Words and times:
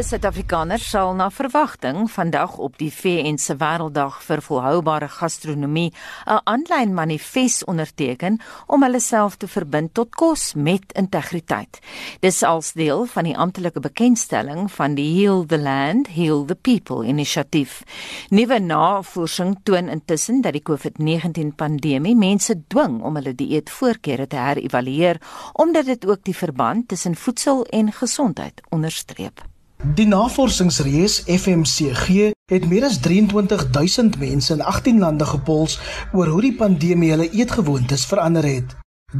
Baie 0.00 0.08
Suid-Afrikaners 0.08 0.84
sal 0.88 1.10
na 1.12 1.26
verwagting 1.28 2.06
vandag 2.08 2.54
op 2.56 2.78
die 2.80 2.88
VN 2.88 3.36
se 3.36 3.52
Wêrelddag 3.60 4.22
vir 4.24 4.40
Volhoubare 4.40 5.10
Gastronomie 5.12 5.92
'n 6.24 6.40
aanlyn 6.52 6.94
manifest 6.94 7.66
onderteken 7.68 8.40
om 8.66 8.82
hulle 8.82 9.00
self 9.00 9.36
te 9.36 9.48
verbind 9.48 9.92
tot 9.94 10.14
kos 10.14 10.54
met 10.54 10.92
integriteit. 10.96 11.80
Dis 12.20 12.42
als 12.42 12.72
deel 12.72 13.04
van 13.04 13.24
die 13.24 13.36
amptelike 13.36 13.80
bekendstelling 13.80 14.72
van 14.72 14.94
die 14.94 15.20
Heal 15.20 15.44
the 15.46 15.58
Land, 15.58 16.08
Heal 16.08 16.44
the 16.44 16.54
People 16.54 17.06
inisiatief. 17.06 17.82
Nuwe 18.30 18.58
navorsing 18.58 19.58
toon 19.62 19.88
intussen 19.88 20.40
dat 20.40 20.52
die 20.52 20.62
COVID-19 20.62 21.54
pandemie 21.56 22.16
mense 22.16 22.62
dwing 22.68 23.02
om 23.02 23.14
hulle 23.14 23.34
dieetvoorkeure 23.34 24.26
te 24.26 24.36
herëvalueer 24.36 25.20
omdat 25.52 25.84
dit 25.84 26.06
ook 26.06 26.24
die 26.24 26.36
verband 26.36 26.88
tussen 26.88 27.14
voedsel 27.14 27.64
en 27.64 27.92
gesondheid 27.92 28.62
onderstreep. 28.70 29.49
Die 29.80 30.04
navorsingsreis 30.04 31.22
FMCG 31.24 32.34
het 32.52 32.64
meer 32.68 32.84
as 32.84 32.98
23000 33.00 34.18
mense 34.20 34.52
in 34.52 34.60
18 34.60 34.98
lande 35.00 35.24
gepols 35.24 35.78
oor 36.12 36.28
hoe 36.28 36.42
die 36.44 36.52
pandemie 36.52 37.08
hulle 37.14 37.30
eetgewoontes 37.30 38.04
verander 38.10 38.44
het. 38.44 38.74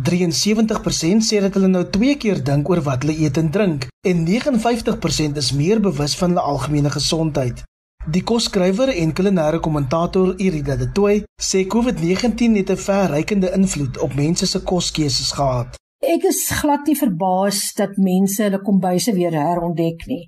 73% 0.04 1.24
sê 1.24 1.40
dat 1.40 1.56
hulle 1.56 1.70
nou 1.72 1.86
twee 1.88 2.18
keer 2.20 2.44
dink 2.44 2.68
oor 2.68 2.84
wat 2.84 3.06
hulle 3.06 3.16
eet 3.24 3.40
en 3.40 3.48
drink 3.50 3.88
en 4.04 4.20
59% 4.28 5.40
is 5.40 5.50
meer 5.56 5.80
bewus 5.80 6.18
van 6.20 6.34
hulle 6.34 6.44
algemene 6.52 6.92
gesondheid. 6.92 7.64
Die 8.12 8.22
kosskrywer 8.22 8.92
en 8.92 9.16
kulinaire 9.16 9.64
kommentator 9.64 10.34
Irida 10.36 10.76
de 10.76 10.92
Toey 10.92 11.22
sê 11.40 11.64
COVID-19 11.64 12.60
het 12.60 12.70
'n 12.70 12.84
verrykende 12.84 13.52
invloed 13.56 13.98
op 13.98 14.14
mense 14.14 14.46
se 14.46 14.60
koskeuses 14.60 15.32
gehad. 15.32 15.80
Ek 16.00 16.22
is 16.24 16.46
glad 16.56 16.86
nie 16.88 16.96
verbaas 16.96 17.58
dat 17.76 17.98
mense 18.00 18.40
hulle 18.40 18.62
kombuise 18.64 19.12
weer 19.12 19.34
herontdek 19.36 20.06
nie. 20.08 20.22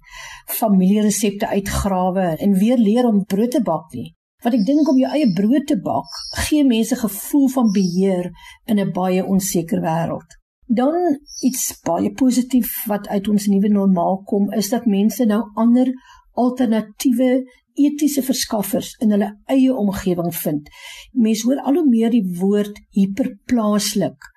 Familieresepte 0.53 1.49
uitgrawe 1.49 2.27
en 2.45 2.59
weer 2.61 2.77
leer 2.77 3.07
om 3.09 3.23
brood 3.25 3.55
te 3.55 3.63
bak 3.65 3.87
nie. 3.97 4.11
Wat 4.45 4.53
ek 4.53 4.67
dink 4.69 4.91
om 4.93 4.99
jou 5.01 5.09
eie 5.09 5.31
brood 5.33 5.65
te 5.71 5.79
bak, 5.81 6.11
gee 6.45 6.67
mense 6.69 6.99
gevoel 7.01 7.49
van 7.55 7.73
beheer 7.73 8.29
in 8.69 8.83
'n 8.85 8.93
baie 8.93 9.25
onseker 9.25 9.81
wêreld. 9.81 10.37
Dan 10.69 11.17
iets 11.41 11.81
baie 11.81 12.13
positief 12.13 12.85
wat 12.87 13.09
uit 13.09 13.29
ons 13.29 13.47
nuwe 13.47 13.69
normaal 13.73 14.23
kom, 14.29 14.53
is 14.53 14.69
dat 14.69 14.85
mense 14.85 15.25
nou 15.25 15.41
ander 15.57 15.89
alternatiewe 16.35 17.49
etiese 17.75 18.23
verskaffers 18.23 18.97
in 19.01 19.11
hulle 19.11 19.41
eie 19.47 19.73
omgewing 19.73 20.35
vind. 20.35 20.69
Mense 21.13 21.47
hoor 21.47 21.65
al 21.65 21.75
hoe 21.75 21.89
meer 21.89 22.11
die 22.11 22.29
woord 22.39 22.77
hiperplaaslik 22.91 24.33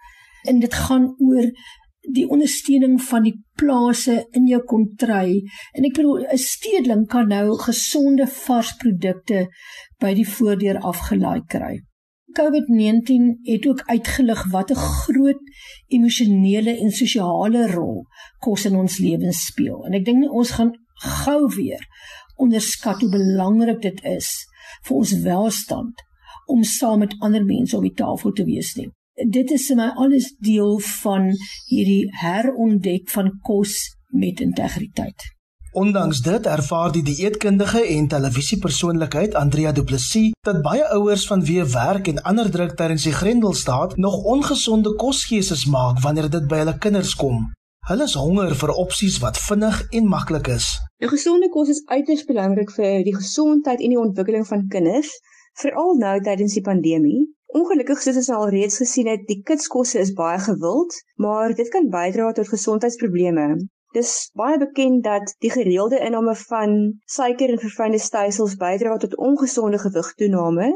en 0.46 0.60
dit 0.60 0.74
gaan 0.74 1.10
oor 1.18 1.50
die 2.14 2.28
ondersteuning 2.30 3.00
van 3.02 3.26
die 3.26 3.36
plase 3.58 4.26
in 4.38 4.48
jou 4.48 4.62
kontry. 4.70 5.42
En 5.74 5.88
ek 5.88 5.98
bedoel 5.98 6.26
'n 6.28 6.38
stedeling 6.38 7.08
kan 7.08 7.28
nou 7.28 7.58
gesonde 7.58 8.28
vars 8.28 8.76
produkte 8.76 9.48
by 10.00 10.14
die 10.14 10.28
voordeur 10.28 10.80
afgelaai 10.80 11.42
kry. 11.48 11.82
COVID-19 12.36 13.40
het 13.44 13.68
ook 13.68 13.82
uitgelig 13.86 14.44
wat 14.52 14.72
'n 14.72 14.76
groot 14.76 15.42
emosionele 15.88 16.78
en 16.78 16.92
sosiale 16.92 17.72
rol 17.72 18.06
kos 18.40 18.66
in 18.66 18.76
ons 18.76 18.98
lewens 18.98 19.46
speel. 19.46 19.86
En 19.86 19.94
ek 19.94 20.06
dink 20.06 20.32
ons 20.32 20.52
gaan 20.52 20.72
gou 20.94 21.56
weer 21.56 21.82
onderskat 22.36 23.02
hoe 23.02 23.10
belangrik 23.10 23.82
dit 23.82 24.04
is 24.04 24.48
vir 24.84 24.96
ons 24.96 25.12
welstand 25.12 25.94
om 26.46 26.64
saam 26.64 27.00
met 27.00 27.16
ander 27.20 27.46
mense 27.46 27.76
op 27.78 27.82
die 27.82 27.94
tafel 27.94 28.32
te 28.32 28.44
wees 28.44 28.76
nie 28.76 28.92
dit 29.16 29.52
is 29.52 29.68
vir 29.72 29.80
my 29.80 29.92
alles 29.96 30.34
deel 30.44 30.80
van 31.02 31.30
hierdie 31.70 32.12
herontdek 32.20 33.10
van 33.10 33.32
kos 33.42 33.96
met 34.12 34.40
integriteit. 34.44 35.32
Ondanks 35.76 36.22
dit 36.24 36.46
ervaar 36.48 36.92
die 36.96 37.04
dieetkundige 37.04 37.82
en 37.84 38.08
televisiepersoonlikheid 38.08 39.36
Andrea 39.36 39.72
Du 39.76 39.84
Plessis 39.84 40.32
dat 40.48 40.62
baie 40.64 40.86
ouers 40.96 41.26
vanweë 41.28 41.66
werk 41.74 42.08
en 42.08 42.22
ander 42.24 42.52
druk 42.52 42.78
tydens 42.80 43.04
die 43.04 43.16
Grendelstaat 43.16 43.98
nog 43.98 44.16
ongesonde 44.24 44.96
koskeuses 44.96 45.66
maak 45.66 46.00
wanneer 46.04 46.30
dit 46.32 46.48
by 46.48 46.64
hulle 46.64 46.78
kinders 46.80 47.16
kom. 47.20 47.52
Hulle 47.90 48.08
is 48.08 48.16
honger 48.16 48.56
vir 48.56 48.72
opsies 48.72 49.20
wat 49.24 49.38
vinnig 49.38 49.82
en 49.92 50.08
maklik 50.08 50.48
is. 50.48 50.80
'n 51.04 51.12
Gesonde 51.12 51.50
kos 51.50 51.70
is 51.70 51.84
uiters 51.86 52.24
belangrik 52.26 52.72
vir 52.72 53.04
die 53.04 53.16
gesondheid 53.16 53.80
en 53.80 53.90
die 53.90 54.00
ontwikkeling 54.00 54.48
van 54.48 54.68
kinders, 54.68 55.12
veral 55.60 55.96
nou 56.00 56.16
tydens 56.24 56.54
die 56.54 56.64
pandemie. 56.64 57.28
Ongelukkig 57.56 58.02
soos 58.04 58.18
ons 58.20 58.30
al 58.36 58.50
reeds 58.52 58.82
gesien 58.82 59.08
het, 59.08 59.22
die 59.30 59.38
kitskosse 59.48 60.02
is 60.04 60.10
baie 60.18 60.40
gewild, 60.44 60.96
maar 61.24 61.54
dit 61.56 61.70
kan 61.72 61.86
bydra 61.94 62.34
tot 62.36 62.50
gesondheidsprobleme. 62.52 63.46
Dis 63.96 64.12
baie 64.36 64.58
bekend 64.60 65.06
dat 65.06 65.32
die 65.40 65.52
gereelde 65.54 66.02
inname 66.04 66.34
van 66.50 66.76
suiker 67.08 67.54
en 67.54 67.62
verfynde 67.62 68.02
stysels 68.04 68.58
bydra 68.60 68.98
tot 69.00 69.16
ongesonde 69.30 69.80
gewigtoename, 69.86 70.68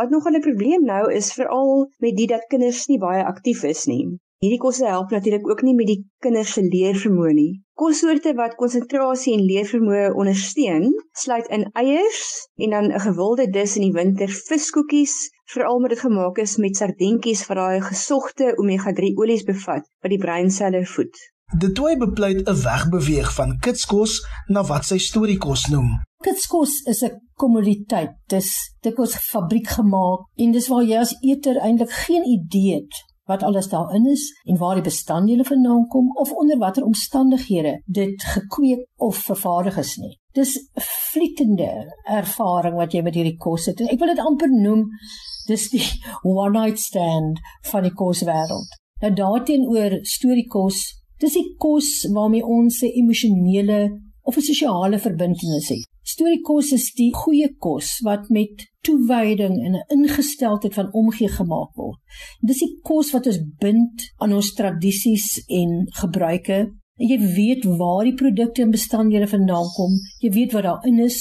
wat 0.00 0.10
nog 0.16 0.30
'n 0.30 0.40
probleem 0.40 0.88
nou 0.88 1.12
is 1.12 1.32
veral 1.32 1.90
met 1.98 2.16
die 2.16 2.26
dat 2.26 2.48
kinders 2.48 2.86
nie 2.86 2.98
baie 2.98 3.24
aktief 3.24 3.62
is 3.62 3.84
nie. 3.84 4.06
Hierdie 4.40 4.62
kosse 4.64 4.86
help 4.86 5.10
natuurlik 5.10 5.48
ook 5.50 5.62
nie 5.62 5.74
met 5.74 5.86
die 5.86 6.00
kinders 6.24 6.52
se 6.52 6.62
leervermoë 6.62 7.32
nie. 7.32 7.52
Kossoorte 7.74 8.34
wat 8.34 8.54
konsentrasie 8.54 9.36
en 9.36 9.44
leervermoë 9.44 10.10
ondersteun, 10.14 10.90
sluit 11.12 11.46
in 11.46 11.68
eiers 11.72 12.48
en 12.56 12.70
dan 12.70 12.92
'n 12.92 13.00
gewilde 13.00 13.50
dis 13.50 13.76
in 13.76 13.82
die 13.82 13.96
winter 14.00 14.28
viskoekies, 14.28 15.33
veral 15.52 15.76
omdat 15.76 15.90
dit 15.90 16.04
gemaak 16.06 16.38
is 16.38 16.56
met 16.56 16.76
sardientjies 16.76 17.46
wat 17.46 17.56
daai 17.60 17.80
gesogte 17.80 18.52
omega-3 18.56 19.12
olies 19.20 19.44
bevat 19.44 19.86
wat 20.00 20.12
die 20.12 20.18
breinselle 20.18 20.84
voed. 20.86 21.14
De 21.58 21.72
Toey 21.72 21.96
bepleit 21.96 22.48
'n 22.48 22.62
wegbeweeg 22.62 23.34
van 23.34 23.58
kitskos 23.58 24.12
na 24.48 24.64
wat 24.64 24.84
sy 24.84 24.98
storiekos 24.98 25.66
noem. 25.68 25.90
Kitskos 26.24 26.80
is 26.92 27.02
'n 27.04 27.20
kommoditeit. 27.34 28.12
Dis 28.26 28.50
dikwels 28.80 29.16
fabriek 29.16 29.68
gemaak 29.68 30.20
en 30.36 30.52
dis 30.52 30.68
waar 30.68 30.82
jy 30.82 30.98
as 30.98 31.16
eter 31.20 31.56
eintlik 31.56 31.90
geen 31.90 32.24
idee 32.24 32.74
het 32.74 32.94
wat 33.26 33.42
alles 33.42 33.68
daarin 33.68 34.06
is 34.06 34.24
en 34.44 34.56
waar 34.56 34.74
die 34.74 34.84
bestanddele 34.84 35.44
vandaan 35.44 35.86
kom 35.86 36.10
of 36.16 36.32
onder 36.32 36.58
watter 36.58 36.84
omstandighede 36.84 37.82
dit 37.86 38.22
gekweek 38.22 38.88
of 38.96 39.16
vervaardig 39.16 39.76
is 39.76 39.96
nie. 39.96 40.18
Dis 40.34 40.56
'n 40.58 40.86
vlietende 41.12 41.70
ervaring 42.04 42.76
wat 42.76 42.92
jy 42.92 43.02
met 43.02 43.14
hierdie 43.14 43.38
kos 43.38 43.66
het. 43.66 43.80
En 43.80 43.88
ek 43.88 43.98
wil 43.98 44.14
dit 44.14 44.24
amper 44.24 44.50
noem 44.50 44.88
dis 45.46 45.68
die 45.70 45.84
one 46.22 46.58
night 46.58 46.78
stand 46.78 47.38
van 47.70 47.82
die 47.82 47.94
koswêreld. 47.94 48.68
Nou 49.00 49.12
daarteenoor 49.12 49.98
storiekos, 50.02 50.78
dis 51.20 51.32
die 51.32 51.54
kos 51.58 52.08
waarmee 52.12 52.44
ons 52.44 52.82
'n 52.82 52.94
emosionele 53.00 54.00
of 54.22 54.36
'n 54.36 54.40
sosiale 54.40 54.98
verbintenis 54.98 55.68
het. 55.68 55.86
Storiekos 56.02 56.72
is 56.72 56.92
die 56.92 57.12
goeie 57.14 57.48
kos 57.58 58.00
wat 58.04 58.28
met 58.28 58.66
toewyding 58.84 59.56
en 59.64 59.74
'n 59.74 59.84
ingesteldheid 59.96 60.74
van 60.74 60.92
omgee 60.92 61.28
gemaak 61.28 61.74
word. 61.74 61.98
Dis 62.40 62.58
die 62.58 62.78
kos 62.82 63.10
wat 63.12 63.26
ons 63.26 63.40
bind 63.58 64.12
aan 64.16 64.32
ons 64.32 64.54
tradisies 64.54 65.44
en 65.46 65.86
gebruike. 66.00 66.72
Jy 66.94 67.16
weet 67.18 67.64
waar 67.64 68.04
die 68.06 68.14
produkte 68.14 68.62
en 68.62 68.70
bestanddele 68.70 69.26
vandaan 69.26 69.66
kom, 69.74 69.96
jy 70.22 70.28
weet 70.30 70.52
wat 70.54 70.62
daarin 70.62 71.00
is 71.02 71.16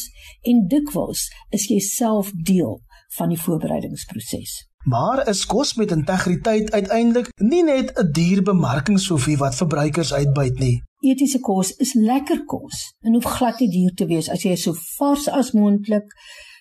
en 0.45 0.67
dikwels 0.69 1.23
is 1.49 1.65
jy 1.65 1.79
self 1.81 2.29
deel 2.45 2.75
van 3.17 3.31
die 3.33 3.39
voorbereidingsproses. 3.41 4.53
Maar 4.85 5.23
is 5.31 5.45
kos 5.49 5.73
met 5.79 5.91
integriteit 5.95 6.69
uiteindelik 6.71 7.31
nie 7.41 7.63
net 7.63 7.89
'n 7.97 8.11
duur 8.11 8.43
bemarkingsfofie 8.43 9.37
wat 9.37 9.55
verbruikers 9.55 10.13
uitbuit 10.13 10.59
nie? 10.59 10.81
Etiese 11.01 11.39
kos 11.39 11.71
is 11.71 11.93
lekker 11.93 12.45
kos 12.45 12.93
en 13.01 13.13
hoef 13.13 13.23
glad 13.23 13.59
nie 13.59 13.69
duur 13.69 13.93
te 13.95 14.05
wees 14.05 14.29
as 14.29 14.43
jy 14.43 14.55
so 14.55 14.73
vars 14.97 15.27
as 15.27 15.51
moontlik, 15.51 16.05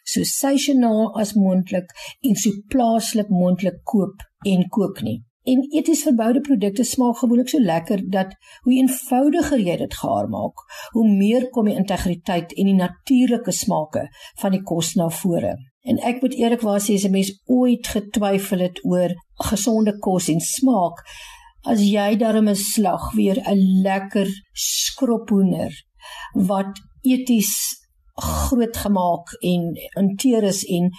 so 0.04 0.22
seisoonaal 0.22 1.20
as 1.20 1.34
moontlik 1.34 1.92
en 2.20 2.34
so 2.34 2.50
plaaslik 2.68 3.28
moontlik 3.28 3.84
koop 3.84 4.24
en 4.46 4.68
kook 4.68 5.02
nie. 5.02 5.22
En 5.44 5.64
eties 5.74 6.04
verboude 6.06 6.40
produkte 6.40 6.84
smaak 6.84 7.18
gewoonlik 7.18 7.48
so 7.50 7.58
lekker 7.58 8.02
dat 8.10 8.36
hoe 8.62 8.74
eenvoudiger 8.76 9.58
jy 9.58 9.76
dit 9.80 9.94
gaar 9.94 10.28
maak, 10.30 10.62
hoe 10.94 11.08
meer 11.08 11.48
kom 11.50 11.66
die 11.66 11.74
integriteit 11.74 12.54
en 12.54 12.70
die 12.70 12.78
natuurlike 12.78 13.52
smake 13.52 14.06
van 14.42 14.54
die 14.54 14.62
kos 14.62 14.94
na 14.94 15.08
vore. 15.10 15.56
En 15.82 15.98
ek 15.98 16.22
moet 16.22 16.38
eerlikwaar 16.38 16.80
sê 16.80 16.94
as 16.94 17.06
'n 17.08 17.16
mens 17.16 17.32
ooit 17.46 17.86
getwyfel 17.86 18.60
het 18.68 18.78
oor 18.84 19.10
gesonde 19.50 19.98
kos 19.98 20.28
en 20.28 20.40
smaak, 20.40 21.02
as 21.66 21.80
jy 21.80 22.16
daarmee 22.16 22.54
'n 22.54 22.64
slag 22.72 23.12
weer 23.18 23.42
'n 23.42 23.82
lekker 23.82 24.28
skrophoender 24.52 25.72
wat 26.34 26.78
eties 27.02 27.81
groot 28.14 28.76
gemaak 28.76 29.32
en 29.40 29.72
hanteer 29.94 30.42
is 30.42 30.64
en 30.64 30.90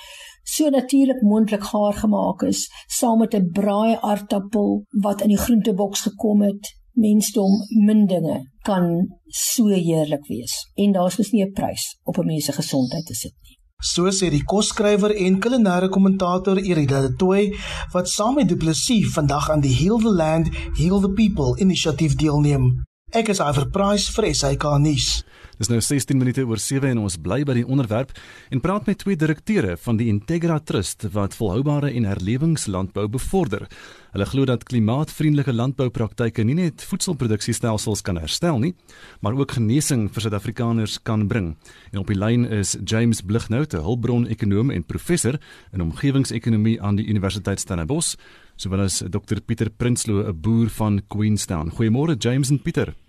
so 0.43 0.69
natuurlik 0.69 1.21
moontlik 1.21 1.63
gaar 1.63 1.93
gemaak 1.93 2.41
is 2.41 2.69
saam 2.87 3.19
met 3.19 3.35
'n 3.35 3.51
braai 3.51 3.97
aartappel 4.01 4.83
wat 5.01 5.21
in 5.21 5.27
die 5.27 5.43
groenteboks 5.45 6.01
gekom 6.01 6.41
het 6.41 6.73
mensdom 6.91 7.51
min 7.85 8.05
dinge 8.05 8.37
kan 8.61 9.07
so 9.27 9.67
heerlik 9.67 10.27
wees 10.27 10.53
en 10.75 10.91
daar's 10.91 11.17
mos 11.17 11.31
nie 11.31 11.45
'n 11.45 11.53
prys 11.53 11.83
op 12.03 12.17
'n 12.17 12.25
mens 12.25 12.45
se 12.45 12.51
gesondheid 12.51 13.05
te 13.05 13.15
sit 13.15 13.35
nie 13.41 13.57
So 13.83 14.07
sê 14.15 14.29
die 14.31 14.45
kosskrywer 14.47 15.11
en 15.11 15.41
kulinaire 15.43 15.89
kommentator 15.89 16.57
Irida 16.57 17.01
de 17.01 17.15
Toey 17.19 17.51
wat 17.91 18.07
saam 18.07 18.35
met 18.35 18.47
Du 18.47 18.55
Plessis 18.55 19.11
vandag 19.11 19.49
aan 19.49 19.59
die 19.59 19.75
Heal 19.75 19.99
the 19.99 20.13
Land, 20.13 20.47
Heal 20.77 21.01
the 21.01 21.11
People 21.11 21.57
inisiatief 21.59 22.15
deelneem. 22.15 22.85
Ek 23.11 23.27
is 23.27 23.41
Iver 23.43 23.67
Price 23.69 24.11
vir 24.15 24.29
SAK 24.33 24.63
nuus. 24.79 25.23
Dis 25.59 25.69
nou 25.69 25.77
16 25.81 26.17
minute 26.17 26.41
oor 26.49 26.57
7 26.57 26.89
en 26.89 27.03
ons 27.03 27.15
bly 27.21 27.43
by 27.45 27.53
die 27.59 27.65
onderwerp 27.67 28.13
en 28.53 28.61
praat 28.63 28.87
met 28.89 29.03
twee 29.03 29.17
direkteure 29.19 29.75
van 29.77 29.99
die 29.99 30.07
Integra 30.09 30.57
Trust 30.59 31.05
wat 31.13 31.35
volhoubare 31.37 31.91
en 31.93 32.07
herlewingslandbou 32.09 33.05
bevorder. 33.13 33.67
Hulle 34.15 34.27
glo 34.29 34.47
dat 34.49 34.65
klimaatvriendelike 34.69 35.53
landboupraktyke 35.53 36.45
nie 36.45 36.57
net 36.57 36.85
voedselproduksiestelsels 36.89 38.01
kan 38.05 38.17
herstel 38.21 38.59
nie, 38.63 38.73
maar 39.21 39.37
ook 39.37 39.53
genesing 39.59 40.07
vir 40.13 40.25
Suid-Afrikaners 40.25 40.99
kan 41.05 41.27
bring. 41.29 41.53
En 41.93 42.01
op 42.01 42.09
die 42.09 42.17
lyn 42.17 42.47
is 42.49 42.75
James 42.83 43.21
Blighnout, 43.21 43.73
'n 43.73 43.85
hulpbron-ekonoom 43.85 44.71
en 44.71 44.83
professor 44.83 45.39
in 45.71 45.81
omgewingsekonomie 45.81 46.81
aan 46.81 46.95
die 46.95 47.05
Universiteit 47.05 47.59
Stellenbosch, 47.59 48.15
sowel 48.55 48.81
as 48.81 49.03
Dr 49.09 49.41
Pieter 49.45 49.69
Prinsloo, 49.69 50.25
'n 50.27 50.41
boer 50.41 50.69
van 50.69 51.01
Queenstown. 51.07 51.69
Goeiemôre 51.69 52.17
James 52.17 52.49
en 52.49 52.61
Pieter. 52.61 53.02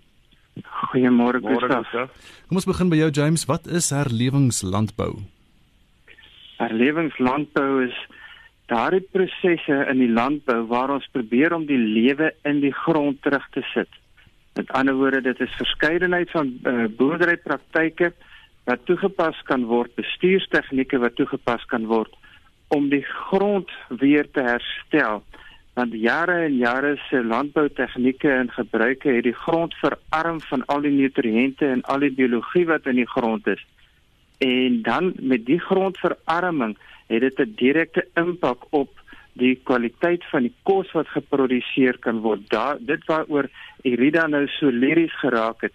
Goeiemôre 0.63 1.41
Gustav. 1.43 1.87
Kom 2.47 2.59
ons 2.61 2.67
begin 2.69 2.91
by 2.91 2.99
jou 3.03 3.09
James. 3.11 3.45
Wat 3.49 3.67
is 3.67 3.89
herlewingslandbou? 3.91 5.17
Herlewingslandbou 6.61 7.83
is 7.87 7.97
daardie 8.71 9.03
prosesse 9.13 9.81
in 9.91 9.99
die 10.01 10.11
landbou 10.11 10.63
waar 10.71 10.93
ons 10.95 11.07
probeer 11.13 11.53
om 11.53 11.67
die 11.67 11.79
lewe 11.79 12.31
in 12.47 12.61
die 12.63 12.73
grond 12.73 13.21
terug 13.21 13.45
te 13.53 13.65
sit. 13.73 13.91
Met 14.55 14.71
ander 14.71 14.95
woorde, 14.95 15.21
dit 15.21 15.41
is 15.43 15.59
verskeidenheid 15.59 16.31
van 16.31 16.53
uh, 16.63 16.85
boerderypraktyke 16.97 18.13
wat 18.65 18.85
toegepas 18.87 19.41
kan 19.45 19.67
word, 19.69 19.91
bestuurstegnieke 19.99 20.97
wat 21.03 21.17
toegepas 21.19 21.65
kan 21.69 21.85
word 21.91 22.15
om 22.73 22.87
die 22.89 23.03
grond 23.05 23.69
weer 24.01 24.25
te 24.31 24.41
herstel 24.41 25.21
want 25.75 25.93
jare 25.93 26.45
en 26.45 26.57
jare 26.57 26.95
se 27.09 27.19
landboutegnieke 27.23 28.31
en 28.31 28.51
gebruike 28.51 29.11
het 29.11 29.25
die 29.27 29.35
grond 29.35 29.73
verarm 29.81 30.39
van 30.49 30.65
al 30.71 30.85
die 30.85 30.93
nutriënte 30.95 31.67
en 31.67 31.81
al 31.91 32.05
die 32.05 32.13
biologie 32.15 32.65
wat 32.69 32.87
in 32.87 33.01
die 33.01 33.09
grond 33.11 33.47
is. 33.51 33.65
En 34.39 34.81
dan 34.87 35.13
met 35.19 35.45
die 35.45 35.59
grondverarming 35.59 36.77
het 37.07 37.21
dit 37.21 37.39
'n 37.39 37.53
direkte 37.55 38.07
impak 38.13 38.63
op 38.69 38.89
die 39.33 39.55
kwaliteit 39.63 40.23
van 40.31 40.47
die 40.47 40.53
kos 40.63 40.91
wat 40.91 41.07
geproduseer 41.07 41.97
kan 41.99 42.19
word. 42.23 42.49
Daar 42.49 42.77
dit 42.79 43.05
waaroor 43.05 43.49
Irida 43.81 44.27
nou 44.27 44.47
so 44.47 44.71
liries 44.71 45.19
geraak 45.19 45.61
het 45.61 45.73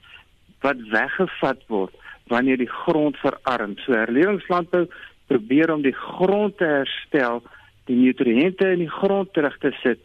wat 0.61 0.81
weggevat 0.81 1.61
word 1.67 1.95
wanneer 2.27 2.57
die 2.57 2.73
grond 2.85 3.17
verarm. 3.17 3.77
So 3.77 3.93
herlewingslandbou 3.93 4.87
probeer 5.27 5.73
om 5.75 5.83
die 5.83 5.97
grond 5.97 6.57
te 6.57 6.65
herstel 6.65 7.43
die 7.91 7.99
nutriënte 7.99 8.73
in 8.77 8.85
die 8.85 8.95
grond 9.01 9.33
terug 9.37 9.57
te 9.63 9.75
sit 9.83 10.01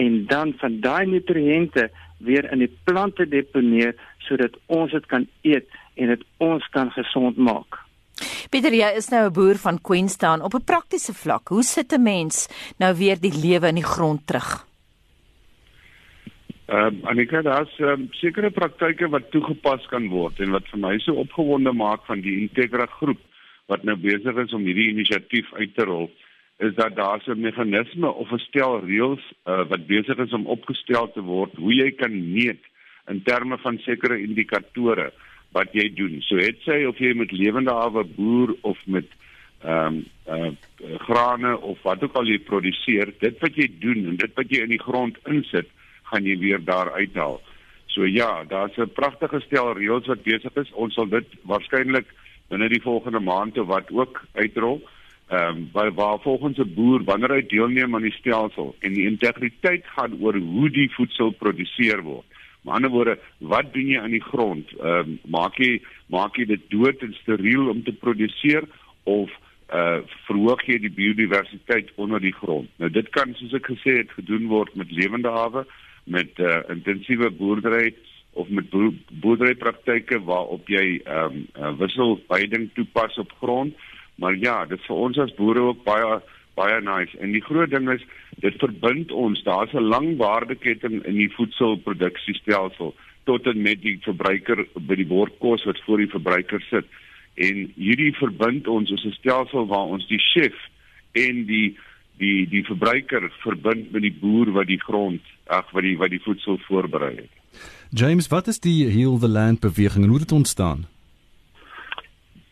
en 0.00 0.24
dan 0.30 0.54
van 0.60 0.80
daai 0.84 1.06
nutriënte 1.08 1.88
weer 2.24 2.48
in 2.52 2.64
die 2.64 2.72
plante 2.88 3.26
deponeer 3.28 3.94
sodat 4.28 4.56
ons 4.66 4.92
dit 4.92 5.06
kan 5.12 5.26
eet 5.42 5.68
en 5.96 6.12
dit 6.14 6.26
ons 6.38 6.66
kan 6.74 6.92
gesond 6.96 7.36
maak. 7.36 7.80
Pieter, 8.52 8.74
jy 8.74 8.88
is 8.98 9.08
nou 9.10 9.26
'n 9.26 9.32
boer 9.32 9.56
van 9.56 9.80
Queenstown 9.80 10.42
op 10.42 10.54
'n 10.54 10.64
praktiese 10.64 11.14
vlak. 11.14 11.48
Hoe 11.48 11.62
sit 11.62 11.92
'n 11.92 12.02
mens 12.02 12.48
nou 12.78 12.94
weer 12.96 13.18
die 13.20 13.32
lewe 13.32 13.68
in 13.68 13.80
die 13.80 13.90
grond 13.94 14.26
terug? 14.26 14.66
Ehm 16.66 16.94
uh, 17.02 17.08
Anika, 17.10 17.42
daar's 17.42 17.78
um, 17.78 18.08
sekere 18.10 18.50
praktyke 18.50 19.08
wat 19.08 19.30
toegepas 19.30 19.86
kan 19.86 20.08
word 20.08 20.40
en 20.40 20.50
wat 20.50 20.68
vir 20.70 20.78
my 20.78 20.98
so 20.98 21.12
opgewonde 21.14 21.72
maak 21.72 22.04
van 22.06 22.20
die 22.20 22.40
Integra 22.40 22.86
groep 22.86 23.18
wat 23.66 23.82
nou 23.82 23.96
besig 23.96 24.36
is 24.36 24.52
om 24.52 24.62
hierdie 24.62 24.90
inisiatief 24.90 25.54
uit 25.54 25.74
te 25.74 25.84
rol 25.84 26.10
is 26.60 26.74
dat 26.74 26.96
daar 26.96 27.22
'n 27.26 27.40
meganisme 27.40 28.10
of 28.12 28.30
'n 28.30 28.38
stel 28.38 28.80
reëls 28.84 29.24
uh, 29.46 29.64
wat 29.68 29.86
besig 29.86 30.18
is 30.18 30.32
om 30.32 30.46
opgestel 30.46 31.12
te 31.12 31.20
word 31.20 31.52
hoe 31.56 31.74
jy 31.74 31.90
kan 31.90 32.32
meet 32.32 32.62
in 33.08 33.22
terme 33.22 33.58
van 33.58 33.78
sekere 33.78 34.20
indikatore 34.20 35.12
wat 35.52 35.72
jy 35.72 35.94
doen. 35.94 36.20
So 36.22 36.36
het 36.36 36.60
sy 36.64 36.84
of 36.84 36.98
jy 36.98 37.14
met 37.14 37.32
lewende 37.32 37.72
hawe 37.74 38.04
boer 38.04 38.54
of 38.60 38.78
met 38.86 39.08
ehm 39.62 39.86
um, 39.86 40.06
uh, 40.28 40.50
grane 40.98 41.60
of 41.60 41.82
wat 41.82 42.02
ook 42.02 42.14
al 42.16 42.26
jy 42.26 42.38
produseer, 42.38 43.12
dit 43.18 43.40
wat 43.40 43.54
jy 43.54 43.68
doen 43.80 44.06
en 44.08 44.16
dit 44.16 44.32
wat 44.34 44.48
jy 44.50 44.62
in 44.62 44.72
die 44.72 44.84
grond 44.84 45.18
insit, 45.26 45.68
gaan 46.02 46.24
jy 46.24 46.38
weer 46.38 46.64
daar 46.64 46.92
uithaal. 46.92 47.40
So 47.86 48.06
ja, 48.06 48.44
daar's 48.44 48.76
'n 48.76 48.92
pragtige 48.92 49.40
stel 49.40 49.72
reëls 49.72 50.06
wat 50.06 50.22
besig 50.22 50.54
is. 50.54 50.72
Ons 50.72 50.94
sal 50.94 51.08
dit 51.08 51.26
waarskynlik 51.42 52.06
binne 52.48 52.68
die 52.68 52.82
volgende 52.82 53.20
maand 53.20 53.58
of 53.58 53.66
wat 53.66 53.90
ook 53.90 54.22
uitrol 54.34 54.82
ehm 55.30 55.56
um, 55.56 55.68
waar, 55.72 55.92
waar 55.94 56.18
volgens 56.20 56.58
'n 56.58 56.74
boer 56.74 57.04
wanneer 57.04 57.30
hy 57.30 57.42
deelneem 57.46 57.94
aan 57.94 58.02
die 58.02 58.18
stelsel 58.18 58.74
en 58.78 58.92
die 58.92 59.06
integriteit 59.06 59.84
gaan 59.86 60.16
oor 60.20 60.36
hoe 60.36 60.70
die 60.70 60.90
voedsel 60.90 61.30
geproduseer 61.30 62.02
word. 62.02 62.26
Met 62.62 62.74
ander 62.74 62.90
woorde, 62.90 63.18
wat 63.38 63.72
doen 63.72 63.86
jy 63.86 64.00
aan 64.00 64.10
die 64.10 64.28
grond? 64.32 64.72
Ehm 64.80 64.98
um, 64.98 65.18
maak 65.24 65.56
jy 65.56 65.80
maak 66.06 66.36
jy 66.36 66.44
dit 66.44 66.64
dood 66.68 67.02
en 67.02 67.14
steriel 67.22 67.68
om 67.68 67.82
te 67.82 67.92
produseer 67.92 68.66
of 69.04 69.30
uh 69.72 70.00
verhoog 70.26 70.66
jy 70.66 70.78
die 70.78 70.90
biodiversiteit 70.90 71.92
onder 71.94 72.20
die 72.20 72.34
grond? 72.34 72.68
Nou 72.76 72.90
dit 72.90 73.08
kan 73.08 73.34
soos 73.34 73.54
ek 73.54 73.70
gesê 73.70 73.96
het 74.02 74.10
gedoen 74.10 74.46
word 74.50 74.74
met 74.74 74.90
lewende 74.90 75.30
hawe, 75.30 75.64
met 76.04 76.38
uh 76.38 76.60
intensiewe 76.68 77.30
boerdery 77.30 77.94
of 78.32 78.48
met 78.48 78.66
boerderypraktyke 79.10 80.20
waarop 80.24 80.68
jy 80.68 81.00
ehm 81.04 81.24
um, 81.24 81.46
uh, 81.54 81.72
wisselveiding 81.78 82.70
toepas 82.74 83.18
op 83.18 83.32
grond. 83.38 83.74
Maar 84.20 84.36
ja, 84.36 84.64
dit 84.68 84.80
vir 84.86 84.96
ons 84.96 85.18
as 85.18 85.34
boere 85.38 85.70
ook 85.72 85.84
baie 85.84 86.20
baie 86.58 86.80
nice. 86.84 87.16
En 87.24 87.32
die 87.32 87.44
groot 87.44 87.70
ding 87.72 87.88
is 87.88 88.02
dit 88.44 88.56
verbind 88.60 89.12
ons. 89.12 89.42
Daar's 89.46 89.72
'n 89.72 89.88
lang 89.94 90.16
waardeketting 90.16 91.04
in 91.04 91.16
die 91.16 91.30
voedselproduksiestelsel 91.36 92.94
tot 93.24 93.46
en 93.46 93.62
met 93.62 93.82
die 93.82 93.98
verbruiker 94.02 94.66
by 94.74 94.94
die 94.94 95.06
bordkos 95.06 95.64
wat 95.64 95.80
voor 95.86 95.98
die 96.02 96.10
verbruiker 96.10 96.60
sit. 96.70 96.86
En 97.34 97.72
hierdie 97.76 98.12
verbind 98.16 98.68
ons 98.68 98.92
as 98.92 99.04
'n 99.04 99.16
stelsel 99.20 99.66
waar 99.66 99.88
ons 99.96 100.06
die 100.08 100.22
chef 100.32 100.56
en 101.12 101.46
die 101.46 101.76
die 102.18 102.48
die 102.48 102.64
verbruiker 102.64 103.32
verbind 103.42 103.92
met 103.92 104.02
die 104.02 104.16
boer 104.20 104.52
wat 104.52 104.66
die 104.66 104.80
grond 104.80 105.22
ag 105.46 105.70
wat 105.70 105.82
die 105.82 105.96
wat 105.96 106.10
die 106.10 106.22
voedsel 106.22 106.58
voorberei 106.68 107.14
het. 107.16 107.32
James, 107.90 108.28
wat 108.28 108.46
is 108.46 108.60
die 108.60 108.86
Heal 108.86 109.18
the 109.18 109.28
Land 109.28 109.60
beweging 109.60 110.04
en 110.04 110.10
hoe 110.10 110.18
het 110.18 110.28
dit 110.28 110.38
ontstaan? 110.38 110.86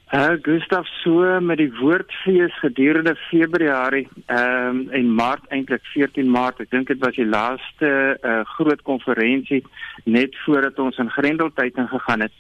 Uh 0.08 0.38
Gustav 0.40 0.87
so 1.02 1.40
met 1.40 1.58
die 1.60 1.72
woordfees 1.81 2.55
gedurende 2.62 3.12
Februarie 3.28 4.06
ehm 4.26 4.69
um, 4.69 4.88
en 4.90 5.14
Maart 5.14 5.44
eintlik 5.52 5.84
14 5.93 6.31
Maart. 6.31 6.62
Ek 6.65 6.70
dink 6.70 6.88
dit 6.88 7.03
was 7.03 7.19
die 7.20 7.27
laaste 7.29 7.91
uh 8.24 8.41
groot 8.55 8.81
konferensie 8.88 9.60
net 10.05 10.38
voordat 10.46 10.81
ons 10.81 10.96
in 10.96 11.10
Grendeltyd 11.12 11.77
ingegaan 11.77 12.24
het. 12.24 12.32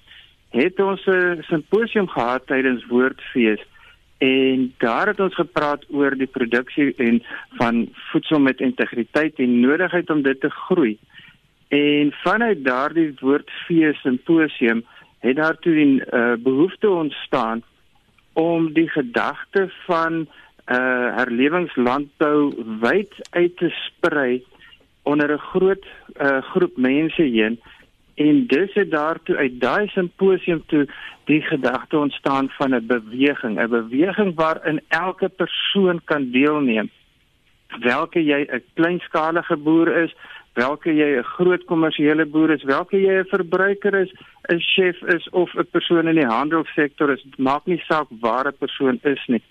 Het 0.56 0.80
ons 0.80 1.04
'n 1.04 1.12
uh, 1.12 1.44
simposium 1.50 2.08
gehad 2.08 2.46
tydens 2.46 2.86
woordfees 2.88 3.60
en 4.18 4.72
daar 4.78 5.06
het 5.12 5.20
ons 5.20 5.34
gepraat 5.34 5.84
oor 5.92 6.16
die 6.16 6.32
produksie 6.38 6.94
en 6.96 7.22
van 7.60 7.88
voedsel 7.92 8.40
met 8.40 8.60
integriteit 8.60 9.36
en 9.36 9.60
nodigheid 9.60 10.10
om 10.10 10.22
dit 10.22 10.40
te 10.40 10.50
groei. 10.50 10.98
En 11.68 12.12
vanuit 12.24 12.64
daardie 12.64 13.14
woordfees 13.20 14.00
simposium 14.00 14.86
het 15.18 15.36
daar 15.36 15.58
toe 15.58 15.74
'n 15.74 16.02
uh, 16.10 16.32
behoefte 16.38 16.90
ontstaan 16.90 17.62
om 18.32 18.72
die 18.72 18.88
gedagte 18.88 19.72
van 19.86 20.12
uh 20.68 21.16
herlewingslandbou 21.16 22.54
wyd 22.80 23.28
uit 23.30 23.56
te 23.56 23.68
sprei 23.68 24.44
onder 25.02 25.32
'n 25.32 25.38
groot 25.38 25.86
uh 26.20 26.42
groep 26.42 26.76
mense 26.76 27.22
heen. 27.22 27.60
En 28.14 28.46
dis 28.46 28.74
het 28.74 28.90
daartoe 28.90 29.36
uit 29.36 29.60
daai 29.60 29.88
simposium 29.88 30.62
toe 30.66 30.88
die 31.24 31.42
gedagte 31.42 31.98
ontstaan 31.98 32.48
van 32.48 32.74
'n 32.74 32.86
beweging. 32.86 33.60
'n 33.60 33.68
beweging 33.68 34.34
waarin 34.34 34.80
elke 34.88 35.28
persoon 35.28 36.00
kan 36.04 36.30
deelneem 36.30 36.90
welke 37.76 38.20
jy 38.20 38.46
'n 38.46 38.62
kleinskalige 38.74 39.56
boer 39.56 39.88
is 40.04 40.12
welke 40.58 40.90
jy 40.90 41.18
'n 41.18 41.30
groot 41.36 41.64
kommersiële 41.70 42.26
boer 42.26 42.50
is, 42.50 42.62
welke 42.62 42.98
jy 42.98 43.20
'n 43.20 43.30
verbruiker 43.30 43.94
is, 43.94 44.10
'n 44.50 44.60
chef 44.60 44.96
is 45.14 45.28
of 45.30 45.54
'n 45.54 45.66
persoon 45.70 46.08
in 46.08 46.16
die 46.16 46.32
handelssektor 46.36 47.10
is, 47.10 47.22
maak 47.36 47.66
nie 47.66 47.82
saak 47.88 48.08
waar 48.20 48.46
'n 48.48 48.58
persoon 48.58 48.98
is 49.02 49.22
nie. 49.28 49.42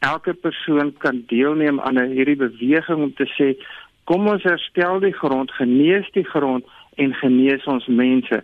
Elke 0.00 0.34
persoon 0.34 0.94
kan 0.98 1.24
deelneem 1.26 1.80
aan 1.80 1.98
'n 1.98 2.14
hierdie 2.16 2.36
beweging 2.36 3.02
om 3.02 3.14
te 3.14 3.26
sê 3.38 3.56
kom 4.04 4.26
ons 4.28 4.42
herstel 4.42 5.00
die 5.00 5.18
grond, 5.22 5.50
genees 5.50 6.10
die 6.12 6.28
grond 6.34 6.64
en 6.96 7.14
genees 7.14 7.64
ons 7.64 7.86
mense. 7.86 8.42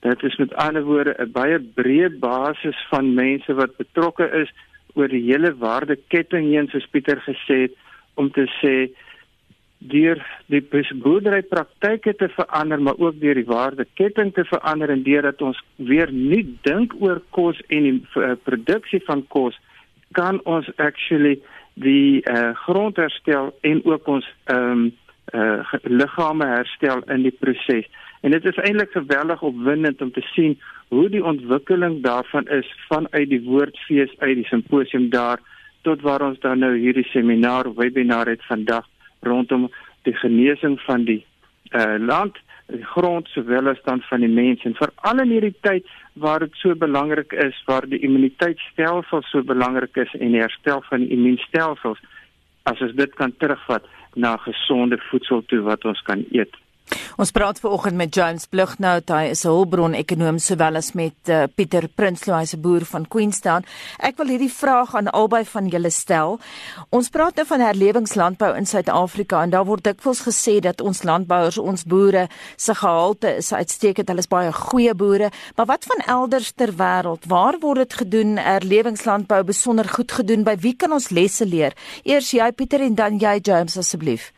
Dit 0.00 0.22
is 0.22 0.36
met 0.36 0.54
ander 0.54 0.82
woorde 0.82 1.14
'n 1.18 1.32
baie 1.32 1.58
breë 1.58 2.18
basis 2.18 2.78
van 2.90 3.14
mense 3.14 3.54
wat 3.54 3.76
betrokke 3.76 4.30
is 4.42 4.50
oor 4.94 5.08
die 5.08 5.26
hele 5.30 5.54
waardeketting 5.56 6.44
heen 6.50 6.68
soos 6.68 6.86
Pieter 6.90 7.20
gesê 7.26 7.56
het 7.66 7.74
om 8.18 8.30
te 8.34 8.46
sê 8.58 8.76
deur 9.78 10.18
die 10.50 10.62
boerderypraktyke 11.02 12.16
te 12.18 12.28
verander 12.34 12.82
maar 12.82 12.98
ook 12.98 13.20
deur 13.22 13.38
die 13.38 13.46
waardeketting 13.46 14.32
te 14.34 14.44
verander 14.50 14.90
en 14.90 15.04
deurdat 15.06 15.42
ons 15.42 15.60
weer 15.76 16.10
nie 16.12 16.42
dink 16.66 16.96
oor 16.98 17.22
kos 17.36 17.60
en 17.68 17.86
die 17.86 17.98
uh, 18.18 18.34
produksie 18.42 19.00
van 19.06 19.22
kos 19.34 19.58
kan 20.18 20.40
ons 20.44 20.66
actually 20.82 21.38
die 21.78 22.22
uh, 22.26 22.50
grond 22.66 22.98
herstel 22.98 23.52
en 23.62 23.84
ook 23.84 24.08
ons 24.18 24.26
ehm 24.50 24.72
um, 24.72 24.88
uh, 25.34 25.60
liggame 25.82 26.46
herstel 26.46 27.02
in 27.12 27.22
die 27.22 27.34
proses. 27.40 27.84
En 28.20 28.32
dit 28.32 28.44
is 28.44 28.60
eintlik 28.64 28.94
geweldig 28.96 29.42
opwindend 29.42 30.02
om 30.02 30.12
te 30.12 30.24
sien 30.32 30.56
hoe 30.88 31.08
die 31.12 31.24
ontwikkeling 31.24 32.00
daarvan 32.02 32.48
is 32.48 32.68
vanuit 32.88 33.28
die 33.28 33.42
woordfees 33.44 34.14
uit 34.18 34.40
die 34.40 34.46
simposium 34.48 35.10
daar 35.10 35.42
tot 35.88 36.04
waar 36.04 36.24
ons 36.26 36.40
dan 36.44 36.60
nou 36.64 36.74
hierdie 36.76 37.06
seminar 37.12 37.70
webinar 37.80 38.28
het 38.28 38.44
vandag 38.48 38.84
rondom 39.26 39.68
die 40.08 40.14
genesing 40.20 40.76
van 40.84 41.06
die 41.08 41.22
uh, 41.72 41.96
land 41.98 42.36
die 42.68 42.84
grond 42.84 43.28
sowel 43.32 43.70
as 43.72 43.80
dan 43.86 44.02
van 44.10 44.20
die 44.20 44.32
mens 44.32 44.64
en 44.68 44.76
veral 44.76 45.22
in 45.24 45.32
hierdie 45.32 45.56
tyd 45.64 45.88
waar 46.24 46.44
dit 46.44 46.60
so 46.60 46.76
belangrik 46.76 47.32
is 47.46 47.56
waar 47.70 47.88
die 47.88 48.02
immuniteitstelsel 48.04 49.24
so 49.30 49.42
belangrik 49.52 49.96
is 50.04 50.12
en 50.18 50.36
die 50.36 50.42
herstel 50.44 50.84
van 50.90 51.06
die 51.06 51.16
immuunstelsels 51.16 52.02
as 52.68 52.84
ons 52.84 52.96
dit 53.00 53.14
kan 53.20 53.32
terugvat 53.40 53.88
na 54.14 54.36
gesonde 54.44 55.00
voedsel 55.08 55.40
toe 55.48 55.62
wat 55.64 55.84
ons 55.88 56.00
kan 56.04 56.24
eet. 56.36 56.52
Ons 57.18 57.32
praat 57.34 57.58
veraloggend 57.58 57.96
met 57.98 58.14
James 58.14 58.46
Blugnout, 58.46 59.10
hy 59.10 59.30
is 59.32 59.44
'n 59.44 59.50
hulpbron 59.50 59.94
ekonom 59.94 60.38
sowel 60.38 60.76
as 60.76 60.92
met 60.92 61.16
uh, 61.28 61.44
Pieter 61.54 61.88
Prinsloo, 61.88 62.38
hy's 62.38 62.54
'n 62.54 62.60
boer 62.60 62.84
van 62.84 63.08
Queenstown. 63.08 63.64
Ek 63.98 64.16
wil 64.16 64.28
hierdie 64.28 64.52
vraag 64.52 64.94
aan 64.94 65.10
albei 65.10 65.44
van 65.44 65.68
julle 65.68 65.90
stel. 65.90 66.38
Ons 66.90 67.08
praat 67.08 67.34
nou 67.36 67.46
van 67.46 67.60
herlewingslandbou 67.60 68.56
in 68.56 68.66
Suid-Afrika 68.66 69.42
en 69.42 69.50
daar 69.50 69.64
word 69.64 69.84
dikwels 69.84 70.20
gesê 70.20 70.60
dat 70.60 70.80
ons 70.80 71.02
landbouers, 71.02 71.58
ons 71.58 71.84
boere 71.84 72.28
se 72.56 72.74
gehalte 72.74 73.36
is 73.36 73.52
uitstekend, 73.52 74.08
hulle 74.08 74.20
is 74.20 74.28
baie 74.28 74.52
goeie 74.52 74.94
boere, 74.94 75.30
maar 75.56 75.66
wat 75.66 75.84
van 75.84 76.06
elders 76.06 76.52
ter 76.52 76.72
wêreld? 76.72 77.26
Waar 77.26 77.58
word 77.60 77.78
dit 77.78 77.94
gedoen? 77.94 78.36
Herlewingslandbou 78.36 79.44
besonder 79.44 79.88
goed 79.88 80.12
gedoen. 80.12 80.44
By 80.44 80.56
wie 80.56 80.76
kan 80.76 80.92
ons 80.92 81.10
lesse 81.10 81.46
leer? 81.46 81.74
Eers 82.04 82.30
jy 82.30 82.52
Pieter 82.52 82.80
en 82.80 82.94
dan 82.94 83.18
jy 83.18 83.38
James 83.42 83.76
asseblief. 83.76 84.32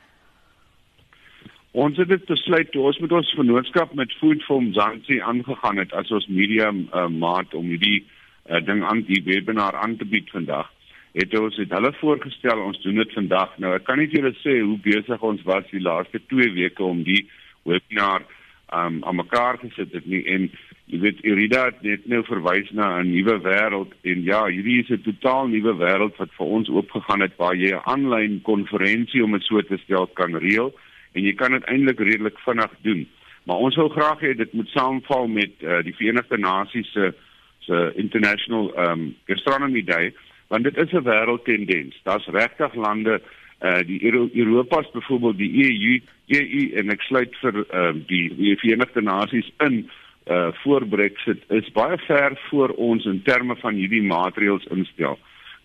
Ons 1.72 2.00
het 2.02 2.08
dit 2.10 2.24
besluit 2.26 2.66
toe 2.74 2.82
ons 2.82 2.96
met 2.98 3.12
ons 3.14 3.28
vennootskap 3.38 3.92
met 3.94 4.10
Food 4.18 4.42
for 4.42 4.58
Mzansi 4.62 5.20
aangegaan 5.22 5.78
het 5.78 5.92
as 5.94 6.08
ons 6.10 6.26
medium 6.26 6.88
uh, 6.90 7.06
maat 7.06 7.54
om 7.54 7.68
hierdie 7.70 8.00
uh, 8.02 8.58
ding 8.66 8.82
aan 8.82 9.04
die 9.06 9.20
webinar 9.22 9.78
aan 9.78 9.94
te 9.96 10.04
bied 10.04 10.26
vandag. 10.34 10.66
Het 11.14 11.36
ons 11.38 11.54
het 11.62 11.70
hulle 11.70 11.92
voorgestel 12.00 12.64
ons 12.64 12.82
doen 12.82 12.98
dit 12.98 13.14
vandag. 13.14 13.54
Nou 13.62 13.76
ek 13.78 13.86
kan 13.86 14.02
nie 14.02 14.10
julle 14.10 14.34
sê 14.40 14.58
hoe 14.58 14.80
besig 14.82 15.22
ons 15.22 15.46
was 15.46 15.70
die 15.70 15.84
laaste 15.86 16.18
2 16.34 16.50
weke 16.58 16.82
om 16.82 17.04
die 17.06 17.22
webinar 17.62 18.26
um, 18.74 18.98
aan 19.06 19.20
mekaar 19.22 19.62
gesit 19.62 19.94
het 19.94 20.10
nie 20.10 20.24
en 20.26 20.50
jy 20.90 21.02
weet 21.06 21.22
Irida 21.22 21.68
het 21.70 21.86
net 21.86 22.10
nou 22.10 22.24
verwys 22.26 22.74
na 22.74 22.98
'n 22.98 23.14
nuwe 23.14 23.38
wêreld 23.46 23.94
en 24.02 24.26
ja, 24.26 24.42
hierdie 24.50 24.82
is 24.82 24.90
'n 24.90 25.06
totaal 25.06 25.46
nuwe 25.46 25.78
wêreld 25.78 26.18
wat 26.18 26.34
vir 26.34 26.46
ons 26.46 26.68
oopgegaan 26.68 27.22
het 27.22 27.38
waar 27.38 27.54
jy 27.54 27.78
'n 27.78 27.86
aanlyn 27.86 28.42
konferensie 28.42 29.22
om 29.22 29.38
dit 29.38 29.42
so 29.42 29.62
te 29.62 29.78
stel 29.86 30.10
kan 30.18 30.34
reël 30.34 30.74
en 31.12 31.24
jy 31.24 31.34
kan 31.34 31.52
dit 31.52 31.64
eintlik 31.64 32.00
redelik 32.00 32.38
vinnig 32.44 32.72
doen. 32.86 33.08
Maar 33.44 33.56
ons 33.66 33.76
wil 33.76 33.88
graag 33.88 34.20
hê 34.20 34.34
dit 34.36 34.52
moet 34.52 34.68
saamval 34.68 35.26
met 35.26 35.52
uh, 35.64 35.80
die 35.86 35.94
Verenigde 35.96 36.38
Nasies 36.38 36.92
se 36.92 37.12
se 37.60 37.92
International 38.00 38.70
um 38.78 39.02
Gastronomy 39.28 39.82
Day, 39.84 40.14
want 40.48 40.64
dit 40.64 40.76
is 40.76 40.92
'n 40.92 41.04
wêreldtendens. 41.04 42.00
Daar's 42.02 42.26
regtig 42.26 42.74
lande 42.74 43.20
uh 43.60 43.82
die 43.86 44.04
Euro 44.04 44.28
Europa's 44.32 44.90
byvoorbeeld 44.90 45.38
die 45.38 45.52
EU, 45.64 46.00
EU 46.26 46.62
en 46.80 46.90
ek 46.90 47.02
sluit 47.02 47.36
vir 47.42 47.64
um 47.80 48.04
die, 48.06 48.34
die 48.36 48.56
Verenigde 48.56 49.02
Nasies 49.02 49.50
in 49.58 49.90
uh 50.26 50.48
voor 50.62 50.86
Brexit 50.86 51.42
is 51.48 51.72
baie 51.72 51.98
ver 51.98 52.40
voor 52.48 52.68
ons 52.68 53.04
in 53.04 53.22
terme 53.22 53.56
van 53.56 53.74
hierdie 53.74 54.02
maatreëls 54.02 54.66
instel. 54.70 55.18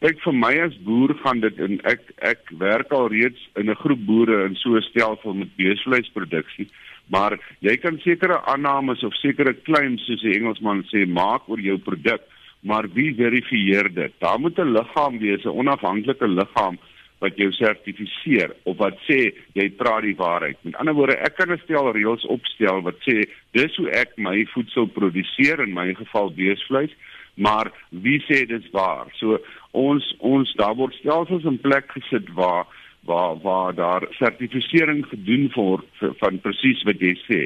Kyk 0.04 0.20
vir 0.26 0.36
my 0.36 0.52
as 0.60 0.74
boer 0.84 1.14
gaan 1.22 1.40
dit 1.40 1.60
en 1.64 1.78
ek 1.88 2.02
ek 2.30 2.50
werk 2.60 2.92
al 2.94 3.08
reeds 3.14 3.40
in 3.56 3.70
'n 3.72 3.80
groep 3.80 4.02
boere 4.06 4.46
in 4.46 4.56
so 4.60 4.76
'n 4.76 4.82
stelsel 4.92 5.34
met 5.34 5.56
beesvleisproduksie, 5.56 6.68
maar 7.08 7.40
jy 7.62 7.78
kan 7.78 8.00
sekere 8.04 8.42
aannames 8.44 9.04
of 9.04 9.16
sekere 9.16 9.54
claims 9.54 10.04
soos 10.06 10.22
die 10.22 10.36
Engelsman 10.36 10.84
sê 10.92 11.08
maak 11.08 11.48
oor 11.48 11.60
jou 11.60 11.78
produk, 11.78 12.22
maar 12.62 12.90
wie 12.94 13.16
verifieer 13.16 13.88
dit? 13.94 14.14
Daar 14.20 14.40
moet 14.40 14.60
'n 14.60 14.74
liggaam 14.74 15.20
wees, 15.20 15.46
'n 15.46 15.58
onafhanklike 15.64 16.28
liggaam 16.28 16.78
wat 17.20 17.38
jou 17.38 17.52
sertifiseer 17.52 18.52
of 18.66 18.78
wat 18.78 18.98
sê 19.08 19.32
jy 19.54 19.70
praat 19.70 20.04
die 20.04 20.16
waarheid. 20.16 20.58
Met 20.64 20.76
ander 20.76 20.94
woorde, 20.94 21.16
ek 21.18 21.38
kan 21.38 21.52
'n 21.52 21.62
stel 21.64 21.94
reëls 21.94 22.26
opstel 22.26 22.82
wat 22.82 22.98
sê 23.08 23.24
dis 23.54 23.76
hoe 23.78 23.90
ek 23.92 24.18
my 24.18 24.46
voedsel 24.54 24.88
produseer 24.88 25.62
in 25.62 25.74
my 25.74 25.94
geval 25.94 26.30
beesvleis 26.30 26.92
maar 27.36 27.72
wie 27.90 28.20
sê 28.28 28.46
dit 28.48 28.72
waar? 28.72 29.12
So 29.20 29.40
ons 29.72 30.08
ons 30.20 30.54
daar 30.60 30.76
word 30.76 30.96
stelsels 31.00 31.44
in 31.44 31.60
plek 31.60 31.92
gesit 31.92 32.32
waar 32.34 32.66
waar 33.06 33.36
waar 33.42 33.76
daar 33.76 34.08
sertifisering 34.18 35.06
gedoen 35.06 35.52
word 35.54 35.86
van 36.22 36.40
presies 36.42 36.82
wat 36.84 37.00
jy 37.00 37.14
sê. 37.28 37.42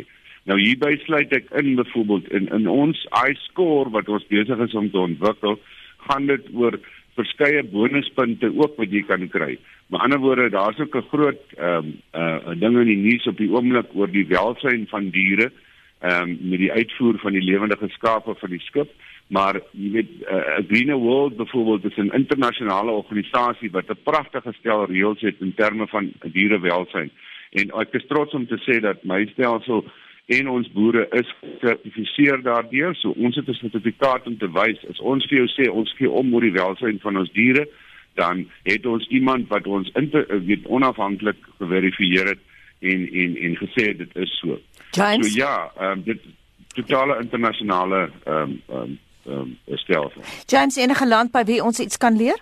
Nou 0.48 0.60
hierby 0.60 0.96
sluit 1.04 1.34
ek 1.36 1.50
in 1.60 1.76
byvoorbeeld 1.76 2.30
in 2.32 2.48
in 2.56 2.70
ons 2.72 3.02
iScore 3.26 3.92
wat 3.96 4.10
ons 4.10 4.28
besig 4.32 4.62
is 4.66 4.78
om 4.78 4.88
te 4.92 5.02
ontwikkel, 5.02 5.60
gaan 6.08 6.30
dit 6.32 6.48
oor 6.54 6.80
verskeie 7.20 7.64
bonuspunte 7.74 8.48
ook 8.56 8.78
wat 8.80 8.94
jy 8.94 9.04
kan 9.08 9.28
kry. 9.34 9.58
Met 9.90 10.06
ander 10.06 10.22
woorde, 10.24 10.50
daar's 10.54 10.80
ook 10.80 10.96
'n 10.96 11.10
groot 11.12 11.42
ehm 11.58 11.92
um, 12.14 12.48
uh 12.50 12.60
ding 12.60 12.78
in 12.78 12.92
die 12.94 13.04
nuus 13.10 13.28
op 13.28 13.38
die 13.38 13.52
oomblik 13.52 13.90
oor 13.94 14.12
die 14.12 14.28
welsyn 14.28 14.88
van 14.88 15.10
diere 15.10 15.52
ehm 16.00 16.30
um, 16.30 16.38
met 16.42 16.60
die 16.60 16.72
uitvoer 16.72 17.20
van 17.20 17.34
die 17.34 17.44
lewendige 17.44 17.90
skape 17.90 18.36
van 18.36 18.50
die 18.50 18.64
skip 18.64 18.90
maar 19.30 19.60
jy 19.72 19.90
weet 19.94 20.12
uh, 20.22 20.36
eh, 20.36 20.66
Green 20.68 20.94
World 20.94 21.36
byvoorbeeld 21.38 21.86
is 21.86 21.98
'n 21.98 22.16
internasionale 22.22 22.92
organisasie 22.92 23.72
wat 23.72 23.90
'n 23.90 24.04
pragtige 24.04 24.54
stel 24.60 24.86
reëls 24.86 25.22
het 25.22 25.36
in 25.40 25.54
terme 25.54 25.88
van 25.88 26.12
dierewelsyn 26.22 27.12
en 27.50 27.72
ek 27.82 27.94
is 27.94 28.08
trots 28.08 28.34
om 28.34 28.48
te 28.48 28.58
sê 28.58 28.80
dat 28.80 29.04
my 29.04 29.26
stelsel 29.26 29.86
en 30.26 30.50
ons 30.50 30.72
boere 30.72 31.08
is 31.12 31.30
gesertifiseer 31.42 32.42
daardeur 32.42 32.96
so 32.96 33.10
ons 33.10 33.36
het 33.36 33.48
'n 33.48 33.54
sertifikaat 33.54 34.28
om 34.28 34.38
te 34.38 34.52
wys 34.52 34.80
as 34.90 35.00
ons 35.00 35.26
vir 35.26 35.38
jou 35.38 35.48
sê 35.48 35.72
ons 35.72 35.94
gee 35.98 36.10
om 36.10 36.34
oor 36.34 36.42
die 36.42 36.60
welsyn 36.62 37.00
van 37.00 37.18
ons 37.18 37.32
diere 37.32 37.68
dan 38.14 38.50
het 38.64 38.86
ons 38.86 39.08
iemand 39.08 39.48
wat 39.48 39.68
ons 39.68 39.92
inter, 39.94 40.26
weet 40.46 40.66
onafhanklik 40.68 41.38
geverifieer 41.58 42.26
het 42.34 42.40
en 42.80 43.06
en 43.22 43.38
en 43.46 43.56
gesê 43.56 43.86
dit 43.98 44.16
is 44.16 44.40
so. 44.40 44.60
James? 44.92 45.34
So 45.34 45.40
ja, 45.40 45.72
um, 45.82 46.04
dit 46.04 46.20
totale 46.68 47.20
internasionale 47.22 48.10
ehm 48.24 48.58
um, 48.68 48.82
um, 48.82 48.98
um, 49.30 49.58
stelsel. 49.66 50.22
James 50.46 50.76
enige 50.76 51.08
land 51.08 51.32
by 51.32 51.44
wie 51.44 51.64
ons 51.64 51.80
iets 51.80 51.98
kan 51.98 52.18
leer? 52.18 52.40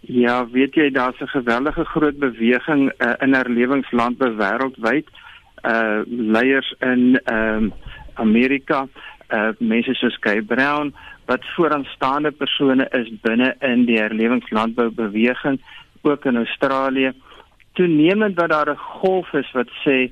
Ja, 0.00 0.46
weet 0.48 0.74
jy 0.74 0.90
daar's 0.90 1.20
'n 1.20 1.28
geweldige 1.28 1.84
groot 1.84 2.18
beweging 2.18 2.92
uh, 2.98 3.12
in 3.20 3.34
herlewingslandbou 3.34 4.36
wêreldwyd. 4.36 5.08
Uh 5.62 6.02
leiers 6.06 6.74
in 6.78 7.20
ehm 7.24 7.64
um, 7.64 7.72
Amerika, 8.14 8.88
uh 9.28 9.48
mense 9.58 9.94
soos 9.94 10.16
Guy 10.20 10.42
Brown 10.42 10.94
wat 11.26 11.44
vooraanstaande 11.56 12.30
persone 12.30 12.88
is 12.90 13.10
binne 13.20 13.54
in 13.60 13.84
die 13.84 13.98
herlewingslandbou 13.98 14.90
beweging 14.90 15.60
ook 16.02 16.24
in 16.24 16.36
Australië. 16.36 17.12
Toenemend 17.72 18.34
wat 18.34 18.50
daar 18.50 18.70
'n 18.70 18.76
golf 18.76 19.32
is 19.32 19.52
wat 19.52 19.68
sê 19.84 20.10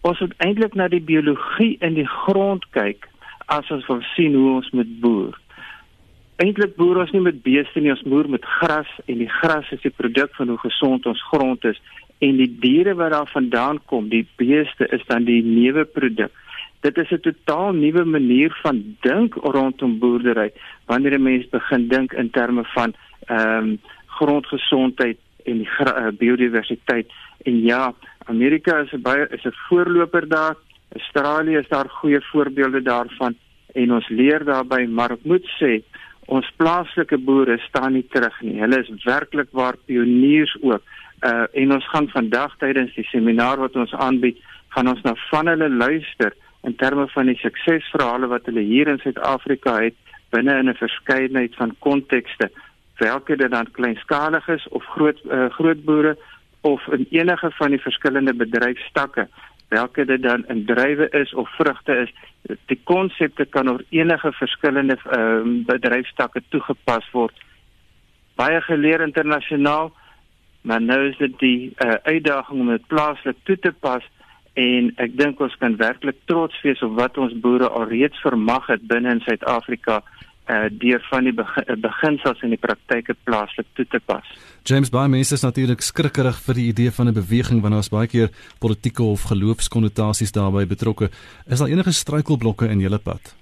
ons 0.00 0.20
moet 0.20 0.34
eintlik 0.36 0.74
na 0.74 0.88
die 0.88 1.02
biologie 1.02 1.76
in 1.80 1.94
die 1.94 2.06
grond 2.06 2.64
kyk 2.70 3.08
as 3.48 3.70
ons 3.70 3.86
wil 3.88 4.02
sien 4.14 4.34
hoe 4.36 4.56
ons 4.58 4.70
moet 4.76 4.90
boer. 5.02 5.36
Eintlik 6.38 6.76
boer 6.76 7.00
ons 7.02 7.12
nie 7.14 7.22
met 7.24 7.40
beeste 7.42 7.80
nie, 7.80 7.90
ons 7.90 8.04
boer 8.06 8.28
met 8.30 8.44
gras 8.60 8.90
en 9.06 9.18
die 9.18 9.30
gras 9.40 9.70
is 9.74 9.82
die 9.82 9.94
produk 9.94 10.34
van 10.36 10.52
hoe 10.52 10.60
gesond 10.62 11.06
ons 11.10 11.22
grond 11.32 11.64
is 11.66 11.80
en 12.22 12.36
die 12.38 12.50
diere 12.62 12.94
wat 12.98 13.14
daar 13.14 13.30
vandaan 13.32 13.80
kom, 13.90 14.10
die 14.10 14.26
beeste 14.38 14.86
is 14.94 15.02
dan 15.10 15.26
die 15.26 15.40
nuwe 15.42 15.84
produk. 15.84 16.32
Dit 16.86 16.98
is 16.98 17.10
'n 17.10 17.20
totaal 17.20 17.72
nuwe 17.72 18.04
manier 18.04 18.54
van 18.62 18.96
dink 19.02 19.34
rondom 19.34 19.98
boerdery 19.98 20.52
wanneer 20.86 21.18
'n 21.18 21.22
mens 21.22 21.48
begin 21.50 21.88
dink 21.88 22.12
in 22.12 22.30
terme 22.30 22.64
van 22.64 22.94
ehm 23.26 23.64
um, 23.64 23.80
grondgesondheid 24.06 25.18
en 25.44 25.60
uh, 25.60 26.08
biodiversiteit. 26.18 27.06
En 27.42 27.62
ja, 27.62 27.94
Amerika 28.26 28.78
is 28.78 28.92
'n 28.92 29.02
baie 29.02 29.26
is 29.30 29.44
'n 29.44 29.54
voorloper 29.68 30.28
daar 30.28 30.56
Australië 30.96 31.56
is 31.58 31.68
daar 31.68 31.88
goeie 31.88 32.20
voorbeelde 32.30 32.82
daarvan 32.82 33.36
en 33.74 33.92
ons 33.92 34.08
leer 34.08 34.44
daarbey, 34.44 34.86
maar 34.86 35.12
ek 35.16 35.24
moet 35.28 35.46
sê 35.58 35.82
ons 36.28 36.48
plaaslike 36.60 37.16
boere 37.24 37.58
staan 37.64 37.94
nie 37.96 38.06
terug 38.12 38.34
nie. 38.44 38.58
Hulle 38.60 38.80
is 38.82 39.04
werklik 39.04 39.48
waar 39.56 39.76
pioniers 39.88 40.54
ook. 40.60 40.82
Uh 41.24 41.46
en 41.52 41.72
ons 41.72 41.88
gaan 41.92 42.08
vandag 42.12 42.56
tydens 42.58 42.94
die 42.94 43.06
seminaar 43.08 43.58
wat 43.58 43.76
ons 43.76 43.94
aanbied, 43.94 44.38
gaan 44.76 44.88
ons 44.88 45.02
na 45.02 45.14
van 45.30 45.48
hulle 45.52 45.68
luister 45.68 46.34
in 46.68 46.76
terme 46.76 47.08
van 47.08 47.30
die 47.30 47.38
suksesverhale 47.40 48.28
wat 48.28 48.46
hulle 48.50 48.64
hier 48.66 48.88
in 48.92 49.00
Suid-Afrika 49.02 49.78
het 49.82 49.96
binne 50.30 50.58
in 50.58 50.68
'n 50.68 50.74
verskeidenheid 50.74 51.54
van 51.56 51.76
kontekste, 51.78 52.50
welke 52.98 53.36
dit 53.36 53.50
dan 53.50 53.70
kleinskalig 53.72 54.48
is 54.48 54.68
of 54.68 54.84
groot 54.84 55.18
uh, 55.24 55.48
groot 55.50 55.84
boere 55.84 56.16
of 56.60 56.86
in 56.86 57.06
enige 57.10 57.50
van 57.50 57.70
die 57.70 57.80
verskillende 57.80 58.34
bedryfstakke 58.34 59.28
welke 59.68 60.04
dit 60.04 60.22
dan 60.22 60.44
in 60.48 60.64
druiwe 60.66 61.08
is 61.10 61.34
of 61.34 61.48
vrugte 61.56 61.94
is 62.06 62.12
die 62.66 62.80
konsepte 62.84 63.44
kan 63.44 63.68
oor 63.70 63.82
enige 63.90 64.32
verskillende 64.32 64.96
um, 65.12 65.64
bedryfstakke 65.68 66.42
toegepas 66.48 67.10
word. 67.12 67.34
Baie 68.36 68.60
geleer 68.60 69.04
internasionaal 69.04 69.92
maar 70.60 70.82
nou 70.82 71.08
is 71.08 71.16
dit 71.16 71.34
die 71.38 71.72
uh, 71.84 71.94
uitdaging 72.02 72.60
om 72.60 72.70
dit 72.74 72.86
plaaslik 72.86 73.36
toe 73.48 73.56
te 73.58 73.72
pas 73.72 74.04
en 74.58 74.90
ek 75.04 75.14
dink 75.18 75.40
ons 75.40 75.54
kan 75.62 75.76
werklik 75.78 76.18
trots 76.30 76.56
wees 76.66 76.82
op 76.82 76.96
wat 76.98 77.18
ons 77.18 77.36
boere 77.44 77.68
alreeds 77.80 78.20
vermag 78.24 78.66
het 78.72 78.82
binne 78.90 79.14
in 79.16 79.22
Suid-Afrika 79.26 80.00
uh 80.48 80.68
deur 80.70 81.00
van 81.10 81.24
die 81.24 81.34
beginsels 81.76 82.42
in 82.42 82.54
die 82.54 82.60
praktyke 82.60 83.14
plaaslik 83.24 83.66
toe 83.74 83.84
te 83.90 84.00
pas. 84.04 84.24
James 84.64 84.90
Bay 84.90 85.08
mense 85.08 85.34
is 85.34 85.44
natuurlik 85.44 85.80
skrikkerig 85.80 86.38
vir 86.46 86.54
die 86.54 86.68
idee 86.68 86.90
van 86.90 87.08
'n 87.08 87.14
beweging 87.14 87.60
wanneer 87.60 87.84
ons 87.84 87.92
baie 87.92 88.06
keer 88.06 88.30
politieke 88.58 89.02
of 89.02 89.22
geloofskonnotasies 89.22 90.32
daarbey 90.32 90.66
betrokke. 90.66 91.10
Is 91.46 91.58
daar 91.58 91.68
enige 91.68 91.92
struikelblokke 91.92 92.68
in 92.68 92.80
julle 92.80 92.98
pad? 92.98 93.34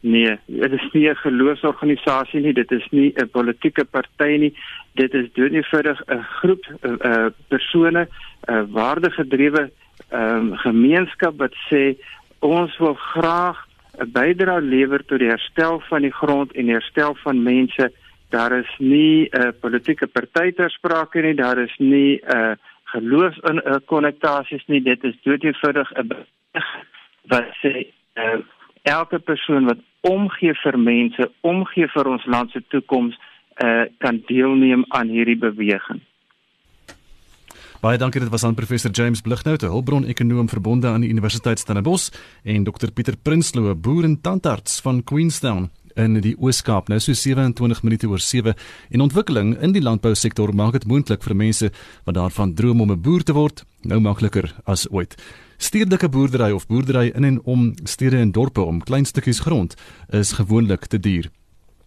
Nee, 0.00 0.38
dit 0.46 0.72
is 0.72 0.88
nie 0.92 1.08
'n 1.10 1.14
geloofsorganisasie 1.14 2.40
nie, 2.40 2.52
dit 2.52 2.70
is 2.70 2.86
nie 2.90 3.12
'n 3.16 3.28
politieke 3.28 3.84
party 3.84 4.36
nie. 4.38 4.54
Dit 4.94 5.14
is 5.14 5.32
doodnoodig 5.32 6.00
'n 6.06 6.22
groep 6.40 6.64
uh, 6.82 6.92
uh 7.00 7.30
persone, 7.48 8.06
'n 8.48 8.52
uh, 8.52 8.62
waardegedrewe 8.70 9.70
um, 10.12 10.56
gemeenskap 10.56 11.36
wat 11.38 11.54
sê 11.70 11.96
ons 12.38 12.78
wil 12.78 12.94
graag 12.94 13.67
'n 13.98 14.12
bydrae 14.12 14.60
lewer 14.60 15.04
tot 15.04 15.18
die 15.18 15.28
herstel 15.28 15.80
van 15.88 16.02
die 16.02 16.14
grond 16.14 16.52
en 16.52 16.68
herstel 16.68 17.14
van 17.24 17.42
mense. 17.42 17.92
Daar 18.30 18.52
is 18.52 18.72
nie 18.78 19.28
'n 19.30 19.40
uh, 19.40 19.48
politieke 19.60 20.06
party 20.06 20.52
ter 20.52 20.70
sprake 20.70 21.20
nie, 21.20 21.34
daar 21.34 21.58
is 21.58 21.74
nie 21.78 22.20
'n 22.22 22.36
uh, 22.36 22.52
geloofskonnotasies 22.84 24.62
uh, 24.62 24.68
nie. 24.68 24.82
Dit 24.82 25.04
is 25.04 25.16
doodnoodig 25.22 25.90
'n 25.92 26.26
wat 27.32 27.48
sê 27.62 27.86
uh, 28.14 28.38
elke 28.82 29.18
persoon 29.18 29.64
wat 29.64 29.78
omgee 30.00 30.54
vir 30.54 30.78
mense, 30.78 31.30
omgee 31.40 31.88
vir 31.88 32.06
ons 32.06 32.26
land 32.26 32.50
se 32.50 32.62
toekoms, 32.68 33.18
uh, 33.64 33.84
kan 33.98 34.22
deelneem 34.26 34.84
aan 34.88 35.08
hierdie 35.08 35.38
beweging. 35.38 36.00
Baie 37.78 37.94
dankie 37.94 38.18
dit 38.18 38.30
was 38.30 38.42
aan 38.42 38.56
professor 38.58 38.90
James 38.90 39.20
Blighnout, 39.20 39.62
'n 39.62 39.70
hulpbron-ekonoom 39.70 40.48
verbonde 40.48 40.88
aan 40.88 41.00
die 41.00 41.10
Universiteit 41.10 41.58
Stellenbosch 41.58 42.10
en 42.42 42.64
Dr 42.64 42.90
Pieter 42.90 43.16
Prinsloo, 43.16 43.74
boer 43.74 44.04
en 44.04 44.20
tandarts 44.20 44.80
van 44.80 45.04
Queenstown 45.04 45.70
in 45.94 46.20
die 46.20 46.34
Oos-Kaap. 46.38 46.88
Nou 46.88 46.98
so 47.00 47.12
27 47.12 47.82
minute 47.82 48.08
oor 48.08 48.18
7 48.18 48.54
en 48.90 49.00
ontwikkeling 49.00 49.60
in 49.62 49.72
die 49.72 49.82
landbousektor 49.82 50.54
maak 50.54 50.72
dit 50.72 50.86
moontlik 50.86 51.22
vir 51.22 51.36
mense 51.36 51.70
wat 52.04 52.14
daarvan 52.14 52.54
droom 52.54 52.80
om 52.80 52.90
'n 52.90 53.00
boer 53.00 53.22
te 53.22 53.32
word, 53.32 53.64
nou 53.82 54.00
makliker 54.00 54.54
as 54.64 54.90
ooit. 54.90 55.14
Stedelike 55.56 56.08
boerdery 56.08 56.50
of 56.50 56.66
boerdery 56.66 57.12
in 57.14 57.24
en 57.24 57.40
om 57.44 57.74
stede 57.84 58.16
en 58.16 58.32
dorpe 58.32 58.60
om 58.60 58.82
klein 58.82 59.04
stukkies 59.04 59.40
grond 59.40 59.74
is 60.10 60.32
gewoonlik 60.32 60.86
te 60.86 60.98
duur. 60.98 61.30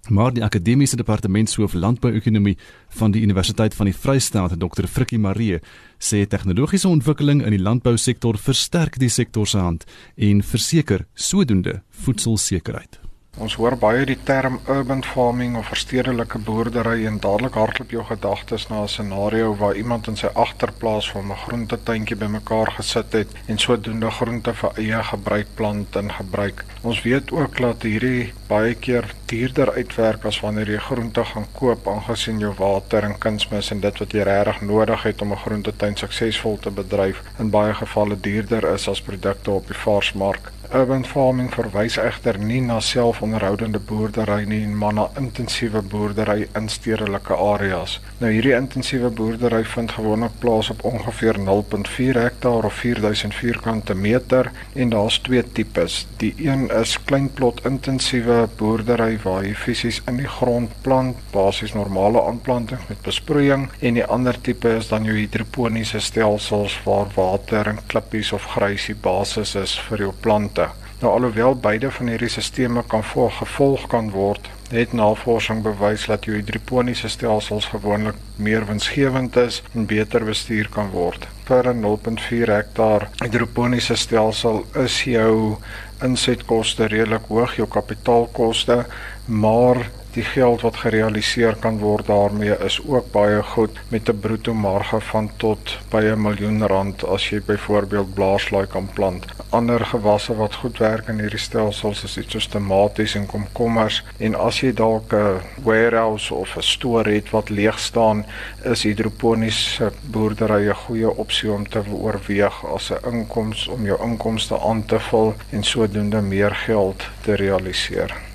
Maar 0.10 0.34
die 0.34 0.44
akademiese 0.44 0.96
departementshoof 0.96 1.74
landbouekonomie 1.74 2.58
van 2.98 3.12
die 3.12 3.22
Universiteit 3.22 3.76
van 3.76 3.86
die 3.86 3.96
Vrystaat, 3.96 4.58
Dr. 4.60 4.88
Frikkie 4.88 5.20
Marie, 5.20 5.60
sê 6.00 6.24
tegnologiese 6.26 6.90
ontwikkeling 6.90 7.44
in 7.46 7.54
die 7.54 7.62
landbousektor 7.62 8.38
versterk 8.38 8.98
die 9.00 9.12
sektor 9.14 9.48
se 9.48 9.62
hand 9.62 9.86
en 10.16 10.42
verseker 10.42 11.06
sodoende 11.14 11.82
voedselsekerheid. 12.06 13.01
Ons 13.40 13.54
hoor 13.56 13.78
baie 13.80 14.02
die 14.04 14.18
term 14.28 14.58
urban 14.74 15.02
farming 15.08 15.54
of 15.56 15.70
verstedelike 15.72 16.40
boerdery 16.48 17.06
en 17.08 17.20
dadelik 17.24 17.56
hardloop 17.56 17.94
jou 17.96 18.04
gedagtes 18.10 18.66
na 18.70 18.82
'n 18.82 18.92
scenario 18.94 19.54
waar 19.62 19.76
iemand 19.76 20.08
in 20.08 20.18
sy 20.18 20.28
agterplaas 20.44 21.08
van 21.12 21.32
'n 21.32 21.38
groentetuintjie 21.46 22.18
bymekaar 22.24 22.72
gesit 22.80 23.14
het 23.14 23.30
en 23.48 23.58
sodoende 23.58 24.12
groente 24.12 24.54
vir 24.54 24.72
eie 24.76 25.04
gebruik 25.04 25.48
plant 25.56 25.96
en 25.96 26.12
gebruik. 26.12 26.66
Ons 26.82 27.02
weet 27.02 27.32
ook 27.32 27.58
dat 27.58 27.82
hierdie 27.82 28.34
baie 28.48 28.76
keer 28.76 29.16
duurder 29.26 29.72
uitwerk 29.72 30.26
as 30.26 30.40
wanneer 30.40 30.70
jy 30.70 30.78
groente 30.78 31.26
gaan 31.26 31.48
koop 31.52 31.88
aangesien 31.88 32.40
jou 32.40 32.54
water 32.58 33.04
en 33.04 33.18
kunsmis 33.18 33.72
en 33.72 33.80
dit 33.80 34.00
wat 34.00 34.12
jy 34.12 34.24
regtig 34.24 34.62
nodig 34.62 35.04
het 35.04 35.22
om 35.22 35.32
'n 35.32 35.44
groentetuin 35.46 35.96
suksesvol 35.96 36.58
te 36.60 36.72
bedryf 36.72 37.24
in 37.40 37.50
baie 37.50 37.74
gevalle 37.74 38.20
duurder 38.20 38.74
is 38.74 38.88
as 38.88 39.02
produkte 39.02 39.52
op 39.52 39.68
die 39.68 39.78
vaarsmark. 39.78 40.52
Urban 40.72 41.04
farming 41.04 41.50
verwys 41.52 41.98
egter 42.00 42.38
nie 42.40 42.62
na 42.64 42.78
selfonderhoudende 42.80 43.80
boerdery 43.84 44.46
nie, 44.48 44.62
maar 44.68 44.94
na 44.96 45.04
intensiewe 45.20 45.82
boerdery 45.84 46.46
in 46.56 46.70
stedelike 46.72 47.36
areas. 47.36 47.98
Nou 48.22 48.30
hierdie 48.32 48.54
intensiewe 48.56 49.10
boerdery 49.12 49.66
vind 49.68 49.92
gewoonlik 49.92 50.38
plaas 50.40 50.70
op 50.72 50.86
ongeveer 50.88 51.42
0.4 51.44 52.20
hektaar 52.22 52.68
of 52.70 52.78
4000 52.80 53.36
vierkante 53.36 53.98
meter 54.00 54.52
en 54.74 54.94
daar's 54.96 55.18
twee 55.26 55.44
tipes. 55.44 56.06
Die 56.24 56.32
een 56.38 56.70
is 56.80 56.96
kleinplot 57.04 57.60
intensiewe 57.68 58.48
boerdery 58.56 59.20
waar 59.26 59.44
jy 59.44 59.52
fisies 59.66 60.00
in 60.08 60.24
die 60.24 60.32
grond 60.38 60.72
plant, 60.88 61.20
basies 61.36 61.76
normale 61.76 62.24
aanplanting 62.30 62.88
met 62.88 63.04
besproeiing 63.04 63.68
en 63.82 64.00
die 64.00 64.08
ander 64.08 64.40
tipe 64.40 64.72
is 64.80 64.88
dan 64.94 65.04
jou 65.04 65.20
hidroponiese 65.20 66.00
stelsels 66.00 66.80
waar 66.88 67.12
water 67.20 67.74
en 67.76 67.84
klippies 67.92 68.32
of 68.32 68.48
grysie 68.56 68.96
basis 68.96 69.58
is 69.60 69.76
vir 69.90 70.08
jou 70.08 70.16
plante. 70.24 70.61
Nou 71.02 71.14
alhoewel 71.14 71.56
beide 71.58 71.90
van 71.92 72.12
hierdie 72.12 72.30
stelsels 72.30 72.84
kan 72.86 73.02
gevolg 73.34 73.88
kan 73.90 74.12
word, 74.14 74.50
het 74.70 74.92
navorsing 74.94 75.64
bewys 75.66 76.04
dat 76.06 76.28
jou 76.28 76.36
hidroponiese 76.36 77.10
stelsels 77.10 77.72
gewoonlik 77.72 78.20
meer 78.38 78.68
winsgewend 78.70 79.36
is 79.42 79.64
en 79.74 79.88
beter 79.90 80.22
bestuur 80.28 80.70
kan 80.70 80.92
word. 80.94 81.26
Vir 81.50 81.72
'n 81.74 81.82
0.4 81.82 82.54
hektaar 82.54 83.08
hidroponiese 83.24 83.96
stelsel 83.96 84.62
is 84.84 85.04
jou 85.04 85.58
insetkoste 86.06 86.86
redelik 86.86 87.26
hoog, 87.34 87.56
jou 87.56 87.68
kapitaalkoste, 87.68 88.86
maar 89.26 89.90
Die 90.12 90.24
geld 90.24 90.62
wat 90.62 90.76
gerealiseer 90.76 91.56
kan 91.64 91.78
word 91.80 92.10
daarmee 92.12 92.56
is 92.66 92.82
ook 92.84 93.06
baie 93.14 93.44
goed 93.54 93.78
met 93.94 94.10
'n 94.10 94.20
bruto 94.20 94.54
marge 94.54 95.00
van 95.00 95.30
tot 95.38 95.78
by 95.90 96.02
'n 96.04 96.22
miljoen 96.22 96.68
rand 96.68 97.06
as 97.08 97.30
jy 97.30 97.42
byvoorbeeld 97.46 98.14
blaarslaai 98.14 98.68
kan 98.68 98.90
plant. 98.94 99.26
Ander 99.50 99.86
gewasse 99.86 100.36
wat 100.36 100.56
goed 100.56 100.78
werk 100.78 101.08
in 101.08 101.20
hierdie 101.20 101.40
stelsels 101.40 102.04
is 102.04 102.18
iets 102.18 102.32
soos 102.32 102.48
tomaties 102.48 103.16
en 103.16 103.26
komkommers 103.26 104.04
en 104.18 104.36
as 104.36 104.60
jy 104.60 104.74
dalk 104.74 105.14
'n 105.14 105.40
warehouse 105.64 106.34
of 106.34 106.58
'n 106.58 106.62
store 106.62 107.12
het 107.12 107.30
wat 107.30 107.50
leeg 107.50 107.80
staan, 107.80 108.26
is 108.64 108.84
hidroponiese 108.84 109.92
boerdery 110.02 110.68
'n 110.70 110.76
goeie 110.76 111.18
opsie 111.18 111.52
om 111.52 111.70
te 111.70 111.84
oorweeg 111.92 112.66
as 112.66 112.92
'n 112.92 113.12
inkoms 113.12 113.68
om 113.68 113.86
jou 113.86 114.04
inkomste 114.04 114.60
aan 114.60 114.86
te 114.86 115.00
vul 115.00 115.36
en 115.50 115.64
sodoende 115.64 116.22
meer 116.22 116.56
geld 116.56 117.04
te 117.22 117.36
realiseer. 117.36 118.31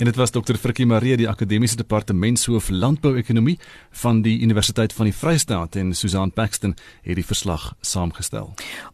En 0.00 0.06
dit 0.06 0.16
was 0.16 0.30
Dr. 0.30 0.56
Frikkie 0.56 0.86
Marie, 0.88 1.12
die 1.20 1.28
akademiese 1.28 1.76
departementshoof 1.76 2.70
landbouekonomie 2.72 3.58
van 4.00 4.22
die 4.24 4.38
Universiteit 4.40 4.94
van 4.96 5.10
die 5.10 5.12
Vrystaat 5.12 5.74
en 5.76 5.90
Susan 5.92 6.30
Paxton 6.32 6.72
het 7.04 7.18
die 7.18 7.24
verslag 7.24 7.74
saamgestel. 7.84 8.46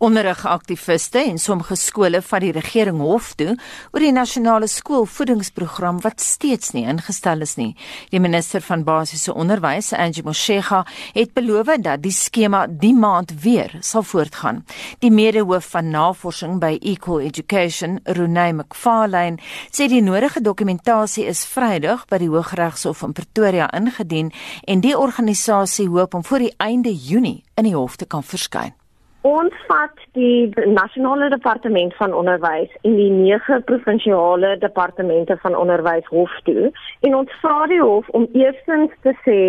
Onderrigaktiviste 0.02 1.22
en 1.22 1.38
sommige 1.38 1.76
skole 1.78 2.18
van 2.26 2.42
die 2.42 2.50
regering 2.56 2.98
hof 2.98 3.28
toe 3.38 3.54
oor 3.92 4.02
die 4.02 4.10
nasionale 4.16 4.66
skoolvoedingsprogram 4.66 6.00
wat 6.02 6.24
steeds 6.24 6.72
nie 6.74 6.82
ingestel 6.90 7.46
is 7.46 7.54
nie. 7.54 7.76
Die 8.10 8.20
minister 8.20 8.66
van 8.66 8.82
basiese 8.82 9.30
onderwys, 9.30 9.92
Angie 9.94 10.26
Motshega, 10.26 10.82
het 11.14 11.36
beloof 11.38 11.70
dat 11.86 12.02
die 12.02 12.14
skema 12.14 12.64
die 12.66 12.94
maand 12.98 13.30
weer 13.46 13.78
sal 13.78 14.02
voortgaan. 14.02 14.64
Die 14.98 15.14
medehoof 15.14 15.70
van 15.70 15.94
navorsing 15.94 16.58
by 16.58 16.74
Equal 16.82 17.22
Education, 17.30 18.00
Renee 18.02 18.58
McFarlane, 18.58 19.38
sê 19.70 19.86
die 19.86 20.02
nodige 20.02 20.42
dokumentasie 20.42 20.94
dokumentasie 20.96 21.26
is 21.28 21.44
Vrydag 21.44 22.06
by 22.08 22.16
die 22.22 22.30
Hooggeregshof 22.32 23.02
in 23.04 23.12
Pretoria 23.12 23.66
ingedien 23.76 24.30
en 24.64 24.80
die 24.80 24.96
organisasie 24.96 25.88
hoop 25.92 26.14
om 26.14 26.24
voor 26.24 26.40
die 26.40 26.54
einde 26.56 26.88
Junie 26.88 27.44
in 27.56 27.68
die 27.68 27.74
hof 27.74 27.96
te 27.96 28.06
kan 28.06 28.22
verskyn. 28.24 28.72
Ons 29.20 29.52
vat 29.68 29.92
die 30.16 30.48
nasionale 30.72 31.28
departement 31.28 31.92
van 31.98 32.14
onderwys 32.14 32.72
en 32.82 32.96
die 32.96 33.10
nege 33.10 33.60
provinsiale 33.68 34.56
departemente 34.62 35.36
van 35.42 35.56
onderwys 35.58 36.06
hof 36.08 36.32
toe 36.48 36.72
en 37.04 37.18
ons 37.20 37.36
vra 37.42 37.66
die 37.68 37.82
hof 37.82 38.08
om 38.16 38.28
eerstens 38.32 38.94
te 39.02 39.12
sê 39.26 39.40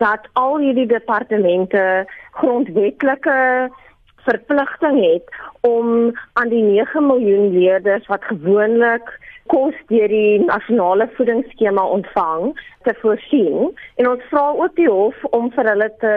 dat 0.00 0.24
al 0.40 0.56
hierdie 0.62 0.88
departemente 0.88 2.06
grondwetlike 2.40 3.68
verpligting 4.24 5.02
het 5.04 5.40
om 5.68 6.14
aan 6.32 6.48
die 6.48 6.62
9 6.64 7.06
miljoen 7.06 7.50
leerders 7.52 8.06
wat 8.08 8.24
gewoonlik 8.24 9.18
kos 9.52 9.76
deur 9.92 10.08
die 10.12 10.40
nasionale 10.44 11.08
voedingsskema 11.16 11.84
ontvang 11.98 12.52
te 12.86 12.94
voorsien 13.02 13.70
en 14.00 14.10
ons 14.12 14.26
vra 14.32 14.44
ook 14.62 14.76
die 14.76 14.90
hof 14.90 15.24
om 15.38 15.50
vir 15.56 15.70
hulle 15.72 15.88
te 16.04 16.14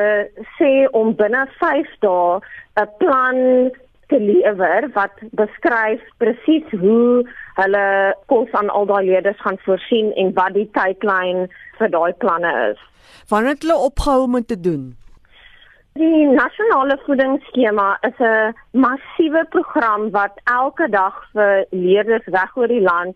sê 0.58 0.74
om 1.02 1.16
binne 1.22 1.46
5 1.60 1.96
dae 2.06 2.42
'n 2.84 2.90
plan 3.04 3.72
te 4.12 4.20
lewer 4.20 4.90
wat 4.94 5.16
beskryf 5.40 6.02
presies 6.24 6.68
hoe 6.84 7.24
hulle 7.60 7.86
kos 8.32 8.52
aan 8.60 8.70
al 8.70 8.86
daai 8.86 9.06
leerders 9.06 9.42
gaan 9.42 9.60
voorsien 9.66 10.12
en 10.24 10.34
wat 10.40 10.54
die 10.60 10.70
tydlyn 10.78 11.48
vir 11.80 11.94
daai 11.96 12.14
planne 12.24 12.52
is. 12.72 12.80
Wanneer 13.30 13.56
het 13.56 13.64
hulle 13.64 13.78
opgehou 13.90 14.24
om 14.24 14.46
te 14.46 14.60
doen? 14.60 14.84
Die 15.94 16.26
nasionale 16.26 16.98
voedingsskema 17.06 17.98
is 18.02 18.20
'n 18.20 18.56
massiewe 18.72 19.46
program 19.50 20.12
wat 20.12 20.40
elke 20.44 20.90
dag 20.90 21.16
vir 21.34 21.66
leerders 21.70 22.26
reg 22.26 22.58
oor 22.58 22.68
die 22.68 22.82
land 22.82 23.16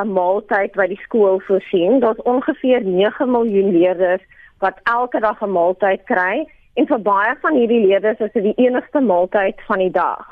'n 0.00 0.12
maaltyd 0.12 0.72
by 0.72 0.86
die 0.86 1.02
skool 1.02 1.40
voorsien. 1.40 2.00
Daar's 2.00 2.22
ongeveer 2.22 2.84
9 2.84 3.30
miljoen 3.30 3.70
leerders 3.78 4.22
wat 4.58 4.80
elke 4.82 5.20
dag 5.20 5.42
'n 5.42 5.52
maaltyd 5.52 6.04
kry 6.04 6.46
En 6.74 6.88
vir 6.88 7.02
baie 7.04 7.32
van 7.42 7.56
hierdie 7.58 7.82
leerders 7.86 8.20
is 8.24 8.32
dit 8.32 8.46
die 8.48 8.66
enigste 8.66 9.00
maaltyd 9.04 9.60
van 9.68 9.82
die 9.82 9.92
dag. 9.92 10.24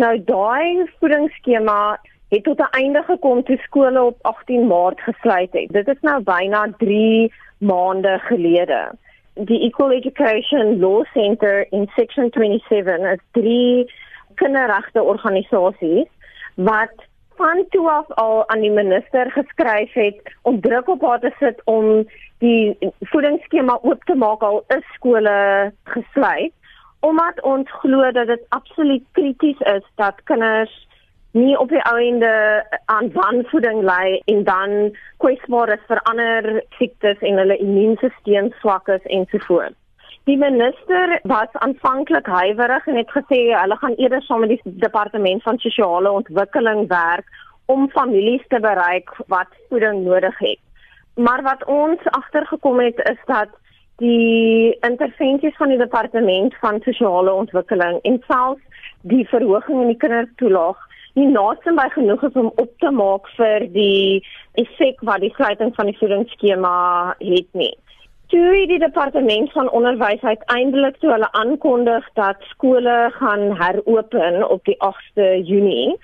Nou 0.00 0.12
daai 0.28 0.84
voedingsskema 1.00 1.98
het 2.30 2.44
tot 2.44 2.60
'n 2.60 2.76
einde 2.80 3.02
gekom 3.02 3.42
toe 3.44 3.56
skole 3.64 4.02
op 4.02 4.18
18 4.22 4.66
Maart 4.66 5.00
gesluit 5.00 5.52
het. 5.52 5.72
Dit 5.72 5.88
is 5.88 6.00
nou 6.00 6.22
byna 6.22 6.66
3 6.78 7.32
maande 7.58 8.18
gelede. 8.18 8.92
Die 9.42 9.62
Equal 9.64 9.92
Education 9.92 10.80
Law 10.80 11.02
Center 11.14 11.66
in 11.72 11.88
Section 11.96 12.30
27 12.30 13.06
is 13.12 13.20
drie 13.32 13.86
kinderregte 14.34 15.02
organisasies 15.02 16.08
wat 16.54 16.92
van 17.36 17.64
toe 17.68 17.90
af 17.90 18.10
al 18.20 18.48
aan 18.48 18.60
die 18.60 18.70
minister 18.70 19.30
geskryf 19.32 19.92
het 19.92 20.34
om 20.42 20.60
druk 20.60 20.88
op 20.88 21.00
haar 21.00 21.20
te 21.20 21.32
sit 21.38 21.62
om 21.64 22.04
die 22.44 22.76
voedingsskema 23.00 23.78
oop 23.82 24.04
te 24.04 24.14
maak 24.14 24.44
al 24.44 24.64
is 24.76 24.84
skole 24.98 25.72
gesluit 25.84 26.52
omdat 27.00 27.40
ons 27.42 27.72
glo 27.80 28.12
dat 28.12 28.26
dit 28.26 28.44
absoluut 28.48 29.04
krities 29.12 29.60
is 29.60 29.86
dat 29.94 30.20
kinders 30.24 30.86
nie 31.32 31.58
op 31.58 31.68
die 31.68 31.82
einde 31.82 32.64
aan 32.84 33.12
wanvoeding 33.12 33.82
ly 33.82 34.22
en 34.24 34.44
dan 34.44 34.96
kwesbaar 35.22 35.72
is 35.76 35.84
vir 35.86 36.00
ander 36.10 36.62
siektes 36.78 37.20
en 37.20 37.38
hulle 37.38 37.58
immuunstelsel 37.62 38.50
swak 38.62 38.88
is 38.88 39.06
ensovoorts. 39.18 39.76
Die 40.28 40.36
minister 40.38 41.18
was 41.22 41.52
aanvanklik 41.52 42.26
huiwerig 42.26 42.86
en 42.86 42.96
het 42.96 43.14
gesê 43.14 43.38
hulle 43.50 43.76
gaan 43.76 43.94
eerder 43.94 44.22
saam 44.22 44.42
met 44.44 44.52
die 44.52 44.74
departement 44.82 45.42
van 45.42 45.58
sosiale 45.58 46.10
ontwikkeling 46.10 46.88
werk 46.88 47.26
om 47.66 47.88
families 47.90 48.44
te 48.48 48.60
bereik 48.60 49.14
wat 49.26 49.54
voeding 49.68 50.04
nodig 50.04 50.38
het. 50.38 50.60
Maar 51.14 51.42
wat 51.42 51.64
ons 51.64 52.04
agtergekom 52.04 52.80
het 52.80 52.98
is 53.10 53.18
dat 53.26 53.48
die 54.02 54.76
intervensies 54.80 55.56
van 55.56 55.68
die 55.68 55.78
departement 55.78 56.54
van 56.60 56.80
sosiale 56.84 57.32
ontwikkeling 57.32 57.98
en 58.02 58.22
selfs 58.26 58.86
die 59.02 59.28
verhoging 59.28 59.80
in 59.80 59.92
die 59.92 60.00
kindertoelaag 60.04 60.86
nie 61.18 61.26
naaste 61.26 61.72
by 61.76 61.88
genoeg 61.94 62.22
is 62.28 62.38
om 62.42 62.50
op 62.62 62.72
te 62.78 62.90
maak 62.90 63.28
vir 63.36 63.66
die 63.74 64.22
effek 64.62 65.02
wat 65.06 65.22
die 65.24 65.32
sluiting 65.36 65.74
van 65.74 65.90
die 65.90 65.98
voedingsskema 65.98 66.74
het 67.18 67.48
nie. 67.52 67.74
Toe 68.30 68.66
die 68.70 68.78
departement 68.78 69.50
van 69.52 69.70
onderwys 69.74 70.22
uiteindelik 70.22 71.00
toe 71.02 71.10
hulle 71.10 71.30
aankondig 71.34 72.04
dat 72.14 72.44
skole 72.52 72.98
gaan 73.16 73.56
heropen 73.58 74.44
op 74.48 74.64
die 74.64 74.76
8de 74.78 75.30
Junie, 75.48 75.96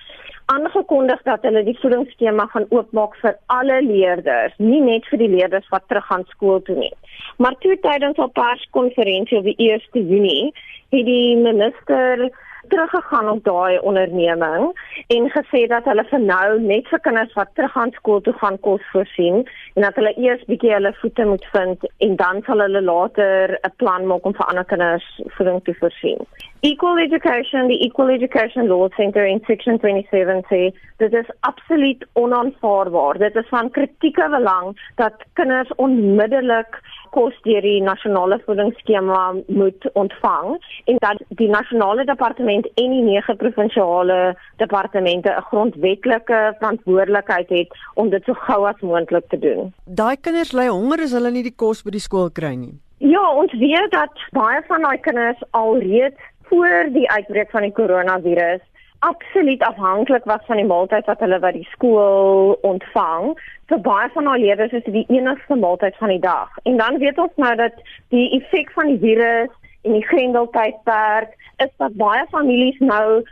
aangekondig 0.51 1.21
dat 1.23 1.43
hulle 1.47 1.63
die 1.63 1.77
voedingsskema 1.79 2.45
gaan 2.51 2.67
oopmaak 2.69 3.15
vir 3.21 3.37
alle 3.51 3.79
leerders, 3.83 4.55
nie 4.57 4.81
net 4.83 5.07
vir 5.11 5.23
die 5.23 5.31
leerders 5.37 5.67
wat 5.71 5.87
terug 5.87 6.07
gaan 6.07 6.27
skool 6.33 6.59
toe 6.67 6.75
nie. 6.75 6.93
Maar 7.37 7.55
toe 7.63 7.77
tydens 7.83 8.17
'n 8.17 8.31
perskonferensie 8.31 9.37
op 9.37 9.47
die 9.47 9.59
1ste 9.71 10.03
Junie, 10.11 10.53
het 10.91 11.05
die 11.05 11.37
minister 11.37 12.29
teruggegaan 12.69 13.29
op 13.29 13.43
daai 13.43 13.79
onderneming 13.79 14.71
en 15.07 15.29
gesê 15.35 15.65
dat 15.67 15.85
hulle 15.89 16.05
vir 16.11 16.23
nou 16.23 16.61
net 16.61 16.87
vir 16.91 16.99
kinders 16.99 17.33
wat 17.39 17.53
terug 17.53 17.77
aan 17.77 17.93
skool 17.99 18.21
toe 18.21 18.33
gaan 18.41 18.59
kos 18.59 18.83
voorsien 18.91 19.43
en 19.77 19.83
dat 19.83 19.97
hulle 19.99 20.13
eers 20.17 20.41
bietjie 20.49 20.71
hulle 20.73 20.89
voete 20.97 21.25
moet 21.29 21.43
vind 21.53 21.83
en 22.05 22.15
dan 22.17 22.39
sal 22.45 22.63
hulle 22.65 22.81
later 22.81 23.57
'n 23.61 23.75
plan 23.81 24.07
maak 24.09 24.25
om 24.25 24.33
vir 24.33 24.47
ander 24.49 24.65
kinders 24.65 25.07
voeding 25.35 25.59
te 25.63 25.73
voorsien. 25.79 26.19
Equal 26.61 26.97
Education, 26.97 27.67
die 27.67 27.79
Equal 27.85 28.09
Education 28.09 28.67
Law 28.67 28.89
Center 28.95 29.25
in 29.25 29.43
Section 29.45 29.77
27 29.79 30.73
dit 30.97 31.13
is 31.13 31.29
absoluut 31.39 32.05
onaanvaarbaar. 32.13 33.17
Dit 33.17 33.35
is 33.35 33.47
van 33.49 33.69
kritieke 33.69 34.29
belang 34.29 34.79
dat 34.95 35.13
kinders 35.33 35.75
onmiddellik 35.75 36.81
kos 37.09 37.37
deur 37.41 37.61
die 37.61 37.81
nasionale 37.81 38.39
voedingsskema 38.45 39.35
moet 39.47 39.89
ontvang 39.93 40.57
en 40.85 40.97
dat 41.05 41.21
die 41.27 41.49
nasionale 41.49 42.05
departement 42.05 42.65
en 42.73 42.91
die 42.91 43.03
nege 43.03 43.35
provinsiale 43.35 44.35
departemente 44.55 45.29
'n 45.29 45.47
grondwetlike 45.49 46.55
verantwoordelikheid 46.59 47.49
het 47.49 47.77
om 47.93 48.09
dit 48.09 48.23
so 48.23 48.33
gou 48.33 48.67
as 48.67 48.81
moontlik 48.81 49.27
te 49.29 49.39
doen. 49.39 49.66
Daai 49.85 50.15
kinders 50.17 50.53
ly 50.53 50.67
honger 50.67 51.03
as 51.03 51.15
hulle 51.17 51.31
nie 51.31 51.43
die 51.43 51.55
kos 51.55 51.83
by 51.83 51.93
die 51.95 52.03
skool 52.03 52.29
kry 52.29 52.55
nie. 52.55 52.75
Ja, 53.03 53.23
ons 53.33 53.53
weet 53.53 53.91
dat 53.91 54.25
baie 54.33 54.63
van 54.67 54.81
daai 54.81 54.97
kinders 55.05 55.43
alreeds 55.51 56.19
voor 56.49 56.89
die 56.95 57.09
uitbreek 57.11 57.51
van 57.51 57.67
die 57.67 57.75
koronavirus 57.75 58.63
absoluut 58.99 59.63
afhanklik 59.63 60.23
was 60.23 60.45
van 60.45 60.55
die 60.55 60.65
maaltyd 60.65 61.05
wat 61.05 61.19
hulle 61.19 61.39
by 61.39 61.51
die 61.53 61.67
skool 61.71 62.57
ontvang. 62.67 63.35
Vir 63.69 63.81
baie 63.85 64.09
van 64.13 64.29
hulle 64.29 64.45
leerders 64.45 64.73
is 64.79 64.85
dit 64.87 64.95
die 65.01 65.19
enigste 65.19 65.55
maaltyd 65.55 65.97
van 66.01 66.13
die 66.13 66.23
dag. 66.23 66.49
En 66.63 66.77
dan 66.81 66.97
weet 67.03 67.19
ons 67.21 67.35
nou 67.35 67.53
dat 67.55 67.77
die 68.15 68.29
effek 68.39 68.71
van 68.77 68.91
die 68.93 68.99
virus 69.03 69.53
en 69.83 69.93
die 69.93 70.05
grendeltydperk 70.09 71.35
is 71.63 71.73
dat 71.77 71.99
baie 72.01 72.25
families 72.33 72.79
nou 72.79 73.23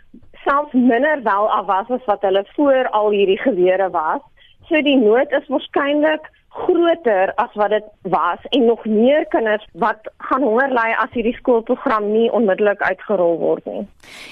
selfs 0.45 0.74
minder 0.74 1.24
wel 1.24 1.50
af 1.52 1.65
was 1.65 1.89
as 1.89 2.06
wat 2.06 2.21
hulle 2.21 2.45
voor 2.56 2.89
al 2.89 3.10
hierdie 3.10 3.41
gebeure 3.41 3.89
was. 3.89 4.21
So 4.69 4.82
die 4.82 4.97
nood 4.97 5.32
is 5.38 5.45
waarskynlik 5.51 6.25
groter 6.56 7.34
as 7.36 7.51
wat 7.60 7.69
dit 7.69 7.88
was 8.01 8.39
en 8.49 8.65
nog 8.65 8.86
meer 8.86 9.25
kinders 9.30 9.65
wat 9.73 10.08
gaan 10.17 10.43
honger 10.43 10.71
ly 10.71 10.88
as 11.04 11.12
hierdie 11.13 11.36
skoolprogram 11.36 12.08
nie 12.12 12.30
onmiddellik 12.32 12.82
uitgerol 12.82 13.38
word 13.41 13.65
nie. 13.69 13.84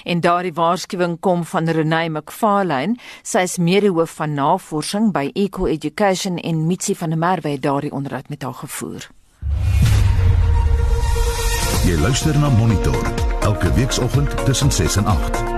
En 0.08 0.24
daardie 0.24 0.54
waarskuwing 0.56 1.18
kom 1.20 1.44
van 1.44 1.68
Renée 1.68 2.10
McFarlane, 2.10 2.96
sy 3.24 3.44
is 3.50 3.58
mede-hoof 3.60 4.16
van 4.22 4.38
navorsing 4.40 5.12
by 5.16 5.30
Eco 5.36 5.68
Education 5.68 6.40
en 6.40 6.66
Mitsi 6.68 6.96
van 6.96 7.16
der 7.16 7.20
Merwe 7.20 7.58
het 7.58 7.66
daardie 7.66 7.92
onderhoud 7.92 8.30
met 8.30 8.44
haar 8.44 8.58
gevoer. 8.64 9.10
Jy 11.84 11.98
luister 12.00 12.38
na 12.40 12.50
Monitor 12.50 13.04
elke 13.44 13.74
weekoggend 13.74 14.46
tussen 14.46 14.72
6 14.72 14.96
en 14.96 15.06
8. 15.06 15.53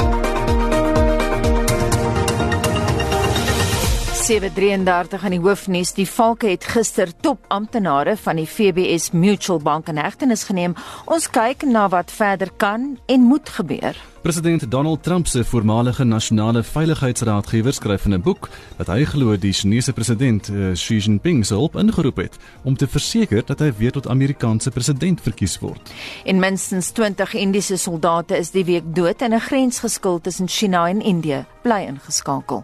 733 4.26 5.24
aan 5.24 5.36
die 5.36 5.40
hoofnuus. 5.40 5.92
Die 5.94 6.08
Valke 6.10 6.48
het 6.50 6.64
gister 6.66 7.12
top 7.22 7.44
amptenare 7.54 8.16
van 8.18 8.40
die 8.40 8.48
FBS 8.50 9.12
Mutual 9.14 9.60
Bank 9.62 9.92
in 9.92 10.02
hegtenis 10.02 10.48
geneem. 10.50 10.74
Ons 11.06 11.28
kyk 11.30 11.62
na 11.70 11.84
wat 11.94 12.10
verder 12.10 12.50
kan 12.58 12.96
en 13.06 13.22
moet 13.22 13.50
gebeur. 13.54 13.94
President 14.26 14.66
Donald 14.72 15.04
Trump 15.04 15.28
se 15.28 15.46
voormalige 15.46 16.04
nasionale 16.04 16.64
veiligheidsraadgewer 16.64 17.74
skryf 17.74 18.06
in 18.06 18.14
'n 18.14 18.22
boek 18.22 18.50
dat 18.78 18.88
hy 18.88 19.06
glo 19.06 19.38
die 19.38 19.54
Chinese 19.54 19.94
president 19.94 20.50
uh, 20.50 20.74
Xi 20.74 20.98
Jinping 20.98 21.46
se 21.46 21.54
hulp 21.54 21.76
ingeroep 21.76 22.18
het 22.18 22.38
om 22.64 22.76
te 22.76 22.88
verseker 22.88 23.46
dat 23.46 23.60
hy 23.60 23.74
weer 23.78 23.92
tot 23.92 24.08
Amerikaanse 24.08 24.72
president 24.72 25.22
verkies 25.22 25.60
word. 25.60 25.94
En 26.24 26.40
minstens 26.40 26.90
20 26.90 27.34
Indiese 27.34 27.78
soldate 27.78 28.38
is 28.38 28.52
die 28.52 28.66
week 28.66 28.96
dood 28.96 29.22
in 29.22 29.34
'n 29.34 29.40
grensgeskil 29.40 30.22
tussen 30.22 30.48
China 30.48 30.88
en 30.88 31.02
Indië, 31.02 31.46
bly 31.62 31.86
ingeskakel. 31.86 32.64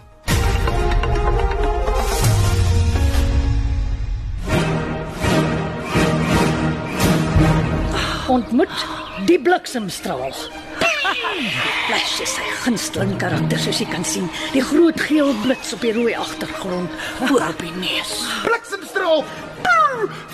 Ontmoet 8.32 8.86
die 9.28 9.40
bliksemstraal. 9.40 10.34
Flash 11.88 12.22
is 12.24 12.36
sy 12.38 12.50
gunsteling 12.64 13.18
karakter 13.20 13.60
soos 13.60 13.82
jy 13.82 13.88
kan 13.92 14.06
sien. 14.08 14.30
Die 14.54 14.64
groot 14.64 15.00
geel 15.10 15.34
blits 15.44 15.74
op 15.76 15.84
die 15.84 15.94
rooi 15.96 16.14
agtergrond 16.16 16.92
voor 17.20 17.48
op 17.50 17.64
die 17.64 17.74
neus. 17.82 18.22
Bliksemstraal. 18.46 19.26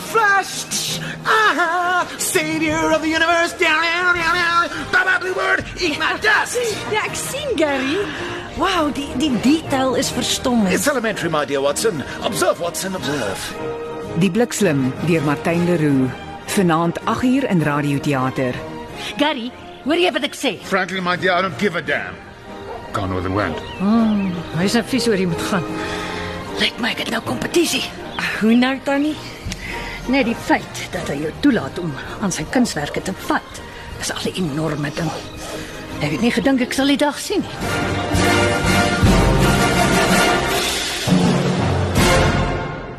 Flash. 0.08 1.00
Aha! 1.26 2.06
Savior 2.18 2.94
of 2.94 3.02
the 3.02 3.10
universe. 3.10 3.52
Down, 3.60 3.82
down, 3.82 4.16
down, 4.16 4.36
down. 4.36 4.70
Baba 4.92 5.18
blue 5.20 5.34
bird, 5.34 5.66
eat 5.82 5.98
my 6.00 6.14
dust. 6.24 6.62
Ja, 6.94 7.04
ek 7.04 7.18
sien 7.18 7.58
Gary. 7.60 8.00
Wow, 8.58 8.88
die 8.96 9.10
die 9.20 9.34
detail 9.44 9.98
is 10.00 10.10
verstommend. 10.14 10.74
It's 10.74 10.88
elementary, 10.88 11.30
my 11.30 11.44
dear 11.46 11.62
Watson. 11.62 12.04
Observe 12.24 12.62
Watson, 12.64 12.96
observe. 12.96 13.52
Die 14.22 14.32
bliksem 14.32 14.88
deur 15.10 15.28
Martyn 15.28 15.68
Leroux 15.68 16.27
vanaand 16.48 17.00
8uur 17.00 17.50
in 17.50 17.62
radioteater. 17.64 18.56
Gary, 19.18 19.52
hoor 19.84 20.00
jy 20.00 20.12
wat 20.12 20.24
ek 20.28 20.36
sê? 20.36 20.58
Frankly 20.64 21.02
my 21.02 21.16
dear, 21.18 21.38
I 21.38 21.42
don't 21.42 21.60
give 21.60 21.78
a 21.78 21.82
damn. 21.82 22.16
Gone 22.94 23.14
with 23.14 23.24
the 23.24 23.34
wind. 23.34 23.56
Mm, 23.80 24.32
hy 24.58 24.64
is 24.64 24.76
'n 24.76 24.84
vies 24.84 25.08
oor 25.08 25.18
jy 25.18 25.28
moet 25.28 25.42
gaan. 25.52 25.64
Lyk 26.60 26.80
my 26.80 26.92
ek 26.92 26.98
het 26.98 27.10
nou 27.10 27.22
kompetisie. 27.22 27.84
Hoe 28.40 28.56
nou 28.56 28.80
tannie? 28.84 29.16
Net 30.08 30.26
die 30.26 30.36
feit 30.36 30.88
dat 30.92 31.08
hy 31.08 31.22
jou 31.22 31.32
toelaat 31.40 31.80
om 31.80 31.94
aan 32.22 32.32
sy 32.32 32.44
kunswerke 32.50 33.02
te 33.02 33.14
vat, 33.28 33.62
is 34.00 34.12
al 34.12 34.32
'n 34.32 34.36
enorme 34.36 34.92
ding. 34.96 35.12
Ek 36.02 36.12
het 36.12 36.22
nie 36.22 36.32
gedink 36.32 36.62
ek 36.62 36.74
sal 36.74 36.88
die 36.88 36.98
dag 36.98 37.20
sien 37.20 37.42
nie. 37.42 37.56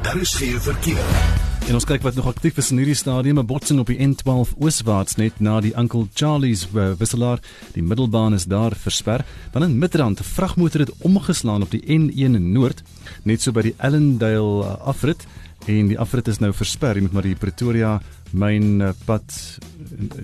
Daar 0.02 0.16
is 0.16 0.34
geen 0.34 0.60
verkeer. 0.60 1.37
En 1.68 1.76
ons 1.76 1.84
kyk 1.84 2.00
wat 2.00 2.16
nog 2.16 2.30
aktief 2.30 2.56
is 2.56 2.70
in 2.72 2.78
hierdie 2.80 2.96
stadium, 2.96 3.38
'n 3.38 3.46
botsing 3.46 3.80
op 3.80 3.90
die 3.92 4.00
N12 4.00 4.54
ooswaarts 4.56 5.18
net 5.20 5.36
na 5.38 5.60
die 5.60 5.74
Uncle 5.76 6.08
Charlie's 6.14 6.64
uh, 6.72 6.92
wisselaar. 6.96 7.42
Die 7.74 7.82
middelbaan 7.82 8.32
is 8.32 8.46
daar 8.48 8.72
versper. 8.72 9.24
Dan 9.52 9.62
in 9.62 9.78
Midrand, 9.78 10.20
'n 10.20 10.24
vragmotor 10.24 10.80
het 10.80 10.92
omgeslaan 10.98 11.62
op 11.62 11.70
die 11.70 11.84
N1 11.84 12.40
Noord, 12.40 12.82
net 13.22 13.42
so 13.42 13.52
by 13.52 13.60
die 13.60 13.74
Ellendale 13.76 14.64
uh, 14.64 14.80
afrit 14.80 15.26
en 15.66 15.88
die 15.88 15.98
afrit 15.98 16.28
is 16.28 16.38
nou 16.38 16.52
versper. 16.52 16.96
Jy 16.96 17.02
moet 17.02 17.12
maar 17.12 17.22
die 17.22 17.36
Pretoria 17.36 18.00
myn 18.32 18.80
uh, 18.80 18.92
pad 19.06 19.32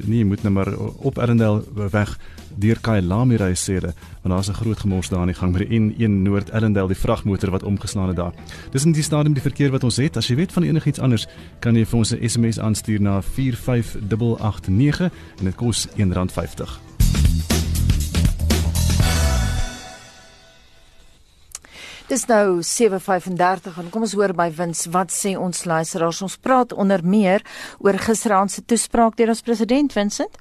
nee, 0.05 0.19
jy 0.19 0.25
moet 0.29 0.43
nou 0.43 0.53
maar 0.53 0.71
op 0.77 1.19
Erndale 1.19 1.89
weg 1.91 2.19
deur 2.61 2.79
Kyalami 2.85 3.39
ry 3.41 3.53
sê 3.59 3.79
hulle, 3.79 3.93
want 4.23 4.35
daar's 4.35 4.49
'n 4.49 4.55
groot 4.61 4.79
gemors 4.79 5.09
daar 5.09 5.21
aan 5.21 5.33
die 5.33 5.35
gang 5.35 5.53
met 5.53 5.69
die 5.69 5.81
N1 5.81 6.23
Noord 6.23 6.51
Ellendale 6.51 6.89
die 6.89 6.97
vragmotor 6.97 7.51
wat 7.51 7.63
omgeslaan 7.63 8.09
het 8.09 8.17
daar. 8.17 8.33
Dis 8.71 8.85
in 8.85 8.93
die 8.93 9.03
stadium 9.03 9.35
die 9.35 9.43
verkeer 9.43 9.71
wat 9.71 9.85
ons 9.85 9.97
het. 9.97 10.17
As 10.17 10.29
jy 10.29 10.37
weet 10.37 10.53
van 10.53 10.63
enigiets 10.63 11.01
anders, 11.01 11.27
kan 11.61 11.75
jy 11.75 11.85
vir 11.85 11.99
ons 11.99 12.13
'n 12.13 12.29
SMS 12.29 12.59
aanstuur 12.59 13.01
na 13.01 13.23
45889 13.23 15.11
en 15.39 15.45
dit 15.45 15.55
kos 15.55 15.89
R1.50. 15.97 17.64
Dis 22.05 22.27
nou 22.29 22.61
7:35 22.61 23.79
en 23.81 23.87
kom 23.91 24.03
ons 24.05 24.13
hoor 24.13 24.35
by 24.37 24.51
Wins 24.53 24.83
wat 24.93 25.13
sê 25.13 25.31
ons 25.41 25.65
luisteraars. 25.65 26.21
Ons 26.27 26.37
praat 26.37 26.73
onder 26.73 27.01
meer 27.01 27.41
oor 27.81 27.97
gisteraand 27.99 28.53
se 28.53 28.61
toespraak 28.65 29.17
deur 29.17 29.33
ons 29.33 29.41
president 29.41 29.93
Vincent. 29.93 30.37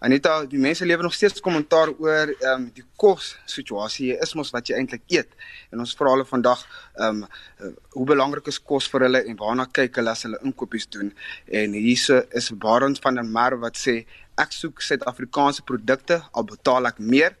Anita, 0.00 0.38
die 0.48 0.58
mense 0.58 0.86
lewe 0.86 1.02
nog 1.02 1.14
steeds 1.14 1.40
kommentaar 1.40 1.92
oor 1.98 2.32
ehm 2.32 2.48
um, 2.54 2.66
die 2.72 2.84
kos 2.96 3.36
situasie. 3.44 4.16
Is 4.16 4.34
mos 4.34 4.54
wat 4.56 4.68
jy 4.68 4.80
eintlik 4.80 5.04
eet. 5.12 5.28
En 5.70 5.84
ons 5.84 5.94
vra 6.00 6.16
hulle 6.16 6.24
vandag 6.24 6.64
ehm 6.96 7.24
um, 7.60 7.76
hoe 8.00 8.08
belangrik 8.08 8.48
is 8.48 8.58
kos 8.58 8.88
vir 8.88 9.10
hulle 9.10 9.24
en 9.28 9.36
waarna 9.36 9.68
kyk 9.68 10.00
hulle 10.00 10.16
as 10.16 10.24
hulle 10.24 10.40
inkopies 10.42 10.88
doen. 10.88 11.12
En 11.46 11.76
hierse 11.76 12.24
is 12.32 12.52
Barend 12.56 13.04
van 13.04 13.20
der 13.20 13.24
Merwe 13.24 13.66
wat 13.68 13.76
sê 13.76 14.06
ek 14.40 14.52
soek 14.52 14.80
Suid-Afrikaanse 14.80 15.62
produkte 15.62 16.22
al 16.32 16.48
betaal 16.48 16.88
ek 16.88 17.04
meer. 17.04 17.36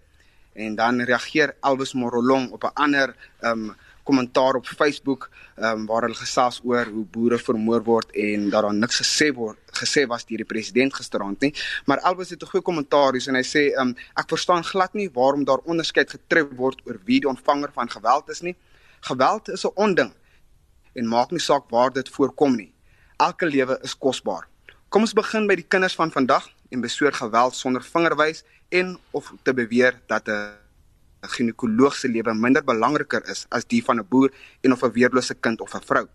En 0.56 0.74
dan 0.74 1.00
reageer 1.04 1.54
Elvis 1.60 1.92
Morolong 1.92 2.50
op 2.50 2.64
'n 2.64 2.74
ander 2.74 3.14
um, 3.40 3.74
kommentaar 4.02 4.54
op 4.54 4.66
Facebook 4.66 5.28
um, 5.58 5.86
waar 5.86 6.02
hulle 6.06 6.14
gesels 6.14 6.60
oor 6.64 6.86
hoe 6.86 7.04
boere 7.04 7.38
vermoor 7.38 7.82
word 7.82 8.10
en 8.14 8.50
dat 8.50 8.62
daar 8.62 8.74
niks 8.74 9.00
gesê 9.02 9.32
word 9.34 9.58
gesê 9.80 10.06
was 10.06 10.24
deur 10.28 10.42
die 10.42 10.48
president 10.48 10.94
gisteraand 10.94 11.40
nie. 11.44 11.52
Maar 11.84 11.98
Elvis 12.08 12.30
het 12.30 12.42
'n 12.42 12.50
goeie 12.52 12.64
kommentaar 12.64 13.12
hier 13.12 13.28
en 13.28 13.34
hy 13.34 13.46
sê 13.54 13.62
um, 13.80 13.94
ek 14.14 14.28
verstaan 14.28 14.64
glad 14.64 14.94
nie 14.94 15.10
waarom 15.12 15.44
daar 15.44 15.60
onderskeid 15.64 16.10
getref 16.10 16.46
word 16.56 16.80
oor 16.86 16.98
wie 17.04 17.20
die 17.20 17.28
ontvanger 17.28 17.70
van 17.72 17.90
geweld 17.90 18.30
is 18.30 18.40
nie. 18.40 18.56
Geweld 19.00 19.48
is 19.48 19.64
'n 19.64 19.74
onding 19.74 20.12
en 20.94 21.08
maak 21.08 21.30
nie 21.30 21.40
saak 21.40 21.70
waar 21.70 21.92
dit 21.92 22.08
voorkom 22.08 22.56
nie. 22.56 22.72
Elke 23.16 23.46
lewe 23.46 23.78
is 23.82 23.98
kosbaar. 23.98 24.46
Kom 24.88 25.02
ons 25.02 25.12
begin 25.12 25.46
by 25.46 25.54
die 25.54 25.68
kinders 25.68 25.94
van 25.94 26.10
vandag 26.10 26.48
en 26.70 26.80
besoor 26.80 27.12
geweld 27.12 27.54
sonder 27.54 27.82
vingerwys 27.82 28.44
en 28.68 28.98
of 29.10 29.32
te 29.42 29.54
beweer 29.54 30.00
dat 30.06 30.28
'n 30.28 30.56
ginekoloog 31.20 31.94
se 31.96 32.08
lewe 32.08 32.34
minder 32.34 32.64
belangriker 32.64 33.22
is 33.28 33.46
as 33.48 33.64
die 33.64 33.82
van 33.84 33.98
'n 33.98 34.06
boer 34.08 34.30
en 34.60 34.72
of 34.72 34.82
'n 34.82 34.92
weerlose 34.92 35.34
kind 35.34 35.60
of 35.60 35.74
'n 35.74 35.82
vrou. 35.82 36.06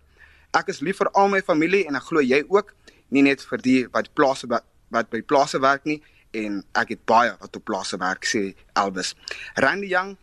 Ek 0.50 0.68
is 0.68 0.80
lief 0.80 0.96
vir 0.96 1.10
al 1.10 1.28
my 1.28 1.42
familie 1.42 1.86
en 1.86 1.94
ek 1.94 2.02
glo 2.02 2.20
jy 2.20 2.44
ook, 2.48 2.74
nie 3.08 3.22
net 3.22 3.42
vir 3.42 3.58
die 3.58 3.88
wat 3.92 4.14
plase 4.14 4.46
wat 4.92 5.10
by 5.10 5.22
plase 5.22 5.58
werk 5.60 5.84
nie 5.84 6.02
en 6.30 6.62
ek 6.76 6.88
het 6.88 7.04
baie 7.04 7.32
wat 7.40 7.56
op 7.56 7.64
plase 7.64 7.96
werk 7.96 8.24
sê 8.24 8.54
Elvis. 8.72 9.14
Randy 9.54 9.86
Young 9.86 10.16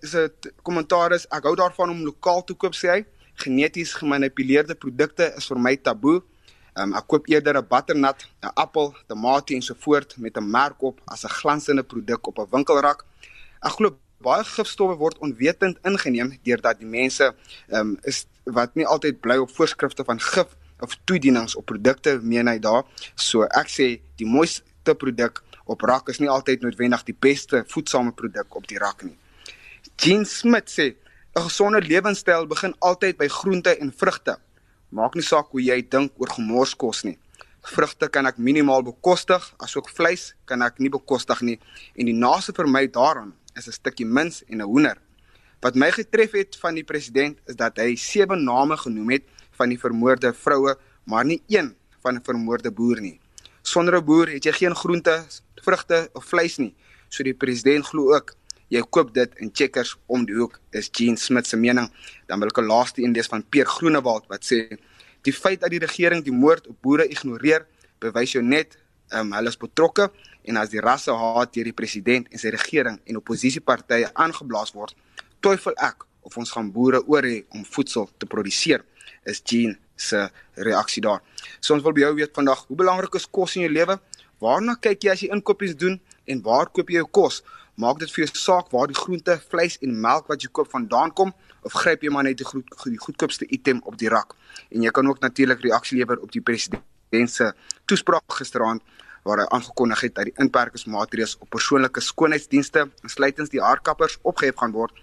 se 0.00 0.32
kommentaar 0.62 1.12
is 1.12 1.26
ek 1.32 1.44
hou 1.48 1.54
daarvan 1.56 1.90
om 1.90 2.04
lokaal 2.04 2.44
te 2.44 2.54
koop 2.54 2.76
sê 2.76 2.90
hy. 2.90 3.04
Geneties 3.44 3.94
gemanipuleerde 3.98 4.74
produkte 4.74 5.32
is 5.36 5.48
vir 5.50 5.58
my 5.58 5.76
taboe. 5.76 6.22
Um, 6.74 6.94
ek 6.98 7.06
koop 7.06 7.28
eerder 7.30 7.56
'n 7.56 7.66
butternut, 7.68 8.26
'n 8.42 8.50
appel, 8.54 8.94
tamatie 9.06 9.56
en 9.56 9.62
so 9.62 9.74
voort 9.78 10.16
met 10.16 10.36
'n 10.36 10.50
merk 10.50 10.82
op 10.82 11.00
as 11.04 11.24
'n 11.24 11.28
glansende 11.28 11.82
produk 11.82 12.26
op 12.26 12.38
'n 12.38 12.50
winkelrak. 12.50 13.04
Ek 13.62 13.72
glo 13.72 13.96
baie 14.18 14.44
gifstowwe 14.44 14.96
word 14.96 15.18
onwetend 15.18 15.78
ingeneem 15.82 16.38
deurdat 16.42 16.78
die 16.78 16.88
mense 16.88 17.34
ehm 17.68 17.80
um, 17.80 17.98
is 18.02 18.26
wat 18.44 18.74
nie 18.74 18.86
altyd 18.86 19.20
bly 19.20 19.36
op 19.36 19.50
voorskrifte 19.50 20.04
van 20.04 20.20
gif 20.20 20.56
of 20.80 20.96
toedienings 21.04 21.54
op 21.54 21.64
produkte 21.64 22.18
meen 22.22 22.48
hy 22.48 22.58
daar. 22.58 22.84
So 23.14 23.42
ek 23.44 23.68
sê 23.68 24.00
die 24.20 24.26
mooiste 24.26 24.94
produk 24.94 25.42
op 25.64 25.82
rak 25.82 26.08
is 26.08 26.20
nie 26.20 26.28
altyd 26.28 26.64
noodwendig 26.64 27.04
die 27.04 27.16
beste 27.20 27.64
voedsame 27.68 28.12
produk 28.12 28.56
op 28.56 28.66
die 28.68 28.78
rak 28.78 29.02
nie. 29.02 29.16
Jean 29.96 30.24
Smith 30.24 30.70
sê 30.70 30.96
'n 31.36 31.42
gesonde 31.42 31.80
lewenstyl 31.80 32.46
begin 32.46 32.74
altyd 32.78 33.16
by 33.16 33.28
groente 33.28 33.76
en 33.78 33.92
vrugte. 33.92 34.38
Maak 34.94 35.16
nie 35.18 35.24
saak 35.26 35.48
hoe 35.50 35.58
jy 35.58 35.80
dink 35.90 36.12
oor 36.22 36.30
gemorskos 36.30 37.00
nie. 37.02 37.16
Vrugte 37.66 38.06
kan 38.14 38.28
ek 38.30 38.36
minimaal 38.38 38.84
bekostig, 38.86 39.42
asook 39.58 39.88
vleis 39.90 40.28
kan 40.46 40.62
ek 40.62 40.78
nie 40.78 40.90
bekostig 40.92 41.40
nie 41.42 41.56
en 41.98 42.06
die 42.06 42.14
naaste 42.14 42.54
vir 42.54 42.68
my 42.70 42.84
daaraan 42.86 43.32
is 43.58 43.66
'n 43.66 43.74
stukkie 43.74 44.06
mins 44.06 44.44
en 44.46 44.62
'n 44.62 44.68
hoender. 44.70 44.98
Wat 45.62 45.74
my 45.74 45.90
getref 45.90 46.32
het 46.38 46.54
van 46.62 46.74
die 46.74 46.84
president 46.84 47.38
is 47.48 47.56
dat 47.56 47.76
hy 47.76 47.96
sewe 47.96 48.36
name 48.36 48.76
genoem 48.76 49.10
het 49.10 49.24
van 49.58 49.68
die 49.68 49.78
vermoorde 49.78 50.32
vroue, 50.32 50.76
maar 51.06 51.24
nie 51.24 51.42
een 51.48 51.74
van 52.02 52.14
'n 52.14 52.22
vermoorde 52.22 52.70
boer 52.70 53.00
nie. 53.00 53.18
Sonder 53.62 53.96
'n 53.98 54.04
boer 54.04 54.28
het 54.28 54.44
jy 54.44 54.52
geen 54.52 54.74
groente, 54.76 55.26
vrugte 55.56 56.08
of 56.14 56.24
vleis 56.24 56.58
nie. 56.58 56.74
So 57.08 57.24
die 57.24 57.34
president 57.34 57.86
glo 57.86 58.14
ook 58.14 58.36
jy 58.72 58.82
koop 58.90 59.12
dit 59.14 59.40
in 59.42 59.50
Checkers 59.52 59.94
om 60.06 60.24
die 60.26 60.36
hoek 60.36 60.58
is 60.72 60.90
Jean 60.92 61.16
Smith 61.16 61.46
se 61.46 61.56
mening. 61.56 61.90
Dan 62.28 62.40
wil 62.40 62.48
ek 62.48 62.58
'n 62.58 62.66
laaste 62.66 63.02
een 63.02 63.12
lees 63.12 63.26
van 63.26 63.42
Peer 63.42 63.66
Groenewald 63.66 64.26
wat 64.28 64.44
sê 64.44 64.78
die 65.22 65.32
feit 65.32 65.60
dat 65.60 65.70
die 65.70 65.78
regering 65.78 66.24
die 66.24 66.32
moord 66.32 66.66
op 66.66 66.76
boere 66.82 67.08
ignoreer, 67.08 67.66
bewys 67.98 68.32
jou 68.32 68.42
net 68.42 68.76
um, 69.12 69.32
hulle 69.32 69.48
is 69.48 69.56
betrokke 69.56 70.10
en 70.44 70.56
as 70.56 70.70
die 70.70 70.80
rasse 70.80 71.12
haat 71.12 71.54
deur 71.54 71.64
die 71.64 71.76
president 71.76 72.28
en 72.30 72.38
sy 72.38 72.52
regering 72.52 73.00
en 73.04 73.16
oppositiepartye 73.16 74.10
aangeblaas 74.14 74.74
word, 74.74 74.94
twyfel 75.40 75.74
ek 75.76 76.04
of 76.24 76.36
ons 76.36 76.50
gaan 76.50 76.70
boere 76.72 77.02
oor 77.06 77.22
hê 77.22 77.44
om 77.50 77.64
voedsel 77.64 78.08
te 78.18 78.26
produseer. 78.26 78.84
Is 79.24 79.40
Jean 79.44 79.76
se 79.96 80.28
reaksie 80.56 81.02
daar. 81.02 81.22
So 81.60 81.74
ons 81.74 81.84
wil 81.84 81.94
by 81.96 82.04
jou 82.04 82.14
weet 82.18 82.34
vandag, 82.34 82.64
hoe 82.68 82.76
belangrik 82.76 83.14
is 83.14 83.26
kos 83.30 83.56
in 83.56 83.66
jou 83.66 83.72
lewe? 83.72 83.98
Waarna 84.42 84.74
kyk 84.80 85.06
jy 85.06 85.12
as 85.12 85.22
jy 85.22 85.30
inkopies 85.32 85.76
doen 85.78 86.00
en 86.28 86.40
waar 86.44 86.70
koop 86.72 86.90
jy 86.90 87.00
jou 87.02 87.10
kos? 87.20 87.42
Maak 87.74 87.98
dit 87.98 88.10
vir 88.14 88.24
jou 88.24 88.38
saak 88.38 88.70
waar 88.70 88.86
die 88.86 88.96
groente, 88.98 89.34
vleis 89.50 89.78
en 89.82 89.94
melk 90.00 90.28
wat 90.30 90.42
jy 90.42 90.50
koop 90.52 90.70
vandaan 90.70 91.10
kom 91.10 91.32
of 91.66 91.72
gryp 91.82 92.04
jy 92.04 92.10
maar 92.14 92.22
net 92.22 92.38
die, 92.38 92.46
goed, 92.46 92.68
die 92.86 93.00
goedkoopste 93.00 93.48
item 93.50 93.80
op 93.84 93.96
die 93.98 94.08
rak? 94.08 94.36
En 94.70 94.82
jy 94.82 94.92
kan 94.94 95.08
ook 95.10 95.20
natuurlik 95.20 95.64
reaksie 95.64 95.98
lewer 95.98 96.20
op 96.22 96.30
die 96.30 96.42
president 96.42 97.30
se 97.30 97.52
toespraak 97.90 98.38
gisteraand 98.38 98.82
waar 99.24 99.40
hy 99.40 99.46
aangekondig 99.56 100.04
het 100.06 100.14
dat 100.14 100.28
die 100.28 100.36
inperkingsmaatreëls 100.44 101.38
op 101.40 101.50
persoonlike 101.50 102.00
skoonheidsdienste, 102.00 102.86
insluitend 103.02 103.50
die 103.50 103.62
haarkappers, 103.62 104.18
opgehef 104.22 104.60
gaan 104.60 104.74
word 104.76 104.94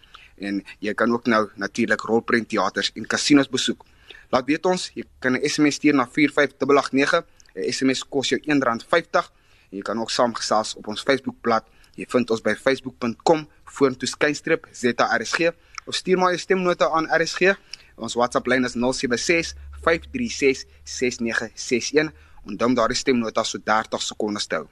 en 0.42 0.62
jy 0.80 0.94
kan 0.98 1.12
ook 1.12 1.28
nou 1.30 1.44
natuurlik 1.62 2.06
rolprentteaters 2.10 2.92
en 2.96 3.06
kasinos 3.06 3.50
besoek. 3.52 3.84
Laat 4.32 4.48
weet 4.48 4.66
ons, 4.66 4.90
jy 4.96 5.04
kan 5.20 5.36
'n 5.36 5.44
SMS 5.50 5.76
stuur 5.76 5.94
na 5.94 6.08
45889. 6.08 7.26
'n 7.56 7.72
SMS 7.72 8.04
kos 8.08 8.30
jou 8.30 8.40
R1.50 8.40 9.32
en 9.72 9.78
jy 9.78 9.82
kan 9.82 10.00
ook 10.00 10.12
saamgesels 10.12 10.76
op 10.76 10.88
ons 10.88 11.02
Facebookblad. 11.02 11.66
Jy 12.02 12.08
vind 12.10 12.32
ons 12.34 12.42
by 12.42 12.56
facebook.com 12.58 13.44
vorentoe 13.78 14.10
skynstreep 14.10 14.66
ZRSG 14.74 15.52
of 15.86 15.94
stuur 15.94 16.18
maar 16.18 16.34
jou 16.34 16.42
stemnota 16.42 16.88
aan 16.90 17.06
RSG. 17.14 17.54
Ons 18.02 18.18
WhatsApp 18.18 18.50
lyn 18.50 18.66
is 18.66 18.74
076 18.74 19.54
536 19.86 20.66
6961 20.98 22.10
en 22.50 22.58
dan 22.58 22.74
daardie 22.74 22.98
stemnota 22.98 23.46
so 23.46 23.62
30 23.62 24.02
sekondes 24.02 24.50
te 24.50 24.64
hou. 24.64 24.70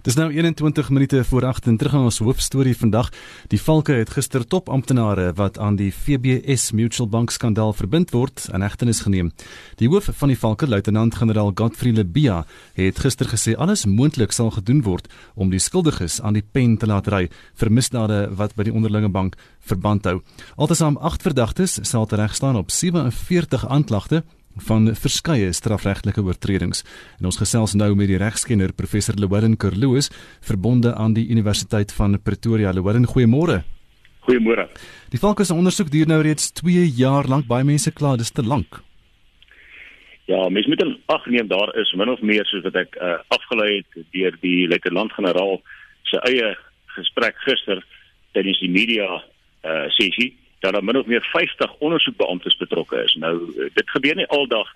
Dis 0.00 0.14
nou 0.16 0.30
21 0.32 0.90
minute 0.90 1.24
voor 1.24 1.44
8 1.44 1.66
en 1.66 1.76
terug 1.76 1.94
aan 1.94 2.06
ons 2.08 2.18
hoofstorie 2.18 2.76
vandag. 2.76 3.10
Die 3.52 3.60
Valke 3.60 3.92
het 3.92 4.10
gister 4.10 4.46
topamptenare 4.46 5.32
wat 5.36 5.58
aan 5.58 5.76
die 5.76 5.90
FBS 5.92 6.70
Mutual 6.72 7.08
Bank 7.08 7.30
skandaal 7.30 7.74
verbind 7.76 8.10
word, 8.10 8.46
in 8.52 8.64
hegtenis 8.64 9.02
geneem. 9.04 9.28
Die 9.76 9.88
hoof 9.92 10.08
van 10.22 10.32
die 10.32 10.38
Valke, 10.38 10.68
luitenant-generaal 10.68 11.52
Godfrey 11.54 11.92
Lebia, 11.92 12.46
het 12.80 12.98
gister 12.98 13.28
gesê 13.28 13.52
alles 13.56 13.84
moontlik 13.84 14.32
sal 14.32 14.48
gedoen 14.56 14.80
word 14.88 15.12
om 15.34 15.52
die 15.52 15.60
skuldiges 15.60 16.20
aan 16.24 16.40
die 16.40 16.46
pen 16.52 16.78
te 16.80 16.88
laat 16.88 17.12
ry 17.12 17.26
vir 17.60 17.70
misdade 17.70 18.30
wat 18.40 18.56
by 18.56 18.70
die 18.70 18.74
onderlinge 18.74 19.12
bank 19.12 19.36
verband 19.60 20.08
hou. 20.08 20.22
Altesaam 20.56 20.96
8 20.96 21.28
verdagtes 21.28 21.76
sal 21.82 22.08
tereg 22.08 22.34
staan 22.34 22.56
op 22.56 22.72
47 22.72 23.68
aanklagte 23.68 24.24
van 24.56 24.94
verskeie 24.94 25.52
strafregtelike 25.52 26.22
oortredings. 26.22 26.84
En 27.20 27.30
ons 27.30 27.38
gesels 27.38 27.74
nou 27.74 27.94
met 27.94 28.10
die 28.10 28.18
regskenner 28.20 28.72
professor 28.72 29.14
Llewellyn 29.14 29.56
Kerloos 29.56 30.10
verbonde 30.40 30.94
aan 30.94 31.14
die 31.14 31.28
Universiteit 31.30 31.92
van 31.92 32.18
Pretoria. 32.22 32.72
Llewellyn, 32.72 33.06
goeiemôre. 33.06 33.62
Goeiemôre. 34.26 34.68
Die 35.10 35.18
valke 35.18 35.44
se 35.44 35.54
ondersoek 35.54 35.90
duur 35.90 36.08
nou 36.10 36.20
reeds 36.22 36.52
2 36.60 36.86
jaar 36.98 37.28
lank. 37.28 37.46
Baie 37.46 37.64
mense 37.64 37.92
kla 37.92 38.16
dis 38.16 38.30
te 38.30 38.42
lank. 38.42 38.82
Ja, 40.30 40.48
mens 40.48 40.66
moet 40.66 40.78
dan 40.78 40.98
agneem 41.06 41.48
daar 41.50 41.72
is 41.80 41.92
min 41.98 42.08
of 42.08 42.20
meer 42.22 42.46
soos 42.46 42.62
wat 42.62 42.76
ek 42.78 42.94
uh, 43.02 43.16
afgelei 43.34 43.80
het 43.80 44.04
deur 44.14 44.36
die 44.44 44.68
luitenant-generaal 44.70 45.58
se 46.06 46.20
eie 46.28 46.52
gesprek 46.94 47.38
gister 47.46 47.82
tydens 48.36 48.60
die 48.62 48.70
media 48.70 49.08
uh, 49.18 49.88
sessie 49.96 50.30
dat 50.60 50.72
daar 50.72 50.84
min 50.84 50.96
of 50.96 51.06
meer 51.06 51.22
50 51.22 51.74
ondersoekbeamptes 51.78 52.56
betrokke 52.56 53.02
is. 53.02 53.14
Nou 53.14 53.34
eh, 53.36 53.70
dit 53.74 53.90
gebeur 53.90 54.14
nie 54.14 54.26
aldag 54.26 54.68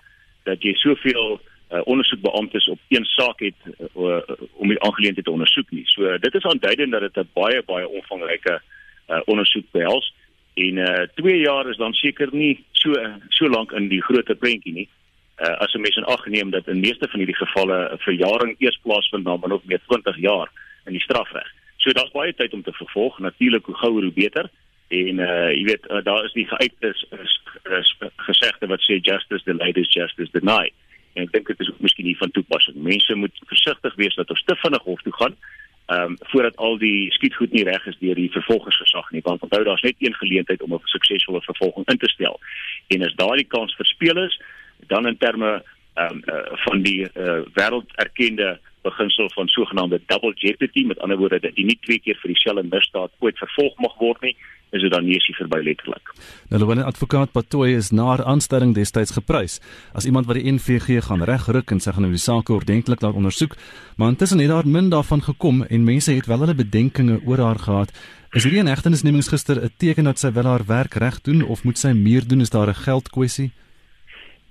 dat 0.43 0.61
jy 0.61 0.73
soveel 0.73 1.39
uh, 1.71 1.81
ondersoekbeamptes 1.83 2.67
op 2.69 2.79
een 2.87 3.05
saak 3.05 3.39
het 3.39 3.57
uh, 3.97 4.21
om 4.53 4.67
die 4.67 4.81
aangeleentheid 4.81 5.25
te 5.25 5.31
ondersoek 5.31 5.71
nie. 5.71 5.85
So 5.85 6.17
dit 6.17 6.35
is 6.35 6.45
aanduidend 6.45 6.91
dat 6.91 7.01
dit 7.01 7.17
'n 7.17 7.29
baie 7.33 7.63
baie 7.65 7.87
omvangryke 7.87 8.61
uh, 9.09 9.21
ondersoek 9.25 9.65
behels 9.71 10.13
En 10.55 10.77
uh 10.77 11.07
2 11.15 11.39
jaar 11.39 11.69
is 11.69 11.77
dan 11.77 11.93
seker 11.93 12.29
nie 12.31 12.63
so 12.71 12.93
so 13.29 13.49
lank 13.49 13.71
in 13.71 13.89
die 13.91 14.01
groter 14.01 14.35
prentjie 14.35 14.73
nie. 14.73 14.89
Uh 15.37 15.57
as 15.59 15.73
'n 15.73 15.81
mens 15.81 15.95
in 15.95 16.05
ag 16.05 16.25
neem 16.25 16.49
dat 16.49 16.67
in 16.67 16.79
meeste 16.79 17.07
van 17.07 17.19
hierdie 17.19 17.35
gevalle 17.35 17.89
'n 17.91 17.97
verjaring 17.97 18.55
eers 18.59 18.79
plaasvind 18.83 19.23
na 19.23 19.37
min 19.37 19.51
of 19.51 19.65
meer 19.65 19.81
20 19.87 20.17
jaar 20.17 20.49
in 20.85 20.91
die 20.91 21.01
strafreg. 21.01 21.51
So 21.77 21.91
daar's 21.91 22.11
baie 22.11 22.33
tyd 22.33 22.53
om 22.53 22.63
te 22.63 22.71
vervolg. 22.71 23.19
Natuurlik 23.19 23.65
hoe 23.65 23.75
gouer 23.75 24.03
hoe 24.03 24.11
beter. 24.11 24.49
En 24.87 25.19
uh 25.19 25.51
jy 25.51 25.63
weet 25.71 25.89
uh, 25.89 26.03
daar 26.03 26.25
is 26.25 26.33
die 26.33 26.47
geuite 26.47 26.87
is, 26.93 27.05
is, 27.11 27.35
is 27.79 27.95
gesegde 28.27 28.67
wat 28.67 28.83
sê 28.85 28.99
justice 29.01 29.43
delayed 29.45 29.77
is 29.77 29.93
justice 29.93 30.31
denied. 30.31 30.73
En 31.13 31.23
ek 31.23 31.31
dink 31.31 31.47
dit 31.47 31.59
is 31.59 31.71
miskien 31.79 32.05
nie 32.05 32.17
van 32.17 32.31
toepassing. 32.31 32.75
Mense 32.75 33.15
moet 33.15 33.43
versigtig 33.47 33.95
wees 33.95 34.15
dat 34.15 34.29
ons 34.29 34.43
te 34.43 34.55
vinnig 34.55 34.83
hof 34.83 35.01
toe 35.01 35.13
gaan 35.13 35.37
ehm 35.85 36.01
um, 36.01 36.17
voordat 36.19 36.55
al 36.57 36.77
die 36.77 37.11
skietgoed 37.13 37.51
nie 37.51 37.63
reg 37.63 37.85
is 37.85 37.97
deur 37.99 38.17
die 38.17 38.31
vervolgingsgesag 38.33 39.11
nie 39.11 39.21
want 39.23 39.41
onthou 39.45 39.63
daar's 39.63 39.81
net 39.85 39.95
een 39.99 40.15
geleentheid 40.15 40.61
om 40.61 40.73
'n 40.73 40.81
suksesvolle 40.83 41.41
vervolging 41.41 41.85
in 41.87 41.97
te 41.97 42.09
stel 42.09 42.39
en 42.87 43.03
as 43.05 43.13
daardie 43.15 43.47
kans 43.47 43.75
verspeel 43.75 44.17
is 44.23 44.41
dan 44.87 45.07
in 45.07 45.17
terme 45.17 45.63
ehm 45.93 46.11
um, 46.11 46.21
uh, 46.25 46.57
van 46.65 46.81
die 46.81 47.01
uh, 47.13 47.41
wêrelderkende 47.53 48.59
beginsel 48.85 49.29
van 49.33 49.47
sogenaamde 49.51 50.01
double 50.11 50.33
jeopardy 50.35 50.85
met 50.85 50.99
ander 50.99 51.17
woorde 51.17 51.39
dat 51.43 51.57
jy 51.57 51.65
nie 51.69 51.79
twee 51.87 51.99
keer 51.99 52.17
vir 52.21 52.33
dieselfde 52.33 52.67
misdaad 52.69 53.11
ooit 53.25 53.41
vervolg 53.41 53.81
mag 53.85 53.97
word 53.99 54.21
nie 54.27 54.35
is 54.75 54.83
dit 54.83 54.91
dan 54.91 55.05
nie 55.05 55.15
eens 55.15 55.37
verby 55.37 55.61
letterlik. 55.63 56.11
Nou 56.49 56.59
Lewin 56.61 56.83
advokaat 56.83 57.31
Patoy 57.31 57.75
is 57.77 57.91
na 57.95 58.09
haar 58.11 58.23
aanstelling 58.27 58.73
destyds 58.75 59.15
geprys 59.15 59.59
as 59.93 60.07
iemand 60.09 60.27
wat 60.29 60.39
die 60.39 60.51
NVG 60.51 61.03
gaan 61.07 61.23
regruk 61.29 61.71
en 61.71 61.81
sy 61.83 61.93
gaan 61.95 62.07
nou 62.07 62.13
die 62.13 62.21
saak 62.21 62.51
ordentlik 62.51 63.03
laat 63.05 63.17
ondersoek, 63.17 63.55
maar 63.97 64.13
intussen 64.13 64.43
het 64.43 64.51
daar 64.51 64.67
min 64.67 64.91
daarvan 64.93 65.23
gekom 65.23 65.63
en 65.63 65.87
mense 65.87 66.11
het 66.11 66.29
wel 66.31 66.45
hulle 66.45 66.57
bedenkinge 66.57 67.21
oor 67.25 67.43
haar 67.45 67.61
gehad. 67.67 67.93
Is 68.35 68.43
hierdie 68.43 68.63
inhegtenisnemings 68.65 69.31
gister 69.31 69.61
'n 69.63 69.71
teken 69.77 70.03
dat 70.03 70.19
sy 70.19 70.31
wel 70.33 70.49
haar 70.51 70.65
werk 70.67 70.93
reg 70.95 71.21
doen 71.21 71.43
of 71.43 71.63
moet 71.63 71.77
sy 71.77 71.93
meer 71.93 72.27
doen 72.27 72.41
is 72.41 72.49
daar 72.49 72.67
'n 72.67 72.83
geldkwessie? 72.87 73.51